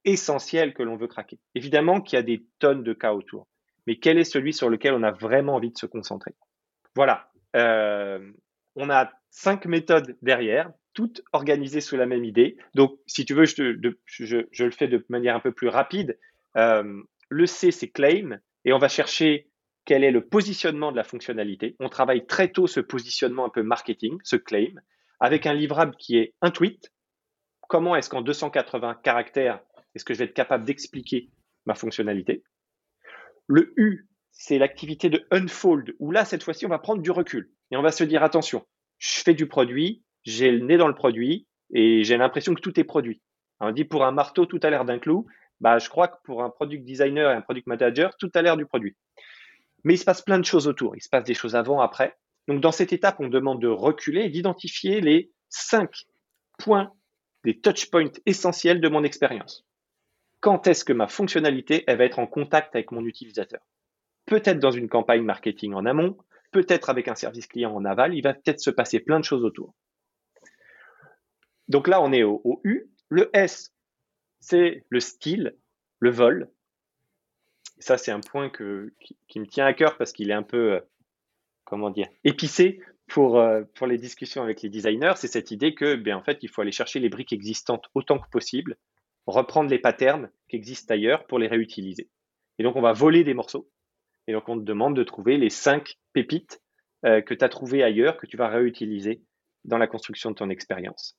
essentiel 0.04 0.74
que 0.74 0.82
l'on 0.82 0.96
veut 0.96 1.06
craquer. 1.06 1.38
Évidemment 1.54 2.00
qu'il 2.00 2.16
y 2.16 2.20
a 2.20 2.24
des 2.24 2.44
tonnes 2.58 2.82
de 2.82 2.92
cas 2.92 3.12
autour, 3.12 3.46
mais 3.86 3.96
quel 3.96 4.18
est 4.18 4.24
celui 4.24 4.52
sur 4.52 4.68
lequel 4.68 4.94
on 4.94 5.04
a 5.04 5.12
vraiment 5.12 5.54
envie 5.54 5.70
de 5.70 5.78
se 5.78 5.86
concentrer? 5.86 6.34
Voilà. 6.96 7.30
Euh, 7.54 8.32
on 8.74 8.90
a 8.90 9.12
cinq 9.30 9.66
méthodes 9.66 10.16
derrière, 10.22 10.72
toutes 10.98 11.22
organisées 11.32 11.80
sous 11.80 11.96
la 11.96 12.06
même 12.06 12.24
idée. 12.24 12.56
Donc, 12.74 12.98
si 13.06 13.24
tu 13.24 13.32
veux, 13.32 13.44
je, 13.44 14.64
le 14.64 14.70
fais 14.72 14.88
de 14.88 15.06
manière 15.08 15.36
un 15.36 15.40
peu 15.40 15.52
plus 15.52 15.68
rapide. 15.68 16.18
Euh, 16.56 17.02
le 17.28 17.46
C, 17.46 17.70
c'est 17.70 17.88
claim, 17.88 18.40
et 18.64 18.72
on 18.72 18.78
va 18.78 18.88
chercher 18.88 19.48
quel 19.84 20.02
est 20.02 20.10
le 20.10 20.26
positionnement 20.26 20.90
de 20.90 20.96
la 20.96 21.04
fonctionnalité. 21.04 21.76
On 21.78 21.88
travaille 21.88 22.26
très 22.26 22.48
tôt 22.50 22.66
ce 22.66 22.80
positionnement 22.80 23.44
un 23.44 23.48
peu 23.48 23.62
marketing, 23.62 24.18
ce 24.24 24.34
claim, 24.34 24.74
avec 25.20 25.46
un 25.46 25.54
livrable 25.54 25.94
qui 26.00 26.18
est 26.18 26.34
un 26.40 26.50
tweet. 26.50 26.92
Comment 27.68 27.94
est-ce 27.94 28.10
qu'en 28.10 28.20
280 28.20 28.98
caractères, 29.04 29.60
est-ce 29.94 30.04
que 30.04 30.14
je 30.14 30.18
vais 30.18 30.24
être 30.24 30.34
capable 30.34 30.64
d'expliquer 30.64 31.30
ma 31.64 31.76
fonctionnalité? 31.76 32.42
Le 33.46 33.72
U, 33.76 34.08
c'est 34.32 34.58
l'activité 34.58 35.10
de 35.10 35.24
unfold, 35.30 35.94
où 36.00 36.10
là, 36.10 36.24
cette 36.24 36.42
fois-ci, 36.42 36.66
on 36.66 36.70
va 36.70 36.80
prendre 36.80 37.02
du 37.02 37.12
recul 37.12 37.52
et 37.70 37.76
on 37.76 37.82
va 37.82 37.92
se 37.92 38.02
dire, 38.02 38.24
attention, 38.24 38.66
je 38.98 39.20
fais 39.20 39.34
du 39.34 39.46
produit, 39.46 40.02
j'ai 40.24 40.50
le 40.50 40.64
nez 40.64 40.76
dans 40.76 40.88
le 40.88 40.94
produit 40.94 41.46
et 41.72 42.04
j'ai 42.04 42.16
l'impression 42.16 42.54
que 42.54 42.60
tout 42.60 42.78
est 42.78 42.84
produit. 42.84 43.20
On 43.60 43.72
dit 43.72 43.84
pour 43.84 44.04
un 44.04 44.12
marteau, 44.12 44.46
tout 44.46 44.60
a 44.62 44.70
l'air 44.70 44.84
d'un 44.84 44.98
clou. 44.98 45.26
Bah, 45.60 45.78
je 45.78 45.88
crois 45.88 46.08
que 46.08 46.16
pour 46.24 46.42
un 46.42 46.50
product 46.50 46.84
designer 46.84 47.30
et 47.30 47.34
un 47.34 47.40
product 47.40 47.66
manager, 47.66 48.16
tout 48.16 48.30
a 48.34 48.42
l'air 48.42 48.56
du 48.56 48.66
produit. 48.66 48.96
Mais 49.84 49.94
il 49.94 49.98
se 49.98 50.04
passe 50.04 50.22
plein 50.22 50.38
de 50.38 50.44
choses 50.44 50.68
autour. 50.68 50.96
Il 50.96 51.02
se 51.02 51.08
passe 51.08 51.24
des 51.24 51.34
choses 51.34 51.56
avant, 51.56 51.80
après. 51.80 52.16
Donc, 52.46 52.60
dans 52.60 52.72
cette 52.72 52.92
étape, 52.92 53.16
on 53.20 53.28
demande 53.28 53.60
de 53.60 53.68
reculer 53.68 54.22
et 54.22 54.30
d'identifier 54.30 55.00
les 55.00 55.32
cinq 55.48 56.06
points, 56.58 56.92
des 57.44 57.58
touch 57.58 57.90
points 57.90 58.12
essentiels 58.26 58.80
de 58.80 58.88
mon 58.88 59.04
expérience. 59.04 59.66
Quand 60.40 60.66
est-ce 60.66 60.84
que 60.84 60.92
ma 60.92 61.08
fonctionnalité, 61.08 61.84
elle 61.86 61.98
va 61.98 62.04
être 62.04 62.20
en 62.20 62.26
contact 62.26 62.74
avec 62.76 62.92
mon 62.92 63.04
utilisateur? 63.04 63.60
Peut-être 64.26 64.60
dans 64.60 64.70
une 64.70 64.88
campagne 64.88 65.22
marketing 65.22 65.74
en 65.74 65.84
amont, 65.84 66.16
peut-être 66.52 66.90
avec 66.90 67.08
un 67.08 67.14
service 67.14 67.46
client 67.46 67.74
en 67.74 67.84
aval, 67.84 68.14
il 68.14 68.22
va 68.22 68.34
peut-être 68.34 68.60
se 68.60 68.70
passer 68.70 69.00
plein 69.00 69.18
de 69.18 69.24
choses 69.24 69.44
autour. 69.44 69.74
Donc 71.68 71.88
là, 71.88 72.00
on 72.00 72.12
est 72.12 72.22
au, 72.22 72.60
U. 72.64 72.90
Le 73.08 73.30
S, 73.32 73.74
c'est 74.40 74.84
le 74.88 75.00
style, 75.00 75.56
le 75.98 76.10
vol. 76.10 76.50
ça, 77.78 77.96
c'est 77.98 78.10
un 78.10 78.20
point 78.20 78.50
qui, 78.50 79.38
me 79.40 79.46
tient 79.46 79.66
à 79.66 79.72
cœur 79.72 79.96
parce 79.96 80.12
qu'il 80.12 80.30
est 80.30 80.34
un 80.34 80.42
peu, 80.42 80.74
euh, 80.74 80.80
comment 81.64 81.90
dire, 81.90 82.08
épicé 82.24 82.80
pour, 83.06 83.38
euh, 83.38 83.62
pour 83.74 83.86
les 83.86 83.98
discussions 83.98 84.42
avec 84.42 84.62
les 84.62 84.68
designers. 84.68 85.14
C'est 85.16 85.28
cette 85.28 85.50
idée 85.50 85.74
que, 85.74 85.96
ben, 85.96 86.16
en 86.16 86.22
fait, 86.22 86.38
il 86.42 86.48
faut 86.48 86.62
aller 86.62 86.72
chercher 86.72 87.00
les 87.00 87.08
briques 87.08 87.32
existantes 87.32 87.86
autant 87.94 88.18
que 88.18 88.28
possible, 88.30 88.76
reprendre 89.26 89.70
les 89.70 89.78
patterns 89.78 90.30
qui 90.48 90.56
existent 90.56 90.92
ailleurs 90.94 91.26
pour 91.26 91.38
les 91.38 91.48
réutiliser. 91.48 92.08
Et 92.58 92.62
donc, 92.62 92.76
on 92.76 92.82
va 92.82 92.92
voler 92.92 93.24
des 93.24 93.34
morceaux 93.34 93.70
et 94.28 94.32
donc, 94.32 94.48
on 94.48 94.58
te 94.58 94.64
demande 94.64 94.94
de 94.94 95.02
trouver 95.02 95.38
les 95.38 95.48
cinq 95.48 95.96
pépites 96.12 96.60
euh, 97.06 97.22
que 97.22 97.32
tu 97.32 97.44
as 97.44 97.48
trouvées 97.48 97.82
ailleurs, 97.82 98.18
que 98.18 98.26
tu 98.26 98.36
vas 98.36 98.48
réutiliser 98.48 99.22
dans 99.64 99.78
la 99.78 99.86
construction 99.86 100.30
de 100.30 100.36
ton 100.36 100.50
expérience. 100.50 101.18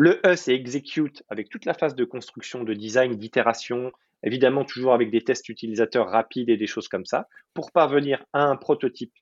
Le 0.00 0.20
E, 0.24 0.36
c'est 0.36 0.54
execute 0.54 1.24
avec 1.28 1.48
toute 1.48 1.64
la 1.64 1.74
phase 1.74 1.96
de 1.96 2.04
construction, 2.04 2.62
de 2.62 2.72
design, 2.72 3.16
d'itération, 3.16 3.90
évidemment 4.22 4.64
toujours 4.64 4.94
avec 4.94 5.10
des 5.10 5.22
tests 5.22 5.48
utilisateurs 5.48 6.08
rapides 6.08 6.50
et 6.50 6.56
des 6.56 6.68
choses 6.68 6.86
comme 6.86 7.04
ça, 7.04 7.26
pour 7.52 7.72
parvenir 7.72 8.24
à 8.32 8.44
un 8.44 8.54
prototype 8.54 9.12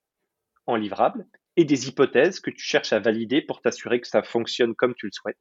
en 0.66 0.76
livrable 0.76 1.26
et 1.56 1.64
des 1.64 1.88
hypothèses 1.88 2.40
que 2.40 2.50
tu 2.50 2.62
cherches 2.62 2.92
à 2.92 2.98
valider 2.98 3.40
pour 3.40 3.62
t'assurer 3.62 4.02
que 4.02 4.06
ça 4.06 4.22
fonctionne 4.22 4.74
comme 4.74 4.94
tu 4.94 5.06
le 5.06 5.12
souhaites. 5.12 5.38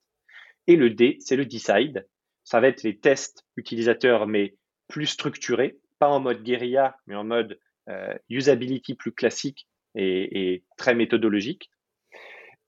Et 0.68 0.78
le 0.78 0.90
D, 0.90 1.18
c'est 1.20 1.36
le 1.36 1.46
decide. 1.46 2.08
Ça 2.46 2.62
va 2.62 2.70
être 2.70 2.84
les 2.84 2.98
tests 2.98 3.44
utilisateurs, 3.58 4.28
mais 4.28 4.56
plus 4.88 5.08
structurés, 5.08 5.78
pas 6.00 6.08
en 6.08 6.22
mode 6.22 6.44
guérilla, 6.44 6.96
mais 7.08 7.16
en 7.16 7.26
mode 7.26 7.60
euh, 7.90 8.14
usability 8.30 8.96
plus 8.96 9.12
classique 9.12 9.68
et, 9.96 10.64
très 10.78 10.96
méthodologique. 10.96 11.70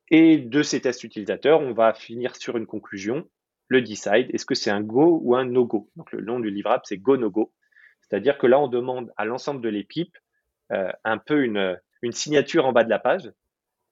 Et 0.10 0.38
de 0.38 0.64
ces 0.64 0.82
tests 0.82 1.04
utilisateurs, 1.04 1.60
on 1.60 1.74
va 1.74 1.94
finir 1.94 2.36
sur 2.36 2.58
une 2.58 2.66
conclusion, 2.66 3.30
le 3.68 3.82
decide, 3.82 4.30
est-ce 4.34 4.46
que 4.46 4.56
c'est 4.56 4.72
un 4.72 4.82
go 4.82 5.20
ou 5.22 5.36
un 5.36 5.46
no-go? 5.46 5.90
Donc 5.98 6.12
le 6.14 6.22
nom 6.22 6.40
du 6.40 6.50
livrable, 6.50 6.84
c'est 6.86 6.98
go-no-go. 6.98 7.54
C'est-à-dire 8.02 8.38
que 8.38 8.48
là, 8.48 8.60
on 8.60 8.70
demande 8.70 9.12
à 9.18 9.26
l'ensemble 9.26 9.62
de 9.62 9.70
l'équipe 9.70 10.18
euh, 10.72 10.92
un 11.04 11.18
peu 11.18 11.44
une, 11.44 11.78
une 12.02 12.14
signature 12.14 12.66
en 12.66 12.72
bas 12.72 12.86
de 12.86 12.90
la 12.90 13.00
page. 13.00 13.32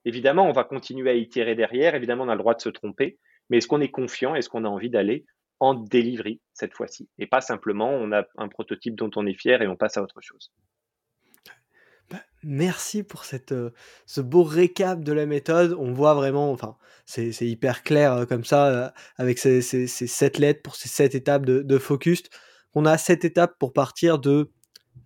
Évidemment, 0.05 0.47
on 0.47 0.53
va 0.53 0.63
continuer 0.63 1.09
à 1.09 1.13
itérer 1.15 1.55
derrière, 1.55 1.95
évidemment, 1.95 2.23
on 2.23 2.29
a 2.29 2.35
le 2.35 2.39
droit 2.39 2.53
de 2.53 2.61
se 2.61 2.69
tromper, 2.69 3.17
mais 3.49 3.57
est-ce 3.57 3.67
qu'on 3.67 3.81
est 3.81 3.91
confiant, 3.91 4.35
est-ce 4.35 4.49
qu'on 4.49 4.63
a 4.63 4.69
envie 4.69 4.89
d'aller 4.89 5.25
en 5.59 5.73
delivery 5.73 6.39
cette 6.53 6.73
fois-ci? 6.73 7.09
Et 7.17 7.27
pas 7.27 7.41
simplement, 7.41 7.89
on 7.89 8.11
a 8.11 8.23
un 8.37 8.47
prototype 8.47 8.95
dont 8.95 9.11
on 9.15 9.25
est 9.25 9.33
fier 9.33 9.61
et 9.61 9.67
on 9.67 9.75
passe 9.75 9.97
à 9.97 10.03
autre 10.03 10.21
chose. 10.21 10.53
Bah, 12.45 12.51
merci 12.55 13.03
pour 13.03 13.25
cette, 13.25 13.51
euh, 13.51 13.71
ce 14.05 14.21
beau 14.21 14.43
récap 14.43 15.03
de 15.03 15.13
la 15.13 15.25
méthode. 15.25 15.75
On 15.79 15.93
voit 15.93 16.13
vraiment, 16.13 16.51
enfin, 16.51 16.77
c'est 17.05 17.31
hyper 17.41 17.83
clair 17.83 18.13
euh, 18.13 18.25
comme 18.25 18.45
ça, 18.45 18.67
euh, 18.67 18.89
avec 19.17 19.39
ces, 19.39 19.61
ces, 19.61 19.87
sept 19.87 20.37
lettres 20.37 20.61
pour 20.63 20.75
ces 20.75 20.89
sept 20.89 21.15
étapes 21.15 21.45
de, 21.45 21.77
focus. 21.77 22.23
On 22.73 22.85
a 22.85 22.97
sept 22.97 23.25
étapes 23.25 23.57
pour 23.59 23.73
partir 23.73 24.19
de 24.19 24.51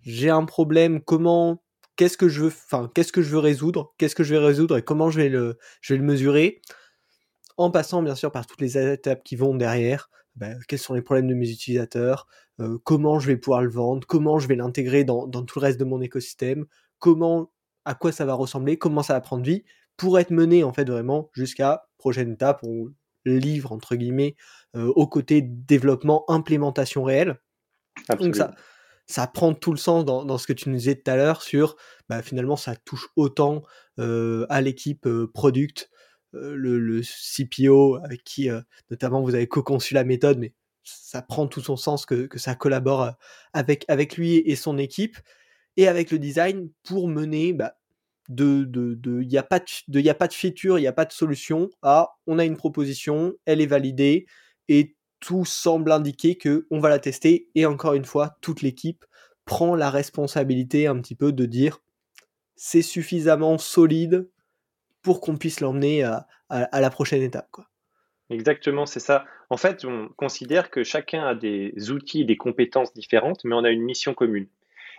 j'ai 0.02 0.30
un 0.30 0.44
problème, 0.44 1.00
comment, 1.02 1.62
qu'est-ce 1.96 2.16
que 2.16 2.28
je 2.28 2.42
veux, 2.42 2.48
enfin, 2.48 2.90
qu'est-ce 2.94 3.12
que 3.12 3.22
je 3.22 3.30
veux 3.30 3.38
résoudre, 3.38 3.94
qu'est-ce 3.98 4.14
que 4.14 4.24
je 4.24 4.34
vais 4.34 4.44
résoudre 4.44 4.78
et 4.78 4.82
comment 4.82 5.10
je 5.10 5.20
vais 5.20 5.28
le, 5.28 5.58
je 5.80 5.94
vais 5.94 5.98
le 5.98 6.04
mesurer, 6.04 6.62
en 7.56 7.70
passant 7.70 8.02
bien 8.02 8.14
sûr 8.14 8.32
par 8.32 8.46
toutes 8.46 8.60
les 8.60 8.78
étapes 8.78 9.22
qui 9.24 9.36
vont 9.36 9.54
derrière. 9.54 10.10
Ben, 10.36 10.58
quels 10.68 10.78
sont 10.78 10.94
les 10.94 11.02
problèmes 11.02 11.26
de 11.26 11.34
mes 11.34 11.50
utilisateurs, 11.50 12.26
comment 12.84 13.18
je 13.18 13.26
vais 13.26 13.36
pouvoir 13.36 13.62
le 13.62 13.68
vendre, 13.68 14.06
comment 14.06 14.38
je 14.38 14.46
vais 14.48 14.54
l'intégrer 14.54 15.04
dans, 15.04 15.26
dans, 15.26 15.42
tout 15.44 15.58
le 15.58 15.64
reste 15.64 15.80
de 15.80 15.84
mon 15.84 16.00
écosystème, 16.00 16.66
comment, 17.00 17.50
à 17.84 17.94
quoi 17.94 18.12
ça 18.12 18.24
va 18.24 18.34
ressembler, 18.34 18.76
comment 18.78 19.02
ça 19.02 19.14
va 19.14 19.20
prendre 19.20 19.42
vie, 19.42 19.64
pour 19.96 20.18
être 20.18 20.30
mené 20.30 20.62
en 20.64 20.72
fait 20.72 20.88
vraiment 20.88 21.28
jusqu'à 21.32 21.88
prochaine 21.98 22.32
étape, 22.32 22.60
on 22.62 22.92
livre 23.26 23.72
entre 23.72 23.96
guillemets 23.96 24.36
euh, 24.76 24.86
au 24.94 25.06
côté 25.06 25.42
développement, 25.42 26.24
implémentation 26.28 27.02
réelle. 27.02 27.40
Donc 28.18 28.36
ça, 28.36 28.54
ça 29.10 29.26
prend 29.26 29.54
tout 29.54 29.72
le 29.72 29.76
sens 29.76 30.04
dans, 30.04 30.24
dans, 30.24 30.38
ce 30.38 30.46
que 30.46 30.52
tu 30.52 30.68
nous 30.68 30.76
disais 30.76 30.94
tout 30.94 31.10
à 31.10 31.16
l'heure 31.16 31.42
sur 31.42 31.76
bah, 32.08 32.22
finalement 32.22 32.56
ça 32.56 32.76
touche 32.76 33.08
autant 33.16 33.64
euh, 33.98 34.46
à 34.48 34.60
l'équipe 34.60 35.04
euh, 35.06 35.28
product, 35.32 35.90
euh, 36.34 36.54
le, 36.54 36.78
le, 36.78 37.02
CPO 37.02 37.98
avec 38.04 38.22
qui 38.22 38.48
notamment 38.88 39.20
vous 39.20 39.34
avez 39.34 39.48
co-conçu 39.48 39.94
la 39.94 40.04
méthode, 40.04 40.38
mais 40.38 40.54
ça 40.84 41.22
prend 41.22 41.48
tout 41.48 41.60
son 41.60 41.76
sens 41.76 42.06
que, 42.06 42.26
que 42.26 42.38
ça 42.38 42.54
collabore 42.54 43.12
avec, 43.52 43.84
avec 43.88 44.16
lui 44.16 44.36
et 44.36 44.54
son 44.54 44.78
équipe. 44.78 45.18
Et 45.76 45.88
avec 45.88 46.10
le 46.10 46.18
design 46.18 46.70
pour 46.84 47.08
mener 47.08 47.52
bah, 47.52 47.74
de 48.28 48.68
il 49.22 49.28
n'y 49.28 49.38
a 49.38 49.42
pas 49.42 49.60
de 49.88 50.08
a 50.08 50.14
pas 50.14 50.28
de 50.28 50.32
feature, 50.32 50.78
il 50.78 50.82
n'y 50.82 50.88
a 50.88 50.92
pas 50.92 51.04
de 51.04 51.12
solution 51.12 51.70
à 51.82 52.10
on 52.26 52.38
a 52.38 52.44
une 52.44 52.56
proposition, 52.56 53.34
elle 53.44 53.60
est 53.60 53.66
validée 53.66 54.26
et 54.68 54.96
tout 55.20 55.44
semble 55.44 55.92
indiquer 55.92 56.36
que 56.36 56.66
on 56.70 56.78
va 56.78 56.88
la 56.88 56.98
tester 56.98 57.48
et 57.54 57.66
encore 57.66 57.94
une 57.94 58.04
fois 58.04 58.36
toute 58.40 58.62
l'équipe 58.62 59.04
prend 59.44 59.74
la 59.74 59.90
responsabilité 59.90 60.86
un 60.86 61.00
petit 61.00 61.16
peu 61.16 61.32
de 61.32 61.44
dire 61.44 61.80
c'est 62.56 62.82
suffisamment 62.82 63.58
solide 63.58 64.28
pour 65.02 65.20
qu'on 65.20 65.36
puisse 65.36 65.60
l'emmener 65.60 66.04
à, 66.04 66.26
à, 66.50 66.80
la 66.80 66.90
prochaine 66.90 67.22
étape 67.22 67.48
quoi. 67.50 67.66
Exactement, 68.28 68.86
c'est 68.86 69.00
ça. 69.00 69.24
En 69.48 69.56
fait, 69.56 69.84
on 69.84 70.08
considère 70.16 70.70
que 70.70 70.84
chacun 70.84 71.26
a 71.26 71.34
des 71.34 71.90
outils, 71.90 72.24
des 72.24 72.36
compétences 72.36 72.94
différentes, 72.94 73.42
mais 73.42 73.56
on 73.56 73.64
a 73.64 73.70
une 73.70 73.82
mission 73.82 74.14
commune. 74.14 74.46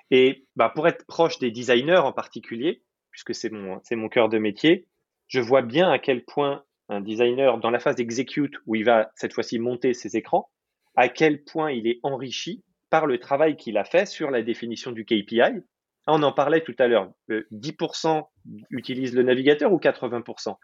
Et 0.09 0.45
bah, 0.55 0.71
pour 0.73 0.87
être 0.87 1.05
proche 1.05 1.39
des 1.39 1.51
designers 1.51 1.97
en 1.97 2.11
particulier, 2.11 2.83
puisque 3.11 3.35
c'est 3.35 3.49
mon, 3.49 4.09
cœur 4.09 4.29
de 4.29 4.37
métier, 4.37 4.87
je 5.27 5.39
vois 5.39 5.61
bien 5.61 5.91
à 5.91 5.99
quel 5.99 6.23
point 6.25 6.63
un 6.89 7.01
designer, 7.01 7.57
dans 7.59 7.69
la 7.69 7.79
phase 7.79 7.99
execute, 7.99 8.55
où 8.65 8.75
il 8.75 8.83
va 8.83 9.11
cette 9.15 9.33
fois-ci 9.33 9.59
monter 9.59 9.93
ses 9.93 10.17
écrans, 10.17 10.49
à 10.95 11.07
quel 11.07 11.43
point 11.43 11.71
il 11.71 11.87
est 11.87 11.99
enrichi 12.03 12.63
par 12.89 13.05
le 13.05 13.17
travail 13.17 13.55
qu'il 13.55 13.77
a 13.77 13.85
fait 13.85 14.05
sur 14.05 14.29
la 14.29 14.41
définition 14.41 14.91
du 14.91 15.05
KPI. 15.05 15.63
On 16.07 16.23
en 16.23 16.33
parlait 16.33 16.61
tout 16.61 16.75
à 16.79 16.87
l'heure, 16.87 17.11
10% 17.29 18.23
utilisent 18.71 19.15
le 19.15 19.23
navigateur 19.23 19.71
ou 19.71 19.77
80%. 19.77 20.55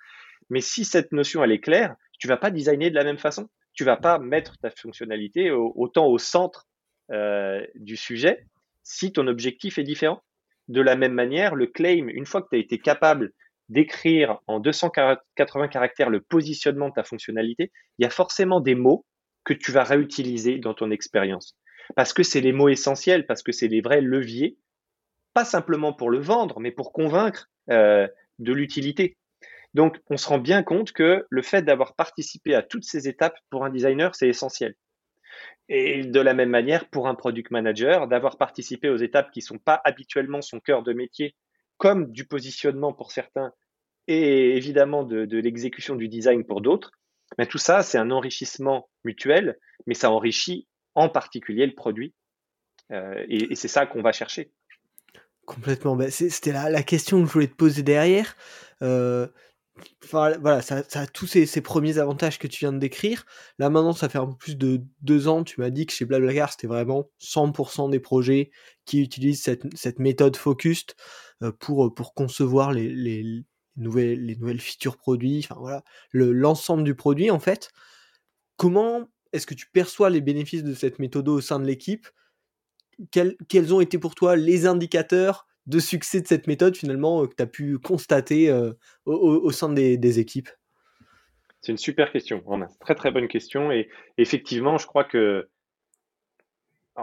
Mais 0.49 0.61
si 0.61 0.83
cette 0.83 1.11
notion 1.11 1.43
est 1.43 1.59
claire, 1.59 1.95
tu 2.19 2.27
vas 2.27 2.37
pas 2.37 2.51
designer 2.51 2.89
de 2.89 2.95
la 2.95 3.03
même 3.03 3.17
façon. 3.17 3.49
Tu 3.73 3.83
vas 3.83 3.97
pas 3.97 4.17
mettre 4.19 4.57
ta 4.57 4.71
fonctionnalité 4.71 5.51
autant 5.51 6.07
au 6.07 6.17
centre 6.17 6.65
euh, 7.11 7.65
du 7.75 7.95
sujet 7.95 8.45
si 8.87 9.11
ton 9.11 9.27
objectif 9.27 9.77
est 9.77 9.83
différent. 9.83 10.23
De 10.69 10.81
la 10.81 10.95
même 10.95 11.13
manière, 11.13 11.55
le 11.55 11.67
claim, 11.67 12.07
une 12.07 12.25
fois 12.25 12.41
que 12.41 12.47
tu 12.49 12.55
as 12.55 12.59
été 12.59 12.79
capable 12.79 13.31
d'écrire 13.69 14.39
en 14.47 14.59
280 14.59 15.67
caractères 15.67 16.09
le 16.09 16.21
positionnement 16.21 16.87
de 16.89 16.93
ta 16.93 17.03
fonctionnalité, 17.03 17.71
il 17.99 18.03
y 18.03 18.05
a 18.05 18.09
forcément 18.09 18.61
des 18.61 18.75
mots 18.75 19.05
que 19.43 19.53
tu 19.53 19.71
vas 19.71 19.83
réutiliser 19.83 20.57
dans 20.57 20.73
ton 20.73 20.89
expérience. 20.89 21.57
Parce 21.95 22.13
que 22.13 22.23
c'est 22.23 22.41
les 22.41 22.53
mots 22.53 22.69
essentiels, 22.69 23.25
parce 23.25 23.43
que 23.43 23.51
c'est 23.51 23.67
les 23.67 23.81
vrais 23.81 24.01
leviers, 24.01 24.57
pas 25.33 25.45
simplement 25.45 25.93
pour 25.93 26.09
le 26.09 26.19
vendre, 26.19 26.59
mais 26.59 26.71
pour 26.71 26.93
convaincre 26.93 27.49
euh, 27.69 28.07
de 28.39 28.53
l'utilité. 28.53 29.17
Donc, 29.73 29.97
on 30.09 30.17
se 30.17 30.27
rend 30.27 30.39
bien 30.39 30.63
compte 30.63 30.93
que 30.93 31.25
le 31.29 31.41
fait 31.41 31.61
d'avoir 31.61 31.95
participé 31.95 32.55
à 32.55 32.63
toutes 32.63 32.85
ces 32.85 33.07
étapes 33.09 33.37
pour 33.49 33.65
un 33.65 33.69
designer, 33.69 34.15
c'est 34.15 34.29
essentiel. 34.29 34.75
Et 35.69 36.03
de 36.03 36.19
la 36.21 36.33
même 36.33 36.49
manière, 36.49 36.89
pour 36.89 37.07
un 37.07 37.15
product 37.15 37.51
manager, 37.51 38.07
d'avoir 38.07 38.37
participé 38.37 38.89
aux 38.89 38.97
étapes 38.97 39.31
qui 39.31 39.39
ne 39.39 39.45
sont 39.45 39.57
pas 39.57 39.81
habituellement 39.83 40.41
son 40.41 40.59
cœur 40.59 40.83
de 40.83 40.93
métier, 40.93 41.35
comme 41.77 42.11
du 42.11 42.25
positionnement 42.25 42.93
pour 42.93 43.11
certains, 43.11 43.51
et 44.07 44.55
évidemment 44.55 45.03
de, 45.03 45.37
l'exécution 45.37 45.95
du 45.95 46.07
design 46.07 46.45
pour 46.45 46.61
d'autres, 46.61 46.91
mais 47.37 47.45
tout 47.45 47.57
ça, 47.57 47.83
c'est 47.83 47.97
un 47.97 48.11
enrichissement 48.11 48.89
mutuel, 49.03 49.57
mais 49.85 49.93
ça 49.93 50.09
enrichit 50.09 50.67
en 50.95 51.09
particulier 51.09 51.65
le 51.65 51.75
produit. 51.75 52.15
Euh, 52.91 53.25
et, 53.27 53.53
c'est 53.55 53.67
ça 53.67 53.85
qu'on 53.85 54.01
va 54.01 54.13
chercher. 54.13 54.51
Complètement. 55.45 55.97
Ben, 55.97 56.09
c'était 56.09 56.53
la, 56.53 56.69
la, 56.69 56.83
question 56.83 57.21
que 57.21 57.27
je 57.27 57.33
voulais 57.33 57.47
te 57.47 57.55
poser 57.55 57.83
derrière. 57.83 58.37
Euh, 58.81 59.27
voilà, 60.11 60.61
ça, 60.61 60.83
a 60.93 61.07
tous 61.07 61.27
ces, 61.27 61.61
premiers 61.61 61.97
avantages 61.97 62.39
que 62.39 62.47
tu 62.47 62.59
viens 62.59 62.73
de 62.73 62.79
décrire. 62.79 63.25
Là 63.59 63.69
maintenant, 63.69 63.93
ça 63.93 64.09
fait 64.09 64.17
un 64.17 64.27
peu 64.27 64.35
plus 64.35 64.57
de 64.57 64.81
deux 65.01 65.27
ans, 65.27 65.43
tu 65.43 65.59
m'as 65.59 65.69
dit 65.69 65.85
que 65.85 65.93
chez 65.93 66.05
Blablacar, 66.05 66.51
c'était 66.51 66.67
vraiment 66.67 67.09
100% 67.21 67.89
des 67.89 67.99
projets 67.99 68.51
qui 68.85 69.01
utilisent 69.01 69.41
cette, 69.41 69.99
méthode 69.99 70.35
focused 70.35 70.95
euh, 71.43 71.51
pour, 71.51 71.93
pour 71.93 72.13
concevoir 72.13 72.71
les, 72.71 73.45
nouvelles, 73.75 74.25
les 74.25 74.35
nouvelles 74.35 74.61
features 74.61 74.97
produits, 74.97 75.41
enfin 75.43 75.59
voilà, 75.59 75.83
l'ensemble 76.13 76.83
du 76.83 76.95
produit 76.95 77.31
en 77.31 77.39
fait. 77.39 77.71
Comment 78.57 79.07
est-ce 79.33 79.45
que 79.45 79.53
tu 79.53 79.67
perçois 79.71 80.09
les 80.09 80.21
bénéfices 80.21 80.63
de 80.63 80.73
cette 80.73 80.99
méthode 80.99 81.27
au 81.29 81.41
sein 81.41 81.59
de 81.59 81.65
l'équipe? 81.65 82.07
Quels, 83.11 83.35
quels 83.47 83.73
ont 83.73 83.81
été 83.81 83.99
pour 83.99 84.15
toi 84.15 84.35
les 84.35 84.65
indicateurs 84.65 85.47
de 85.67 85.79
succès 85.79 86.21
de 86.21 86.27
cette 86.27 86.47
méthode 86.47 86.75
finalement 86.75 87.21
euh, 87.21 87.27
que 87.27 87.35
tu 87.35 87.43
as 87.43 87.47
pu 87.47 87.77
constater 87.77 88.49
euh, 88.49 88.73
au, 89.05 89.51
sein 89.51 89.69
des, 89.69 90.19
équipes? 90.19 90.49
C'est 91.61 91.71
une 91.71 91.77
super 91.77 92.11
question, 92.11 92.43
très 92.79 92.95
très 92.95 93.11
bonne 93.11 93.27
question 93.27 93.71
et 93.71 93.89
effectivement 94.17 94.77
je 94.77 94.87
crois 94.87 95.03
que 95.03 95.49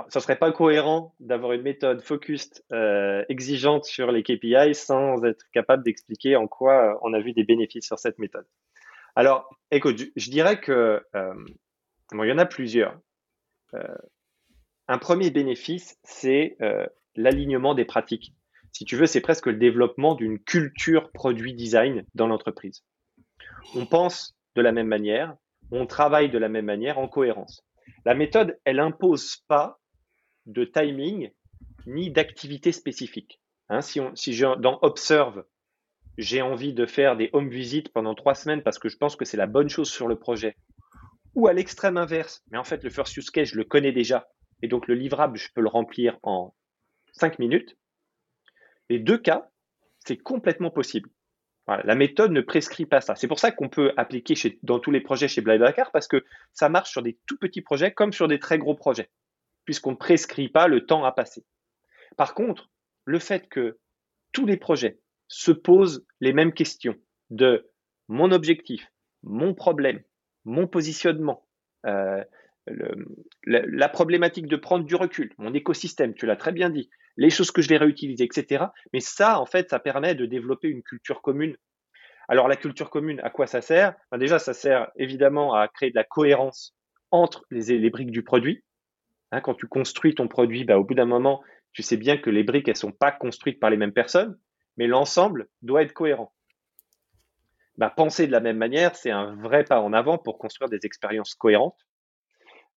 ça 0.09 0.19
serait 0.19 0.39
pas 0.39 0.51
cohérent 0.51 1.15
d'avoir 1.21 1.53
une 1.53 1.63
méthode 1.63 2.01
focused 2.01 2.65
euh, 2.73 3.25
exigeante 3.29 3.85
sur 3.85 4.11
les 4.11 4.25
KPI 4.25 4.75
sans 4.75 5.25
être 5.25 5.45
capable 5.53 5.85
d'expliquer 5.85 6.35
en 6.35 6.49
quoi 6.49 6.99
on 7.03 7.13
a 7.13 7.21
vu 7.21 7.33
des 7.33 7.45
bénéfices 7.45 7.87
sur 7.87 8.01
cette 8.01 8.19
méthode. 8.19 8.47
Alors, 9.15 9.49
écoute, 9.71 10.03
je, 10.17 10.31
dirais 10.31 10.59
que 10.59 11.01
il 11.15 12.29
y 12.29 12.33
en 12.33 12.39
a 12.39 12.47
plusieurs. 12.47 12.99
un 14.89 14.99
premier 14.99 15.31
bénéfice, 15.31 15.97
c'est 16.03 16.57
l'alignement 17.15 17.75
des 17.75 17.85
pratiques 17.85 18.35
si 18.75 18.85
tu 18.85 18.97
veux, 18.97 19.07
c'est 19.07 19.21
presque 19.21 19.47
le 19.47 19.55
développement 19.55 20.17
d'une 20.17 20.41
culture 20.41 21.13
produit 21.13 21.55
design 21.55 22.05
dans 22.17 22.27
l'entreprise. 22.27 22.83
On 23.77 23.87
pense 23.87 24.37
de 24.57 24.63
la 24.63 24.73
même 24.73 24.89
manière, 24.89 25.37
on 25.71 25.87
travaille 25.87 26.29
de 26.29 26.39
la 26.39 26.49
même 26.49 26.65
manière 26.65 26.99
en 26.99 27.07
cohérence. 27.07 27.65
La 28.05 28.15
méthode, 28.15 28.59
elle 28.65 28.81
impose 28.81 29.37
pas 29.47 29.81
de 30.47 30.65
timing 30.65 31.31
ni 31.87 32.11
d'activité 32.11 32.73
spécifique. 32.73 33.41
Hein, 33.69 33.81
si, 33.81 34.01
si 34.15 34.37
dans 34.59 34.81
Observe, 34.83 35.45
j'ai 36.19 36.43
envie 36.43 36.75
de 36.75 36.85
faire 36.85 37.17
des 37.17 37.31
home 37.33 37.51
visits 37.51 37.85
pendant 37.95 38.15
trois 38.15 38.35
semaines 38.35 38.63
parce 38.63 38.81
que 38.81 38.89
je 38.89 38.97
pense 38.97 39.15
que 39.15 39.25
c'est 39.25 39.37
la 39.37 39.47
bonne 39.47 39.69
chose 39.69 39.91
sur 39.91 40.09
le 40.09 40.19
projet, 40.19 40.57
ou 41.37 41.47
à 41.47 41.53
l'extrême 41.53 41.97
inverse, 41.97 42.43
mais 42.51 42.59
en 42.59 42.65
fait 42.65 42.83
le 42.83 42.91
first 42.91 43.17
use 43.17 43.31
case, 43.31 43.49
je 43.49 43.57
le 43.57 43.65
connais 43.65 43.93
déjà, 43.93 44.27
et 44.63 44.69
donc 44.69 44.89
le 44.89 44.95
livrable, 44.95 45.39
je 45.39 45.49
peux 45.55 45.61
le 45.61 45.69
remplir 45.69 46.19
en 46.23 46.55
cinq 47.13 47.39
minutes, 47.39 47.77
les 48.89 48.99
deux 48.99 49.19
cas, 49.19 49.51
c'est 50.05 50.17
complètement 50.17 50.71
possible. 50.71 51.11
la 51.67 51.95
méthode 51.95 52.33
ne 52.33 52.43
prescrit 52.43 52.87
pas 52.87 53.01
ça. 53.01 53.15
C'est 53.15 53.29
pour 53.29 53.39
ça 53.39 53.51
qu'on 53.51 53.71
peut 53.71 53.93
appliquer 53.97 54.35
dans 54.63 54.79
tous 54.79 54.91
les 54.91 55.01
projets 55.01 55.29
chez 55.29 55.41
Blablacar 55.41 55.91
parce 55.93 56.09
que 56.09 56.25
ça 56.53 56.69
marche 56.69 56.91
sur 56.91 57.03
des 57.03 57.19
tout 57.27 57.39
petits 57.39 57.63
projets 57.63 57.93
comme 57.93 58.13
sur 58.13 58.29
des 58.29 58.39
très 58.39 58.59
gros 58.59 58.75
projets, 58.75 59.11
puisqu'on 59.65 59.93
ne 59.93 59.97
prescrit 59.97 60.49
pas 60.49 60.69
le 60.69 60.85
temps 60.85 61.05
à 61.05 61.13
passer. 61.13 61.45
Par 62.17 62.35
contre, 62.35 62.71
le 63.07 63.19
fait 63.19 63.49
que 63.49 63.79
tous 64.33 64.47
les 64.47 64.57
projets 64.57 65.01
se 65.29 65.53
posent 65.53 66.07
les 66.21 66.33
mêmes 66.33 66.53
questions 66.53 66.97
de 67.31 67.71
mon 68.09 68.31
objectif, 68.31 68.87
mon 69.23 69.55
problème, 69.55 70.03
mon 70.45 70.67
positionnement, 70.67 71.47
euh, 71.87 72.23
la, 73.47 73.89
problématique 73.89 74.47
de 74.47 74.57
prendre 74.57 74.85
du 74.85 74.95
recul, 74.95 75.33
mon 75.39 75.55
écosystème, 75.55 76.15
tu 76.15 76.27
l'as 76.27 76.37
très 76.37 76.53
bien 76.53 76.71
dit, 76.71 76.91
les 77.17 77.31
choses 77.31 77.51
que 77.51 77.63
je 77.63 77.69
vais 77.69 77.77
réutiliser, 77.77 78.25
etc. 78.25 78.67
Mais 78.93 79.01
ça, 79.01 79.41
en 79.41 79.47
fait, 79.47 79.71
ça 79.71 79.79
permet 79.79 80.15
de 80.15 80.27
développer 80.27 80.69
une 80.69 80.83
culture 80.83 81.23
commune. 81.23 81.57
Alors 82.29 82.49
la 82.49 82.57
culture 82.57 82.91
commune, 82.91 83.21
à 83.21 83.31
quoi 83.31 83.47
ça 83.47 83.61
sert? 83.61 83.95
Déjà, 84.17 84.39
ça 84.39 84.55
sert 84.55 84.91
évidemment 84.97 85.55
à 85.55 85.69
créer 85.69 85.91
de 85.91 85.97
la 85.97 86.05
cohérence 86.05 86.75
entre 87.11 87.45
les, 87.51 87.91
briques 87.91 88.11
du 88.11 88.23
produit. 88.23 88.65
Hein, 89.31 89.41
quand 89.41 89.55
tu 89.55 89.67
construis 89.67 90.15
ton 90.15 90.27
produit, 90.27 90.65
bah, 90.65 90.79
au 90.79 90.85
bout 90.85 90.95
d'un 90.95 91.05
moment, 91.05 91.43
tu 91.73 91.83
sais 91.83 91.97
bien 91.97 92.17
que 92.17 92.31
les 92.31 92.43
briques, 92.43 92.69
elles 92.69 92.77
sont 92.77 92.93
pas 92.93 93.13
construites 93.13 93.61
par 93.61 93.71
les 93.71 93.77
mêmes 93.77 93.93
personnes, 93.93 94.39
mais 94.77 94.87
l'ensemble 94.87 95.49
doit 95.63 95.83
être 95.83 95.93
cohérent. 95.93 96.33
Bah, 97.77 97.91
penser 97.91 98.27
de 98.27 98.33
la 98.33 98.41
même 98.41 98.57
manière, 98.57 98.95
c'est 98.97 99.11
un 99.11 99.35
vrai 99.37 99.65
pas 99.65 99.81
en 99.81 99.93
avant 99.93 100.19
pour 100.19 100.39
construire 100.39 100.71
des 100.71 100.81
expériences 100.85 101.35
cohérentes. 101.35 101.79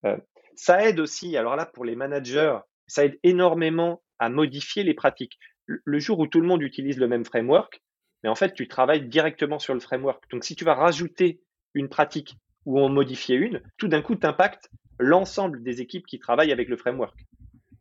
Euh, 0.06 0.18
ça 0.56 0.84
aide 0.88 1.00
aussi, 1.00 1.38
alors 1.38 1.56
là, 1.56 1.66
pour 1.66 1.86
les 1.86 1.96
managers, 1.96 2.58
ça 2.88 3.06
aide 3.06 3.20
énormément 3.24 4.02
à 4.20 4.30
modifier 4.30 4.84
les 4.84 4.94
pratiques. 4.94 5.40
Le 5.66 6.00
jour 6.00 6.20
où 6.20 6.28
tout 6.28 6.42
le 6.42 6.48
monde 6.48 6.62
utilise 6.62 6.98
le 6.98 7.08
même 7.08 7.26
framework, 7.26 7.82
mais 8.24 8.30
en 8.30 8.36
fait, 8.36 8.54
tu 8.54 8.68
travailles 8.68 9.08
directement 9.08 9.60
sur 9.60 9.74
le 9.74 9.80
framework. 9.80 10.24
Donc, 10.32 10.44
si 10.44 10.56
tu 10.56 10.64
vas 10.64 10.76
rajouter 10.76 11.42
une 11.74 11.90
pratique 11.90 12.36
ou 12.66 12.80
en 12.80 12.90
modifier 12.90 13.36
une, 13.36 13.62
tout 13.78 13.88
d'un 13.88 14.02
coup, 14.02 14.16
tu 14.16 14.26
impactes 14.26 14.70
l'ensemble 15.00 15.62
des 15.64 15.82
équipes 15.82 16.08
qui 16.08 16.20
travaillent 16.20 16.52
avec 16.52 16.70
le 16.70 16.78
framework. 16.78 17.18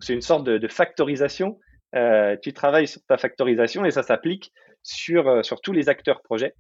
C'est 0.01 0.13
une 0.13 0.21
sorte 0.21 0.45
de, 0.45 0.69
factorisation. 0.69 1.59
Euh, 1.95 2.37
tu 2.43 2.53
travailles 2.53 2.89
sur 2.89 3.03
ta 3.07 3.17
factorisation 3.17 3.85
et 3.85 3.91
ça 3.91 4.03
s'applique 4.03 4.53
sur, 4.83 5.29
euh, 5.29 5.43
sur 5.43 5.61
tous 5.61 5.73
les 5.73 5.89
acteurs 5.89 6.23
projet. 6.23 6.55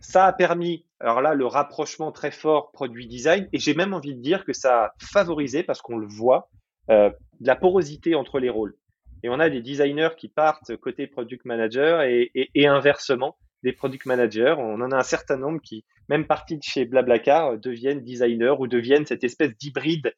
Ça 0.00 0.26
a 0.26 0.32
permis, 0.32 0.84
alors 1.00 1.22
là, 1.22 1.34
le 1.34 1.46
rapprochement 1.46 2.12
très 2.12 2.30
fort 2.30 2.70
produit 2.70 3.06
design, 3.06 3.48
et 3.52 3.58
j'ai 3.58 3.74
même 3.74 3.94
envie 3.94 4.14
de 4.14 4.20
dire 4.20 4.44
que 4.44 4.52
ça 4.52 4.84
a 4.84 4.94
favorisé, 5.00 5.62
parce 5.62 5.80
qu'on 5.80 5.96
le 5.96 6.06
voit, 6.06 6.50
euh, 6.90 7.10
de 7.40 7.46
la 7.46 7.56
porosité 7.56 8.14
entre 8.14 8.38
les 8.38 8.50
rôles. 8.50 8.76
Et 9.22 9.28
on 9.28 9.40
a 9.40 9.50
des 9.50 9.60
designers 9.60 10.10
qui 10.16 10.28
partent 10.28 10.76
côté 10.76 11.06
product 11.06 11.44
manager 11.44 12.02
et, 12.02 12.30
inversement, 12.66 13.36
des 13.62 13.72
product 13.72 14.06
managers. 14.06 14.54
On 14.58 14.80
en 14.80 14.92
a 14.92 14.96
un 14.96 15.02
certain 15.02 15.36
nombre 15.36 15.60
qui, 15.60 15.84
même 16.08 16.26
partis 16.26 16.56
de 16.56 16.62
chez 16.62 16.84
Blablacar, 16.84 17.58
deviennent 17.58 18.04
designers 18.04 18.54
ou 18.58 18.66
deviennent 18.66 19.06
cette 19.06 19.24
espèce 19.24 19.56
d'hybride 19.56 20.14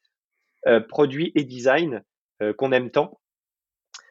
euh, 0.67 0.81
produit 0.81 1.33
et 1.35 1.45
design 1.45 2.03
euh, 2.43 2.53
qu'on 2.53 2.73
aime 2.73 2.91
tant. 2.91 3.21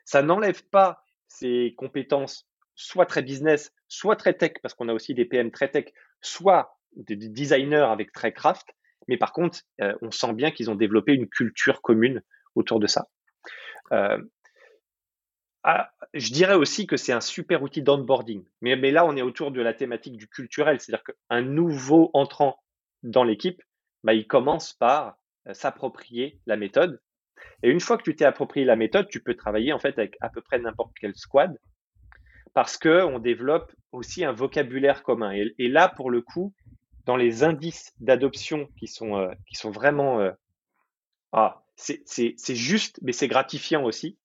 Ça 0.06 0.24
n'enlève 0.24 0.64
pas 0.70 1.04
ses 1.28 1.76
compétences, 1.78 2.48
soit 2.76 3.06
très 3.06 3.22
business, 3.22 3.74
soit 3.88 4.16
très 4.16 4.34
tech, 4.34 4.54
parce 4.62 4.74
qu'on 4.74 4.88
a 4.88 4.94
aussi 4.94 5.14
des 5.14 5.26
PM 5.26 5.52
très 5.52 5.70
tech, 5.70 5.86
soit 6.22 6.78
des 6.96 7.16
designers 7.16 7.88
avec 7.92 8.14
très 8.14 8.32
craft. 8.32 8.68
Mais 9.08 9.18
par 9.18 9.34
contre, 9.34 9.60
euh, 9.82 9.94
on 10.02 10.12
sent 10.12 10.34
bien 10.34 10.52
qu'ils 10.52 10.72
ont 10.72 10.76
développé 10.76 11.14
une 11.14 11.28
culture 11.28 11.82
commune 11.82 12.22
autour 12.58 12.80
de 12.80 12.88
ça. 12.88 13.08
Euh, 13.92 14.22
ah, 15.64 15.92
je 16.14 16.32
dirais 16.32 16.56
aussi 16.56 16.88
que 16.88 16.98
c'est 16.98 17.14
un 17.14 17.22
super 17.22 17.62
outil 17.62 17.82
d'onboarding. 17.82 18.44
Mais, 18.62 18.76
là, 18.92 19.06
on 19.06 19.16
est 19.16 19.22
autour 19.22 19.52
de 19.52 19.62
la 19.62 19.74
thématique 19.74 20.18
du 20.18 20.28
culturel. 20.28 20.80
C'est-à-dire 20.80 21.04
qu'un 21.04 21.42
nouveau 21.42 22.10
entrant 22.14 22.58
dans 23.04 23.24
l'équipe, 23.24 23.62
bah, 24.04 24.14
il 24.14 24.28
commence 24.28 24.74
par 24.74 25.18
euh, 25.48 25.54
s'approprier 25.54 26.40
la 26.46 26.58
méthode. 26.58 27.02
Et 27.64 27.70
une 27.70 27.80
fois 27.80 27.98
que 27.98 28.04
tu 28.04 28.16
t'es 28.16 28.26
approprié 28.26 28.66
la 28.66 28.76
méthode, 28.76 29.08
tu 29.10 29.22
peux 29.22 29.36
travailler 29.36 29.74
en 29.74 29.80
fait 29.80 29.98
avec 30.00 30.18
à 30.22 30.30
peu 30.30 30.42
près 30.42 30.60
n'importe 30.60 30.94
quel 31.00 31.16
squad 31.16 31.58
parce 32.54 32.78
que 32.78 33.04
on 33.04 33.20
développe 33.20 33.72
aussi 33.92 34.26
un 34.26 34.32
vocabulaire 34.32 35.04
commun. 35.04 35.32
Et, 35.32 35.68
là, 35.68 35.90
pour 35.90 36.10
le 36.10 36.22
coup, 36.22 36.56
dans 37.06 37.16
les 37.16 37.44
indices 37.44 37.94
d'adoption 38.00 38.68
qui 38.80 38.88
sont 38.88 39.16
euh, 39.16 39.32
qui 39.48 39.56
sont 39.56 39.70
vraiment 39.70 40.32
ah, 41.34 41.62
c'est 41.78 42.56
juste, 42.56 43.00
mais 43.02 43.14
c'est 43.14 43.28
gratifiant 43.28 43.84
aussi. 43.84 44.18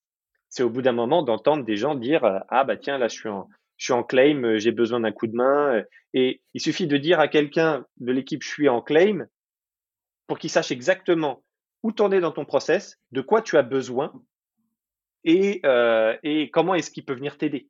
C'est 0.48 0.62
au 0.62 0.70
bout 0.70 0.82
d'un 0.82 0.92
moment 0.92 1.22
d'entendre 1.22 1.64
des 1.64 1.76
gens 1.76 1.94
dire 1.94 2.42
ah 2.48 2.64
bah 2.64 2.76
tiens 2.76 2.98
là 2.98 3.08
je 3.08 3.14
suis 3.14 3.28
en 3.28 3.48
je 3.76 3.86
suis 3.86 3.92
en 3.94 4.04
claim, 4.04 4.58
j'ai 4.58 4.70
besoin 4.70 5.00
d'un 5.00 5.12
coup 5.12 5.26
de 5.26 5.34
main. 5.34 5.82
Et 6.14 6.42
il 6.54 6.60
suffit 6.60 6.86
de 6.86 6.96
dire 6.96 7.20
à 7.20 7.28
quelqu'un 7.28 7.86
de 7.98 8.12
l'équipe 8.12 8.42
je 8.42 8.48
suis 8.48 8.68
en 8.68 8.80
claim 8.80 9.26
pour 10.26 10.38
qu'il 10.38 10.50
sache 10.50 10.70
exactement 10.70 11.42
où 11.82 11.92
tu 11.92 12.02
en 12.02 12.12
es 12.12 12.20
dans 12.20 12.30
ton 12.30 12.44
process, 12.44 12.98
de 13.10 13.20
quoi 13.20 13.42
tu 13.42 13.56
as 13.56 13.62
besoin 13.62 14.12
et, 15.24 15.60
euh, 15.66 16.16
et 16.22 16.50
comment 16.50 16.74
est-ce 16.74 16.90
qu'il 16.90 17.04
peut 17.04 17.14
venir 17.14 17.38
t'aider. 17.38 17.68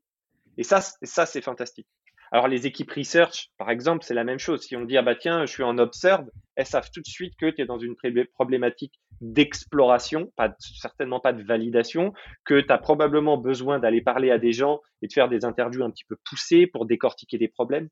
Et 0.58 0.64
ça, 0.64 0.80
ça 1.02 1.26
c'est 1.26 1.40
fantastique. 1.40 1.88
Alors 2.32 2.48
les 2.48 2.66
équipes 2.66 2.90
research, 2.90 3.50
par 3.58 3.68
exemple, 3.68 4.04
c'est 4.04 4.14
la 4.14 4.24
même 4.24 4.38
chose. 4.38 4.62
Si 4.62 4.74
on 4.74 4.86
dit 4.86 4.96
ah 4.96 5.02
bah 5.02 5.14
tiens, 5.14 5.44
je 5.44 5.52
suis 5.52 5.62
en 5.62 5.76
observe, 5.76 6.24
elles 6.56 6.64
savent 6.64 6.90
tout 6.90 7.02
de 7.02 7.06
suite 7.06 7.34
que 7.36 7.50
tu 7.50 7.60
es 7.60 7.66
dans 7.66 7.78
une 7.78 7.94
problématique 8.32 8.94
d'exploration, 9.20 10.32
pas 10.34 10.56
certainement 10.58 11.20
pas 11.20 11.34
de 11.34 11.42
validation, 11.42 12.14
que 12.46 12.58
tu 12.58 12.72
as 12.72 12.78
probablement 12.78 13.36
besoin 13.36 13.78
d'aller 13.78 14.00
parler 14.00 14.30
à 14.30 14.38
des 14.38 14.52
gens 14.52 14.80
et 15.02 15.08
de 15.08 15.12
faire 15.12 15.28
des 15.28 15.44
interviews 15.44 15.84
un 15.84 15.90
petit 15.90 16.06
peu 16.06 16.16
poussées 16.24 16.66
pour 16.66 16.86
décortiquer 16.86 17.36
des 17.36 17.48
problèmes. 17.48 17.90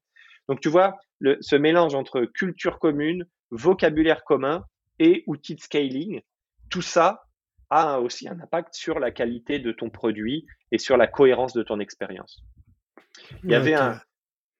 Donc 0.48 0.60
tu 0.60 0.70
vois, 0.70 0.96
le, 1.18 1.36
ce 1.42 1.54
mélange 1.54 1.94
entre 1.94 2.22
culture 2.22 2.78
commune, 2.78 3.26
vocabulaire 3.50 4.24
commun 4.24 4.64
et 4.98 5.22
outils 5.26 5.54
de 5.54 5.60
scaling, 5.60 6.22
tout 6.70 6.82
ça 6.82 7.24
a 7.68 8.00
aussi 8.00 8.26
un 8.26 8.40
impact 8.40 8.74
sur 8.74 9.00
la 9.00 9.10
qualité 9.10 9.58
de 9.58 9.70
ton 9.70 9.90
produit 9.90 10.46
et 10.72 10.78
sur 10.78 10.96
la 10.96 11.06
cohérence 11.06 11.52
de 11.52 11.62
ton 11.62 11.78
expérience. 11.78 12.42
Il 13.44 13.50
y 13.50 13.54
avait 13.54 13.74
un, 13.74 14.00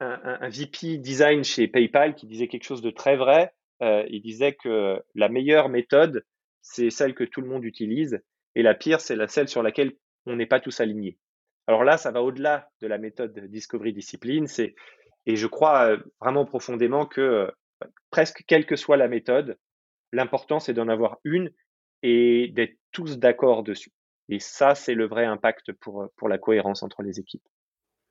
un, 0.01 0.49
VP 0.49 0.99
design 0.99 1.45
chez 1.45 1.69
PayPal 1.69 2.15
qui 2.15 2.27
disait 2.27 2.49
quelque 2.49 2.65
chose 2.65 2.83
de 2.83 2.91
très 2.91 3.17
vrai. 3.17 3.53
Euh, 3.83 4.05
il 4.09 4.23
disait 4.23 4.55
que 4.55 5.03
la 5.15 5.29
meilleure 5.29 5.69
méthode, 5.69 6.25
c'est 6.63 6.91
celle 6.91 7.15
que 7.15 7.25
tout 7.25 7.41
le 7.41 7.49
monde 7.49 7.65
utilise, 7.65 8.21
et 8.55 8.63
la 8.63 8.75
pire, 8.75 9.01
c'est 9.01 9.17
la 9.17 9.29
celle 9.29 9.49
sur 9.49 9.63
laquelle 9.63 9.93
on 10.27 10.37
n'est 10.37 10.47
pas 10.47 10.61
tous 10.61 10.81
alignés. 10.81 11.19
Alors 11.67 11.85
là, 11.85 11.97
ça 11.97 12.11
va 12.11 12.23
au-delà 12.23 12.69
de 12.81 12.87
la 12.87 12.99
méthode 12.99 13.39
Discovery 13.47 13.93
Discipline. 13.93 14.47
Et 15.27 15.37
je 15.37 15.47
crois 15.47 15.93
euh, 15.93 15.99
vraiment 16.21 16.45
profondément 16.45 17.07
que 17.07 17.21
euh, 17.21 17.51
presque 18.11 18.43
quelle 18.47 18.67
que 18.67 18.77
soit 18.77 18.97
la 18.97 19.09
méthode, 19.09 19.59
l'important 20.13 20.59
c'est 20.59 20.75
d'en 20.75 20.89
avoir 20.89 21.19
une 21.25 21.51
et 22.03 22.49
d'être 22.55 22.77
tous 22.93 23.19
d'accord 23.19 23.63
dessus. 23.63 23.93
Et 24.29 24.41
ça, 24.41 24.75
c'est 24.75 24.95
le 24.95 25.07
vrai 25.07 25.25
impact 25.25 25.73
pour, 25.73 26.09
pour 26.17 26.29
la 26.29 26.39
cohérence 26.39 26.83
entre 26.83 27.03
les 27.03 27.21
équipes 27.21 27.47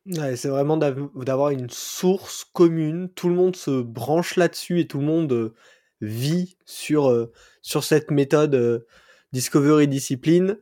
c'est 0.06 0.48
vraiment 0.48 0.78
d'avoir 0.78 1.50
une 1.52 1.70
source 1.70 2.46
commune, 2.54 3.10
tout 3.10 3.30
le 3.30 3.36
monde 3.36 3.56
se 3.56 3.82
branche 3.82 4.36
là-dessus 4.36 4.80
et 4.80 4.88
tout 4.88 5.00
le 5.00 5.06
monde 5.06 5.54
vit 6.02 6.58
sur, 6.66 7.30
sur 7.62 7.84
cette 7.84 8.10
méthode 8.10 8.86
Discovery 9.34 9.88
Discipline. 9.88 10.58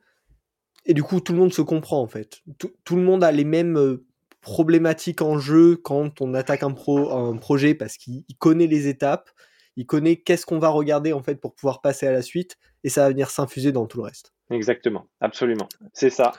Et 0.86 0.94
du 0.94 1.04
coup, 1.04 1.20
tout 1.20 1.34
le 1.34 1.40
monde 1.40 1.54
se 1.54 1.62
comprend 1.62 2.02
en 2.02 2.08
fait. 2.08 2.42
Tout, 2.58 2.96
le 2.96 3.02
monde 3.02 3.24
a 3.24 3.32
les 3.32 3.44
mêmes 3.44 4.00
problématiques 4.42 5.22
en 5.22 5.38
jeu 5.40 5.76
quand 5.76 6.22
on 6.22 6.34
attaque 6.34 6.64
un, 6.64 6.72
pro, 6.72 7.12
un 7.12 7.36
projet 7.38 7.76
parce 7.76 7.98
qu'il 7.98 8.24
connaît 8.40 8.68
les 8.68 8.88
étapes, 8.88 9.30
il 9.76 9.86
connaît 9.86 10.18
qu'est-ce 10.18 10.46
qu'on 10.46 10.60
va 10.60 10.70
regarder 10.70 11.14
en 11.14 11.22
fait 11.22 11.36
pour 11.36 11.54
pouvoir 11.54 11.82
passer 11.82 12.08
à 12.08 12.12
la 12.12 12.22
suite 12.22 12.58
et 12.84 12.90
ça 12.90 13.02
va 13.02 13.10
venir 13.10 13.30
s'infuser 13.30 13.72
dans 13.74 13.86
tout 13.86 13.98
le 13.98 14.06
reste. 14.06 14.34
Exactement, 14.50 15.08
absolument. 15.20 15.68
C'est 15.94 16.10
ça 16.10 16.32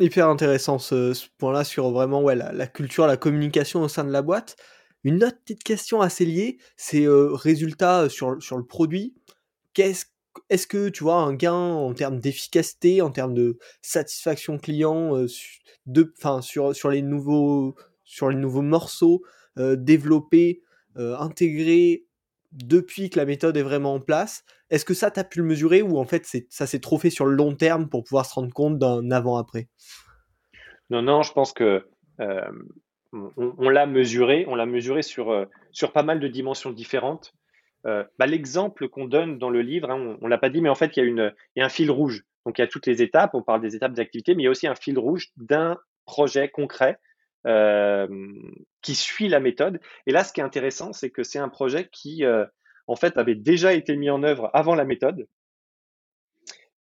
hyper 0.00 0.28
intéressant 0.28 0.78
ce, 0.78 1.14
point-là 1.38 1.64
sur 1.64 1.90
vraiment 1.90 2.22
ouais, 2.22 2.36
la, 2.36 2.66
culture, 2.66 3.06
la 3.06 3.16
communication 3.16 3.82
au 3.82 3.88
sein 3.88 4.04
de 4.04 4.10
la 4.10 4.22
boîte. 4.22 4.56
Une 5.04 5.22
autre 5.22 5.38
petite 5.44 5.62
question 5.62 6.00
assez 6.00 6.24
liée, 6.24 6.58
c'est 6.76 7.06
euh, 7.06 7.32
résultat 7.32 8.02
euh, 8.02 8.08
sur, 8.08 8.42
sur 8.42 8.56
le 8.56 8.64
produit. 8.64 9.14
Qu'est-ce 9.74 10.06
est-ce 10.50 10.68
que 10.68 10.88
tu 10.88 11.02
vois 11.02 11.16
un 11.16 11.34
gain 11.34 11.52
en 11.52 11.92
termes 11.94 12.20
d'efficacité, 12.20 13.02
en 13.02 13.10
termes 13.10 13.34
de 13.34 13.58
satisfaction 13.82 14.56
client, 14.56 15.16
euh, 15.16 15.26
de, 15.86 16.12
sur, 16.42 16.76
sur, 16.76 16.90
les 16.90 17.02
nouveaux, 17.02 17.74
sur 18.04 18.28
les 18.28 18.36
nouveaux 18.36 18.62
morceaux 18.62 19.22
développés, 19.56 20.62
intégrés 20.94 22.07
depuis 22.52 23.10
que 23.10 23.18
la 23.18 23.26
méthode 23.26 23.56
est 23.56 23.62
vraiment 23.62 23.94
en 23.94 24.00
place 24.00 24.44
Est-ce 24.70 24.84
que 24.84 24.94
ça, 24.94 25.10
tu 25.10 25.20
as 25.20 25.24
pu 25.24 25.38
le 25.38 25.44
mesurer 25.44 25.82
ou 25.82 25.98
en 25.98 26.04
fait 26.04 26.26
ça 26.48 26.66
s'est 26.66 26.80
trop 26.80 26.98
fait 26.98 27.10
sur 27.10 27.26
le 27.26 27.34
long 27.34 27.54
terme 27.54 27.88
pour 27.88 28.04
pouvoir 28.04 28.26
se 28.26 28.34
rendre 28.34 28.52
compte 28.52 28.78
d'un 28.78 29.10
avant-après? 29.10 29.68
Non, 30.90 31.02
non, 31.02 31.22
je 31.22 31.32
pense 31.32 31.52
que 31.52 31.86
euh, 32.20 32.50
on, 33.12 33.68
l'a 33.68 33.86
mesuré, 33.86 34.44
on 34.48 34.54
l'a 34.54 34.66
mesuré 34.66 35.02
sur, 35.02 35.30
euh, 35.30 35.44
sur 35.72 35.92
pas 35.92 36.02
mal 36.02 36.20
de 36.20 36.28
dimensions 36.28 36.70
différentes. 36.70 37.34
Euh, 37.86 38.04
bah, 38.18 38.26
l'exemple 38.26 38.88
qu'on 38.88 39.06
donne 39.06 39.38
dans 39.38 39.50
le 39.50 39.62
livre, 39.62 39.90
hein, 39.90 40.16
on 40.20 40.24
ne 40.24 40.30
l'a 40.30 40.38
pas 40.38 40.50
dit, 40.50 40.60
mais 40.60 40.68
en 40.68 40.74
fait, 40.74 40.96
il 40.96 41.04
y, 41.04 41.58
y 41.58 41.62
a 41.62 41.64
un 41.64 41.68
fil 41.68 41.90
rouge. 41.90 42.24
Donc, 42.44 42.58
il 42.58 42.62
y 42.62 42.64
a 42.64 42.66
toutes 42.66 42.86
les 42.86 43.02
étapes, 43.02 43.34
on 43.34 43.42
parle 43.42 43.60
des 43.60 43.76
étapes 43.76 43.92
d'activité, 43.92 44.34
mais 44.34 44.42
il 44.42 44.44
y 44.44 44.48
a 44.48 44.50
aussi 44.50 44.66
un 44.66 44.74
fil 44.74 44.98
rouge 44.98 45.28
d'un 45.36 45.76
projet 46.06 46.48
concret 46.48 46.98
qui 48.82 48.94
suit 48.94 49.28
la 49.28 49.40
méthode. 49.40 49.80
Et 50.06 50.12
là, 50.12 50.24
ce 50.24 50.32
qui 50.32 50.40
est 50.40 50.44
intéressant, 50.44 50.92
c'est 50.92 51.10
que 51.10 51.22
c'est 51.22 51.38
un 51.38 51.48
projet 51.48 51.88
qui, 51.90 52.24
en 52.86 52.96
fait, 52.96 53.16
avait 53.16 53.34
déjà 53.34 53.72
été 53.72 53.96
mis 53.96 54.10
en 54.10 54.22
œuvre 54.22 54.50
avant 54.52 54.74
la 54.74 54.84
méthode 54.84 55.26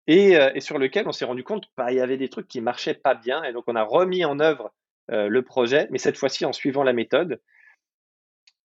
et, 0.07 0.37
sur 0.59 0.77
lequel 0.77 1.07
on 1.07 1.11
s'est 1.11 1.25
rendu 1.25 1.43
compte 1.43 1.65
qu'il 1.65 1.73
bah, 1.77 1.91
y 1.91 1.99
avait 1.99 2.17
des 2.17 2.29
trucs 2.29 2.47
qui 2.47 2.61
marchaient 2.61 2.95
pas 2.95 3.15
bien. 3.15 3.43
Et 3.43 3.53
donc, 3.53 3.65
on 3.67 3.75
a 3.75 3.83
remis 3.83 4.25
en 4.25 4.39
œuvre 4.39 4.73
le 5.09 5.41
projet, 5.41 5.87
mais 5.91 5.99
cette 5.99 6.17
fois-ci 6.17 6.45
en 6.45 6.53
suivant 6.53 6.83
la 6.83 6.93
méthode. 6.93 7.41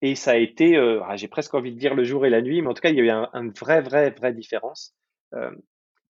Et 0.03 0.15
ça 0.15 0.31
a 0.33 0.37
été, 0.37 0.77
ah, 0.77 1.17
j'ai 1.17 1.29
presque 1.29 1.55
envie 1.55 1.73
de 1.73 1.79
dire 1.79 1.95
le 1.95 2.05
jour 2.05 2.25
et 2.25 2.31
la 2.31 2.41
nuit, 2.41 2.63
mais 2.63 2.69
en 2.69 2.75
tout 2.75 2.81
cas, 2.81 2.91
il 2.91 2.97
y 2.97 3.01
a 3.01 3.05
eu 3.05 3.11
un, 3.11 3.29
un 3.33 3.49
vrai, 3.49 3.83
vrai, 3.83 4.11
vraie 4.11 4.33
différence 4.33 4.95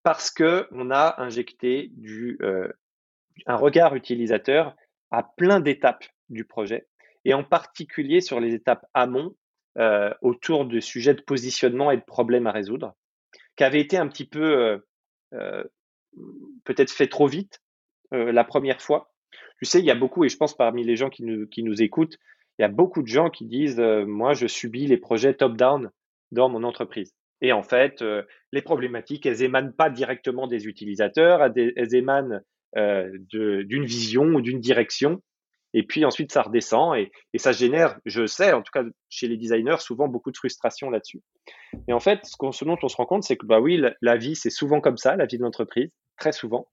parce 0.02 0.30
que 0.30 0.66
on 0.72 0.90
a 0.90 1.20
injecté 1.20 1.90
du, 1.92 2.38
un 3.46 3.56
regard 3.56 3.94
utilisateur 3.94 4.74
à 5.10 5.22
plein 5.22 5.60
d'étapes 5.60 6.04
du 6.28 6.44
projet, 6.44 6.86
et 7.24 7.34
en 7.34 7.44
particulier 7.44 8.20
sur 8.20 8.40
les 8.40 8.54
étapes 8.54 8.86
amont 8.94 9.34
euh, 9.78 10.12
autour 10.22 10.64
de 10.64 10.80
sujets 10.80 11.14
de 11.14 11.22
positionnement 11.22 11.90
et 11.90 11.96
de 11.96 12.02
problèmes 12.02 12.46
à 12.46 12.52
résoudre, 12.52 12.94
qui 13.56 13.64
avaient 13.64 13.80
été 13.80 13.96
un 13.96 14.08
petit 14.08 14.26
peu 14.26 14.42
euh, 14.42 14.78
euh, 15.34 15.64
peut-être 16.64 16.90
fait 16.90 17.06
trop 17.06 17.26
vite 17.26 17.60
la 18.12 18.42
première 18.42 18.82
fois. 18.82 19.14
Tu 19.60 19.66
sais, 19.66 19.78
il 19.78 19.84
y 19.84 19.90
a 19.92 19.94
beaucoup, 19.94 20.24
et 20.24 20.28
je 20.28 20.36
pense 20.36 20.56
parmi 20.56 20.82
les 20.82 20.96
gens 20.96 21.10
qui 21.10 21.22
nous, 21.22 21.46
qui 21.46 21.62
nous 21.62 21.80
écoutent, 21.80 22.16
il 22.58 22.62
y 22.62 22.64
a 22.64 22.68
beaucoup 22.68 23.02
de 23.02 23.06
gens 23.06 23.30
qui 23.30 23.46
disent 23.46 23.78
Moi, 23.78 24.32
je 24.32 24.48
subis 24.48 24.88
les 24.88 24.96
projets 24.96 25.32
top-down 25.32 25.92
dans 26.32 26.48
mon 26.48 26.64
entreprise. 26.64 27.14
Et 27.40 27.52
en 27.52 27.62
fait, 27.62 28.04
les 28.50 28.62
problématiques, 28.62 29.26
elles 29.26 29.44
émanent 29.44 29.70
pas 29.70 29.90
directement 29.90 30.48
des 30.48 30.66
utilisateurs, 30.66 31.40
elles 31.56 31.94
émanent 31.94 32.40
euh, 32.76 33.10
d'une 33.28 33.84
vision 33.84 34.24
ou 34.24 34.40
d'une 34.40 34.60
direction. 34.60 35.22
Et 35.72 35.84
puis 35.84 36.04
ensuite, 36.04 36.32
ça 36.32 36.42
redescend 36.42 36.96
et, 36.96 37.10
ça 37.38 37.52
génère, 37.52 37.98
je 38.04 38.26
sais, 38.26 38.52
en 38.52 38.62
tout 38.62 38.72
cas 38.72 38.84
chez 39.08 39.28
les 39.28 39.36
designers, 39.36 39.78
souvent 39.78 40.08
beaucoup 40.08 40.30
de 40.30 40.36
frustration 40.36 40.90
là-dessus. 40.90 41.20
Et 41.88 41.92
en 41.92 42.00
fait, 42.00 42.20
ce, 42.24 42.64
dont 42.64 42.78
on 42.82 42.88
se 42.88 42.96
rend 42.96 43.06
compte, 43.06 43.22
c'est 43.22 43.36
que 43.36 43.46
bah 43.46 43.60
oui, 43.60 43.80
la, 44.00 44.16
vie, 44.16 44.34
c'est 44.34 44.50
souvent 44.50 44.80
comme 44.80 44.96
ça, 44.96 45.16
la 45.16 45.26
vie 45.26 45.38
de 45.38 45.42
l'entreprise, 45.42 45.90
très 46.16 46.32
souvent. 46.32 46.68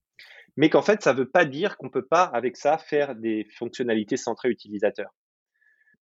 Mais 0.55 0.69
qu'en 0.69 0.81
fait, 0.81 1.03
ça 1.03 1.13
ne 1.13 1.19
veut 1.19 1.29
pas 1.29 1.45
dire 1.45 1.77
qu'on 1.77 1.87
ne 1.87 1.91
peut 1.91 2.05
pas, 2.05 2.23
avec 2.23 2.57
ça, 2.57 2.79
faire 2.79 3.15
des 3.15 3.47
fonctionnalités 3.57 4.17
centrées 4.17 4.49
utilisateurs. 4.49 5.13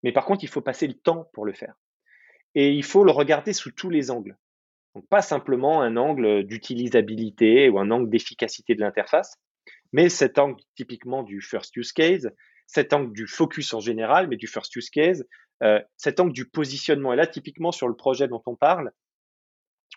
Mais 0.04 0.14
par 0.14 0.26
contre, 0.26 0.44
il 0.44 0.50
faut 0.50 0.62
passer 0.62 0.88
le 0.88 0.94
temps 0.94 1.30
pour 1.34 1.46
le 1.46 1.54
faire. 1.54 1.76
Et 2.54 2.72
il 2.72 2.84
faut 2.84 3.04
le 3.04 3.12
regarder 3.12 3.52
sous 3.52 3.72
tous 3.72 3.90
les 3.90 4.12
angles. 4.12 4.38
Donc, 4.94 5.08
pas 5.10 5.22
simplement 5.22 5.82
un 5.82 5.98
angle 5.98 6.46
d'utilisabilité 6.46 7.68
ou 7.70 7.80
un 7.80 7.92
angle 7.92 8.10
d'efficacité 8.10 8.76
de 8.76 8.80
l'interface, 8.80 9.36
mais 9.96 10.10
cet 10.10 10.40
angle 10.40 10.62
typiquement 10.76 11.24
du 11.24 11.40
first 11.40 11.74
use 11.78 11.94
case, 11.94 12.30
cet 12.68 12.92
angle 12.92 13.14
du 13.14 13.28
focus 13.28 13.74
en 13.74 13.80
général, 13.80 14.28
mais 14.28 14.36
du 14.36 14.46
first 14.46 14.76
use 14.76 14.90
case, 14.90 15.26
euh, 15.64 15.80
cet 15.96 16.20
angle 16.20 16.34
du 16.34 16.50
positionnement. 16.50 17.14
Et 17.14 17.16
là, 17.16 17.26
typiquement 17.26 17.72
sur 17.72 17.88
le 17.88 17.96
projet 17.96 18.28
dont 18.28 18.44
on 18.46 18.58
parle, 18.58 18.92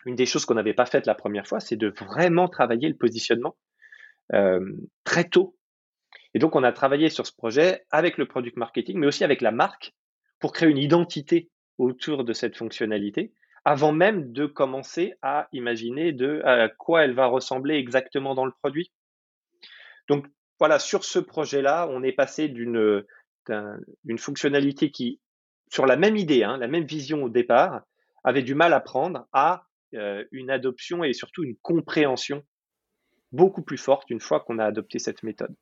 une 0.05 0.15
des 0.15 0.25
choses 0.25 0.45
qu'on 0.45 0.53
n'avait 0.53 0.73
pas 0.73 0.85
faites 0.85 1.05
la 1.05 1.15
première 1.15 1.45
fois, 1.45 1.59
c'est 1.59 1.75
de 1.75 1.89
vraiment 1.89 2.47
travailler 2.47 2.87
le 2.87 2.95
positionnement. 2.95 3.57
très 5.03 5.25
tôt. 5.25 5.57
Et 6.33 6.39
donc, 6.39 6.55
on 6.55 6.63
a 6.63 6.71
travaillé 6.71 7.09
sur 7.09 7.25
ce 7.27 7.33
projet 7.33 7.83
avec 7.91 8.17
le 8.17 8.25
product 8.25 8.55
marketing, 8.55 8.99
mais 8.99 9.07
aussi 9.07 9.25
avec 9.25 9.41
la 9.41 9.51
marque 9.51 9.93
pour 10.39 10.53
créer 10.53 10.69
une 10.69 10.77
identité 10.77 11.49
autour 11.77 12.23
de 12.23 12.31
cette 12.31 12.55
fonctionnalité 12.55 13.33
avant 13.65 13.91
même 13.91 14.31
de 14.31 14.45
commencer 14.45 15.15
à 15.21 15.49
imaginer 15.51 16.13
de 16.13 16.41
à 16.45 16.69
quoi 16.69 17.03
elle 17.03 17.13
va 17.13 17.25
ressembler 17.25 17.75
exactement 17.75 18.33
dans 18.33 18.45
le 18.45 18.53
produit. 18.61 18.91
Donc 20.09 20.25
voilà, 20.59 20.77
sur 20.79 21.05
ce 21.05 21.19
projet-là, 21.19 21.87
on 21.89 22.03
est 22.03 22.11
passé 22.11 22.49
d'une 22.49 23.05
d'une 24.03 24.19
fonctionnalité 24.19 24.91
qui, 24.91 25.19
sur 25.71 25.87
la 25.87 25.95
même 25.95 26.15
idée, 26.17 26.43
hein, 26.43 26.57
la 26.57 26.67
même 26.67 26.83
vision 26.83 27.23
au 27.23 27.29
départ, 27.29 27.81
avait 28.23 28.43
du 28.43 28.53
mal 28.53 28.73
à 28.73 28.79
prendre 28.79 29.27
à 29.33 29.65
euh, 29.95 30.23
une 30.31 30.51
adoption 30.51 31.03
et 31.03 31.13
surtout 31.13 31.43
une 31.43 31.55
compréhension 31.55 32.43
beaucoup 33.31 33.63
plus 33.63 33.77
forte 33.77 34.11
une 34.11 34.19
fois 34.19 34.41
qu'on 34.41 34.59
a 34.59 34.65
adopté 34.65 34.99
cette 34.99 35.23
méthode. 35.23 35.55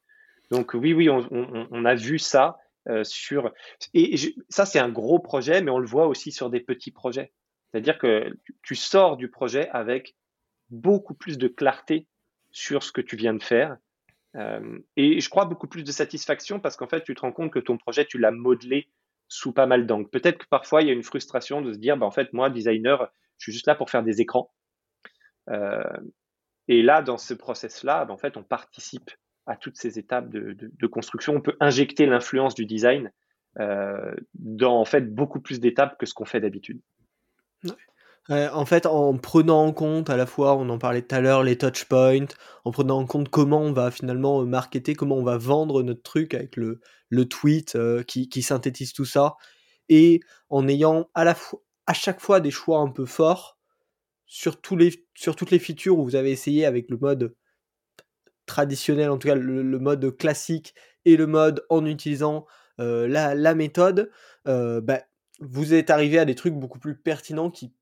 Donc 0.52 0.74
oui, 0.74 0.94
oui, 0.94 1.10
on 1.10 1.86
a 1.86 1.96
vu 1.96 2.20
ça 2.20 2.58
euh, 2.90 3.04
sur... 3.04 3.54
Et 3.94 4.16
ça, 4.50 4.66
c'est 4.66 4.80
un 4.80 4.90
gros 4.90 5.20
projet, 5.20 5.62
mais 5.62 5.72
on 5.72 5.80
le 5.80 5.88
voit 5.88 6.08
aussi 6.08 6.32
sur 6.32 6.50
des 6.50 6.62
petits 6.62 6.92
projets. 6.92 7.34
C'est-à-dire 7.72 7.98
que 7.98 8.34
tu 8.64 8.76
sors 8.76 9.18
du 9.18 9.30
projet 9.30 9.70
avec 9.70 10.16
beaucoup 10.70 11.14
plus 11.14 11.38
de 11.38 11.48
clarté 11.48 12.08
sur 12.52 12.84
ce 12.84 12.92
que 12.92 13.02
tu 13.02 13.16
viens 13.18 13.34
de 13.34 13.44
faire. 13.44 13.78
Euh, 14.38 14.80
et 14.96 15.20
je 15.20 15.30
crois 15.30 15.46
beaucoup 15.46 15.68
plus 15.68 15.84
de 15.84 15.92
satisfaction 15.92 16.60
parce 16.60 16.76
qu'en 16.78 16.88
fait, 16.88 17.04
tu 17.04 17.16
te 17.16 17.22
rends 17.22 17.32
compte 17.32 17.52
que 17.52 17.60
ton 17.60 17.78
projet, 17.78 18.06
tu 18.06 18.18
l'as 18.18 18.32
modelé 18.32 18.90
sous 19.28 19.52
pas 19.52 19.66
mal 19.66 19.88
d'angles. 19.88 20.10
Peut-être 20.10 20.38
que 20.38 20.48
parfois, 20.50 20.82
il 20.82 20.88
y 20.88 20.92
a 20.92 20.94
une 20.94 21.04
frustration 21.04 21.62
de 21.62 21.74
se 21.74 21.80
dire, 21.80 21.98
bah, 21.98 22.06
en 22.06 22.12
fait, 22.12 22.32
moi, 22.34 22.50
designer, 22.50 23.12
je 23.40 23.46
suis 23.46 23.52
juste 23.52 23.68
là 23.68 23.76
pour 23.76 23.90
faire 23.90 24.04
des 24.04 24.22
écrans. 24.22 24.52
Euh, 25.50 25.84
et 26.68 26.82
là, 26.82 27.02
dans 27.02 27.18
ce 27.18 27.34
process-là, 27.34 28.06
bah, 28.06 28.14
en 28.14 28.18
fait, 28.18 28.38
on 28.38 28.44
participe 28.44 29.12
à 29.48 29.56
toutes 29.56 29.78
ces 29.78 29.98
étapes 29.98 30.30
de, 30.30 30.88
construction. 30.88 31.36
On 31.36 31.42
peut 31.42 31.56
injecter 31.60 32.06
l'influence 32.06 32.54
du 32.54 32.66
design 32.66 33.12
euh, 33.60 34.14
dans 34.36 34.80
en 34.80 34.86
fait 34.86 35.14
beaucoup 35.14 35.40
plus 35.40 35.60
d'étapes 35.60 35.98
que 35.98 36.06
ce 36.06 36.14
qu'on 36.14 36.26
fait 36.26 36.42
d'habitude 36.42 36.82
en 38.30 38.66
fait, 38.66 38.86
en 38.86 39.18
prenant 39.18 39.66
en 39.66 39.72
compte 39.72 40.10
à 40.10 40.18
la 40.18 40.26
fois, 40.26 40.56
on 40.56 40.70
en 40.70 40.78
parlait 40.78 41.02
tout 41.02 41.16
à 41.16 41.22
l'heure, 41.22 41.44
les 41.44 41.58
touch 41.58 41.86
points, 41.86 42.28
en 42.66 42.72
prenant 42.72 43.00
en 43.00 43.06
compte 43.06 43.30
comment 43.30 43.62
on 43.62 43.72
va 43.72 43.90
finalement 43.90 44.42
euh, 44.42 44.46
marketer, 44.46 44.96
comment 44.96 45.16
on 45.16 45.24
va 45.24 45.38
vendre 45.38 45.82
notre 45.82 46.04
truc 46.04 46.34
avec 46.34 46.58
le, 46.58 46.82
le 47.10 47.26
tweet 47.26 47.76
euh, 47.76 48.04
qui, 48.04 48.42
synthétise 48.42 48.92
tout 48.92 49.06
ça, 49.06 49.36
et 49.88 50.20
en 50.50 50.68
ayant 50.68 51.10
à, 51.14 51.24
la 51.24 51.38
à 51.86 51.94
chaque 51.94 52.20
fois 52.20 52.42
des 52.42 52.52
choix 52.52 52.80
un 52.80 52.90
peu 52.90 53.06
forts 53.06 53.58
sur, 54.26 54.60
tous 54.60 54.76
les, 54.76 55.08
sur 55.16 55.38
toutes 55.38 55.52
les 55.52 55.60
features 55.60 55.98
où 55.98 56.04
vous 56.04 56.16
avez 56.16 56.32
essayé 56.32 56.66
avec 56.66 56.90
le 56.90 56.98
mode 56.98 57.34
traditionnel, 58.46 59.10
en 59.10 59.18
tout 59.18 59.30
cas 59.30 59.36
le, 59.36 59.80
mode 59.80 60.18
classique, 60.18 60.76
et 61.06 61.16
le 61.16 61.28
mode 61.28 61.66
en 61.70 61.86
utilisant 61.86 62.46
euh, 62.82 63.08
la, 63.08 63.56
méthode, 63.56 64.12
bah, 64.46 65.02
vous 65.40 65.74
êtes 65.74 65.90
arrivé 65.90 66.20
à 66.20 66.26
des 66.26 66.36
trucs 66.36 66.56
beaucoup 66.56 66.80
plus 66.80 66.98
pertinents 66.98 67.52
qui 67.52 67.74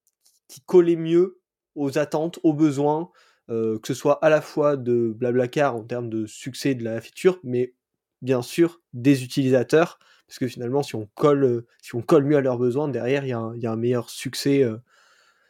qui 0.47 0.62
collait 0.62 0.95
mieux 0.95 1.39
aux 1.75 1.97
attentes, 1.97 2.39
aux 2.43 2.53
besoins, 2.53 3.12
euh, 3.49 3.77
que 3.79 3.88
ce 3.88 3.93
soit 3.93 4.23
à 4.25 4.29
la 4.29 4.41
fois 4.41 4.75
de 4.75 5.13
Blablacar 5.15 5.75
en 5.75 5.84
termes 5.84 6.10
de 6.10 6.25
succès 6.25 6.73
de 6.73 6.84
la 6.84 6.99
feature, 6.99 7.39
mais 7.43 7.73
bien 8.21 8.41
sûr 8.41 8.81
des 8.93 9.23
utilisateurs, 9.23 9.99
parce 10.27 10.39
que 10.39 10.47
finalement, 10.47 10.81
si 10.81 10.95
on 10.95 11.08
colle, 11.13 11.43
euh, 11.43 11.67
si 11.81 11.93
on 11.95 12.01
colle 12.01 12.23
mieux 12.23 12.38
à 12.38 12.41
leurs 12.41 12.58
besoins, 12.58 12.88
derrière, 12.88 13.23
il 13.23 13.27
y, 13.27 13.62
y, 13.62 13.67
a 13.67 13.71
un 13.71 13.75
meilleur 13.75 14.10
succès. 14.10 14.63
Euh. 14.63 14.77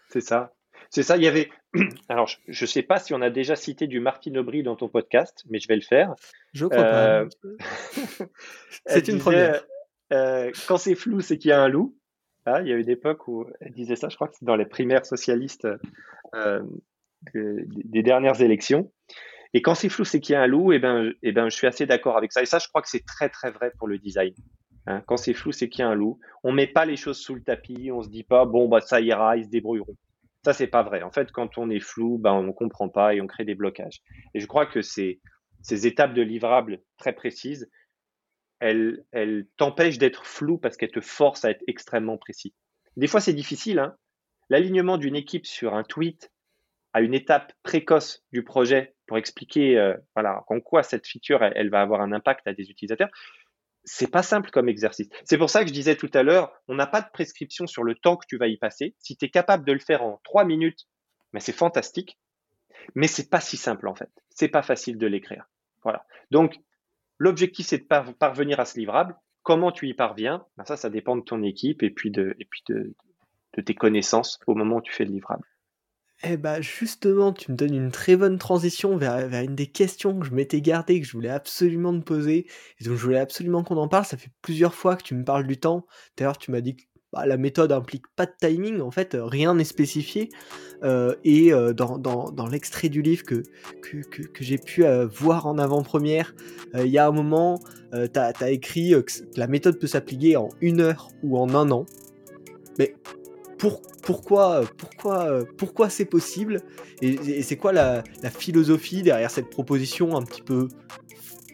C'est 0.10 0.22
ça. 0.22 0.54
C'est 0.90 1.04
ça, 1.04 1.16
il 1.16 1.24
y 1.24 1.28
avait. 1.28 1.50
Alors, 2.10 2.30
je 2.48 2.64
ne 2.64 2.68
sais 2.68 2.84
pas 2.84 3.00
si 3.00 3.14
on 3.14 3.22
a 3.22 3.30
déjà 3.30 3.56
cité 3.56 3.88
du 3.88 4.02
Martin 4.02 4.36
Aubry 4.36 4.62
dans 4.62 4.76
ton 4.76 4.90
podcast, 4.90 5.44
mais 5.50 5.60
je 5.60 5.68
vais 5.70 5.76
le 5.76 5.82
faire. 5.82 6.16
Je 6.54 6.66
crois 6.66 6.84
pas. 6.84 7.26
c'est 8.88 9.08
une 9.08 9.20
première. 9.20 9.64
quand 10.68 10.78
c'est 10.78 10.96
flou, 10.96 11.22
c'est 11.22 11.38
qu'il 11.38 11.50
y 11.50 11.54
a 11.54 11.62
un 11.62 11.70
loup. 11.70 11.98
Ah, 12.46 12.62
il 12.62 12.68
y 12.68 12.74
a 12.74 12.76
une 12.76 12.90
époque 12.90 13.28
où 13.28 13.46
elle 13.60 13.74
disait 13.74 13.96
ça, 13.96 14.10
je 14.10 14.16
crois 14.16 14.28
que 14.28 14.36
c'est 14.38 14.46
dans 14.46 14.56
les 14.56 14.66
primaires 14.66 15.06
socialistes 15.06 15.68
euh, 16.36 16.62
des 17.34 18.04
dernières 18.04 18.42
élections. 18.42 18.92
Et 19.54 19.62
quand 19.62 19.74
c'est 19.74 19.90
flou, 19.90 20.04
c'est 20.04 20.20
qu'il 20.20 20.34
y 20.34 20.36
a 20.36 20.42
un 20.42 20.48
loup, 20.48 20.74
et 20.74 20.80
ben, 20.80 21.14
et 21.24 21.32
ben, 21.32 21.50
je 21.50 21.56
suis 21.56 21.66
assez 21.66 21.86
d'accord 21.86 22.18
avec 22.18 22.32
ça. 22.32 22.42
Et 22.42 22.46
ça, 22.46 22.60
je 22.60 22.68
crois 22.68 22.82
que 22.82 22.90
c'est 22.90 23.06
très, 23.06 23.30
très 23.30 23.52
vrai 23.52 23.72
pour 23.78 23.88
le 23.88 23.98
design. 23.98 24.34
Hein. 24.88 25.02
quand 25.08 25.18
c'est 25.18 25.34
flou, 25.34 25.52
c'est 25.52 25.70
qu'il 25.70 25.80
y 25.80 25.84
a 25.84 25.90
un 25.90 25.96
loup. 25.96 26.20
On 26.44 26.52
met 26.52 26.68
pas 26.68 26.86
les 26.86 26.96
choses 26.96 27.18
sous 27.18 27.34
le 27.34 27.42
tapis, 27.42 27.90
on 27.92 28.04
se 28.04 28.10
dit 28.10 28.24
pas, 28.24 28.46
bon, 28.46 28.68
bah, 28.68 28.82
ça 28.82 29.02
ira, 29.02 29.38
ils 29.38 29.46
se 29.46 29.50
débrouilleront. 29.50 29.96
Ça, 30.44 30.54
c'est 30.54 30.68
pas 30.68 30.84
vrai. 30.84 31.02
En 31.02 31.12
fait, 31.12 31.32
quand 31.32 31.58
on 31.58 31.72
est 31.72 31.80
flou, 31.80 32.20
ben, 32.20 32.34
on 32.34 32.54
comprend 32.54 32.90
pas 32.90 33.16
et 33.16 33.22
on 33.22 33.28
crée 33.28 33.46
des 33.46 33.56
blocages. 33.56 34.02
Et 34.36 34.40
je 34.40 34.46
crois 34.46 34.68
que 34.68 34.82
ces, 34.82 35.22
ces 35.62 35.88
étapes 35.88 36.14
de 36.14 36.22
livrables 36.22 36.82
très 36.98 37.14
précises, 37.14 37.68
elle, 38.66 39.48
t'empêche 39.58 39.98
d'être 39.98 40.26
flou 40.26 40.58
parce 40.58 40.78
qu'elle 40.78 40.92
te 40.92 41.02
force 41.02 41.46
à 41.46 41.52
être 41.52 41.64
extrêmement 41.68 42.18
précis. 42.18 42.54
Des 42.98 43.08
fois, 43.08 43.22
c'est 43.22 43.34
difficile. 43.34 43.80
Hein. 43.80 43.96
L'alignement 44.50 44.98
d'une 44.98 45.16
équipe 45.16 45.46
sur 45.46 45.76
un 45.76 45.84
tweet 45.84 46.32
à 46.94 47.02
une 47.02 47.14
étape 47.14 47.54
précoce 47.64 48.24
du 48.32 48.44
projet 48.44 48.96
pour 49.08 49.18
expliquer 49.18 49.78
euh, 49.78 49.96
voilà, 50.16 50.44
en 50.48 50.62
quoi 50.62 50.82
cette 50.82 51.06
feature 51.06 51.44
elle, 51.44 51.70
va 51.70 51.82
avoir 51.82 52.02
un 52.02 52.12
impact 52.12 52.48
à 52.48 52.54
des 52.54 52.70
utilisateurs, 52.70 53.10
c'est 53.84 54.10
pas 54.10 54.24
simple 54.24 54.50
comme 54.50 54.70
exercice. 54.70 55.10
C'est 55.26 55.38
pour 55.38 55.50
ça 55.50 55.62
que 55.62 55.68
je 55.68 55.74
disais 55.74 55.96
tout 55.96 56.10
à 56.14 56.24
l'heure, 56.24 56.54
on 56.68 56.76
n'a 56.76 56.88
pas 56.88 57.02
de 57.02 57.10
prescription 57.12 57.68
sur 57.68 57.84
le 57.84 57.96
temps 57.96 58.18
que 58.18 58.26
tu 58.28 58.38
vas 58.38 58.48
y 58.48 58.58
passer. 58.58 58.96
Si 59.00 59.18
tu 59.18 59.26
es 59.26 59.30
capable 59.30 59.66
de 59.66 59.74
le 59.74 59.80
faire 59.80 60.04
en 60.04 60.20
trois 60.24 60.46
minutes, 60.46 60.88
mais 61.34 61.40
c'est 61.40 61.52
fantastique. 61.52 62.18
Mais 62.96 63.08
c'est 63.08 63.30
pas 63.30 63.42
si 63.42 63.58
simple 63.58 63.88
en 63.88 63.96
fait. 63.96 64.10
C'est 64.30 64.48
pas 64.48 64.64
facile 64.64 64.98
de 64.98 65.08
l'écrire. 65.08 65.50
Voilà. 65.84 66.06
Donc 66.32 66.56
L'objectif, 67.18 67.68
c'est 67.68 67.78
de 67.78 68.12
parvenir 68.14 68.60
à 68.60 68.66
ce 68.66 68.78
livrable. 68.80 69.16
Comment 69.44 69.72
tu 69.72 69.88
y 69.88 69.94
parviens? 69.94 70.46
Ben 70.58 70.66
Ça, 70.66 70.76
ça 70.76 70.90
dépend 70.90 71.16
de 71.16 71.22
ton 71.22 71.44
équipe 71.44 71.84
et 71.84 71.90
puis, 71.90 72.12
de, 72.12 72.36
et 72.40 72.46
puis 72.46 72.64
de, 72.70 72.94
tes 73.62 73.76
connaissances 73.76 74.40
au 74.48 74.56
moment 74.56 74.78
où 74.78 74.82
tu 74.82 74.92
fais 74.92 75.06
le 75.06 75.12
livrable. 75.12 75.46
Eh 76.24 76.38
bah 76.38 76.62
justement, 76.62 77.34
tu 77.34 77.52
me 77.52 77.58
donnes 77.58 77.76
une 77.76 77.92
très 77.92 78.16
bonne 78.16 78.38
transition 78.38 78.96
vers, 78.98 79.28
vers 79.28 79.44
une 79.44 79.56
des 79.56 79.68
questions 79.68 80.18
que 80.18 80.26
je 80.26 80.34
m'étais 80.34 80.62
gardée, 80.62 81.02
que 81.02 81.06
je 81.06 81.12
voulais 81.12 81.30
absolument 81.30 81.98
te 81.98 82.04
poser, 82.04 82.48
et 82.80 82.86
donc 82.86 82.96
je 82.96 83.04
voulais 83.04 83.20
absolument 83.20 83.64
qu'on 83.64 83.78
en 83.78 83.90
parle. 83.90 84.06
Ça 84.06 84.18
fait 84.18 84.32
plusieurs 84.42 84.74
fois 84.74 84.96
que 84.96 85.04
tu 85.04 85.14
me 85.14 85.26
parles 85.26 85.46
du 85.46 85.58
temps. 85.58 85.86
D'ailleurs, 86.16 86.38
tu 86.38 86.52
m'as 86.52 86.62
dit 86.62 86.78
que 86.78 86.84
bah, 87.16 87.26
la 87.26 87.38
méthode 87.38 87.72
implique 87.72 88.08
pas 88.16 88.26
de 88.26 88.34
timing, 88.40 88.82
en 88.82 88.92
fait, 88.92 89.16
rien 89.20 89.56
n'est 89.56 89.64
spécifié. 89.64 90.30
Euh, 90.84 91.16
et 91.24 91.54
euh, 91.54 91.72
dans, 91.72 91.98
dans, 91.98 92.48
l'extrait 92.48 92.90
du 92.90 93.02
livre 93.02 93.24
que, 93.24 93.42
que, 93.82 93.98
que, 94.02 94.44
j'ai 94.44 94.58
pu 94.58 94.84
euh, 94.84 95.08
voir 95.08 95.48
en 95.48 95.58
avant-première, 95.58 96.36
il 96.74 96.88
y 96.88 96.98
a 96.98 97.08
un 97.08 97.12
moment, 97.12 97.60
tu 97.94 98.20
as, 98.20 98.52
écrit 98.52 98.92
que 98.92 99.40
la 99.40 99.48
méthode 99.48 99.80
peut 99.80 99.88
s'appliquer 99.88 100.36
en 100.36 100.50
une 100.60 100.82
heure 100.82 101.08
ou 101.24 101.38
en 101.38 101.56
un 101.56 101.72
an. 101.72 101.86
Mais 102.78 102.96
pour, 103.58 103.82
pourquoi, 104.04 104.64
pourquoi, 104.78 105.46
pourquoi 105.58 105.90
c'est 105.90 106.06
possible? 106.06 106.62
Et, 107.02 107.42
c'est 107.44 107.56
quoi 107.56 107.72
la, 107.72 108.04
la, 108.22 108.30
philosophie 108.30 109.04
derrière 109.04 109.32
cette 109.32 109.50
proposition 109.50 110.18
un 110.18 110.24
petit 110.24 110.42
peu 110.42 110.68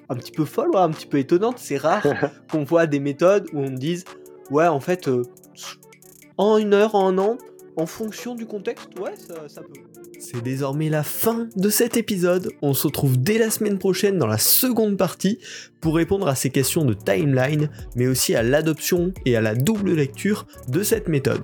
un 0.09 0.15
petit 0.15 0.31
peu 0.31 0.43
folle, 0.43 0.71
un 0.73 0.89
petit 0.89 1.05
peu 1.05 1.19
étonnante? 1.19 1.59
C'est 1.59 1.77
rare 1.77 2.03
qu'on 2.51 2.63
voit 2.63 2.87
des 2.87 2.99
méthodes 2.99 3.47
où 3.53 3.59
on 3.59 3.69
me 3.69 3.77
dise 3.77 4.05
ouais 4.51 4.67
en 4.67 4.79
fait 4.79 5.09
en 6.37 6.57
une 6.57 6.73
heure, 6.73 6.95
en 6.95 7.07
un 7.09 7.17
an, 7.19 7.37
en 7.77 7.85
fonction 7.85 8.35
du 8.35 8.45
contexte, 8.45 8.89
ouais, 8.99 9.13
ça, 9.15 9.61
peut. 9.61 9.79
C'est 10.19 10.41
désormais 10.41 10.89
la 10.89 11.03
fin 11.03 11.47
de 11.55 11.69
cet 11.69 11.97
épisode. 11.97 12.51
On 12.61 12.73
se 12.73 12.87
retrouve 12.87 13.17
dès 13.17 13.37
la 13.37 13.49
semaine 13.49 13.77
prochaine 13.79 14.17
dans 14.17 14.27
la 14.27 14.37
seconde 14.37 14.97
partie 14.97 15.39
pour 15.81 15.95
répondre 15.95 16.27
à 16.27 16.35
ces 16.35 16.49
questions 16.49 16.85
de 16.85 16.93
timeline, 16.93 17.69
mais 17.95 18.07
aussi 18.07 18.35
à 18.35 18.43
l'adoption 18.43 19.13
et 19.25 19.35
à 19.35 19.41
la 19.41 19.55
double 19.55 19.93
lecture 19.93 20.45
de 20.67 20.83
cette 20.83 21.07
méthode. 21.07 21.43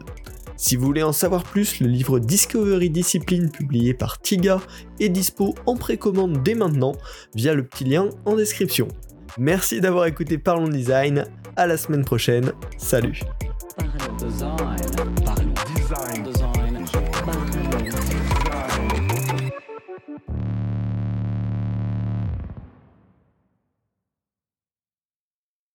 Si 0.58 0.76
vous 0.76 0.86
voulez 0.86 1.04
en 1.04 1.14
savoir 1.14 1.44
plus, 1.44 1.80
le 1.80 1.88
livre 1.88 2.20
Discovery 2.20 2.90
Discipline 2.90 3.52
publié 3.52 3.94
par 3.94 4.20
Tiga 4.20 4.60
est 5.00 5.10
dispo 5.10 5.54
en 5.68 5.76
précommande 5.76 6.42
dès 6.44 6.56
maintenant 6.56 6.94
via 7.36 7.54
le 7.54 7.64
petit 7.64 7.84
lien 7.84 8.10
en 8.26 8.36
description. 8.36 8.88
Merci 9.38 9.82
d'avoir 9.82 10.06
écouté 10.06 10.38
Parlons 10.38 10.68
Design, 10.68 11.26
à 11.56 11.68
la 11.68 11.78
semaine 11.78 12.04
prochaine, 12.04 12.52
salut 12.78 13.22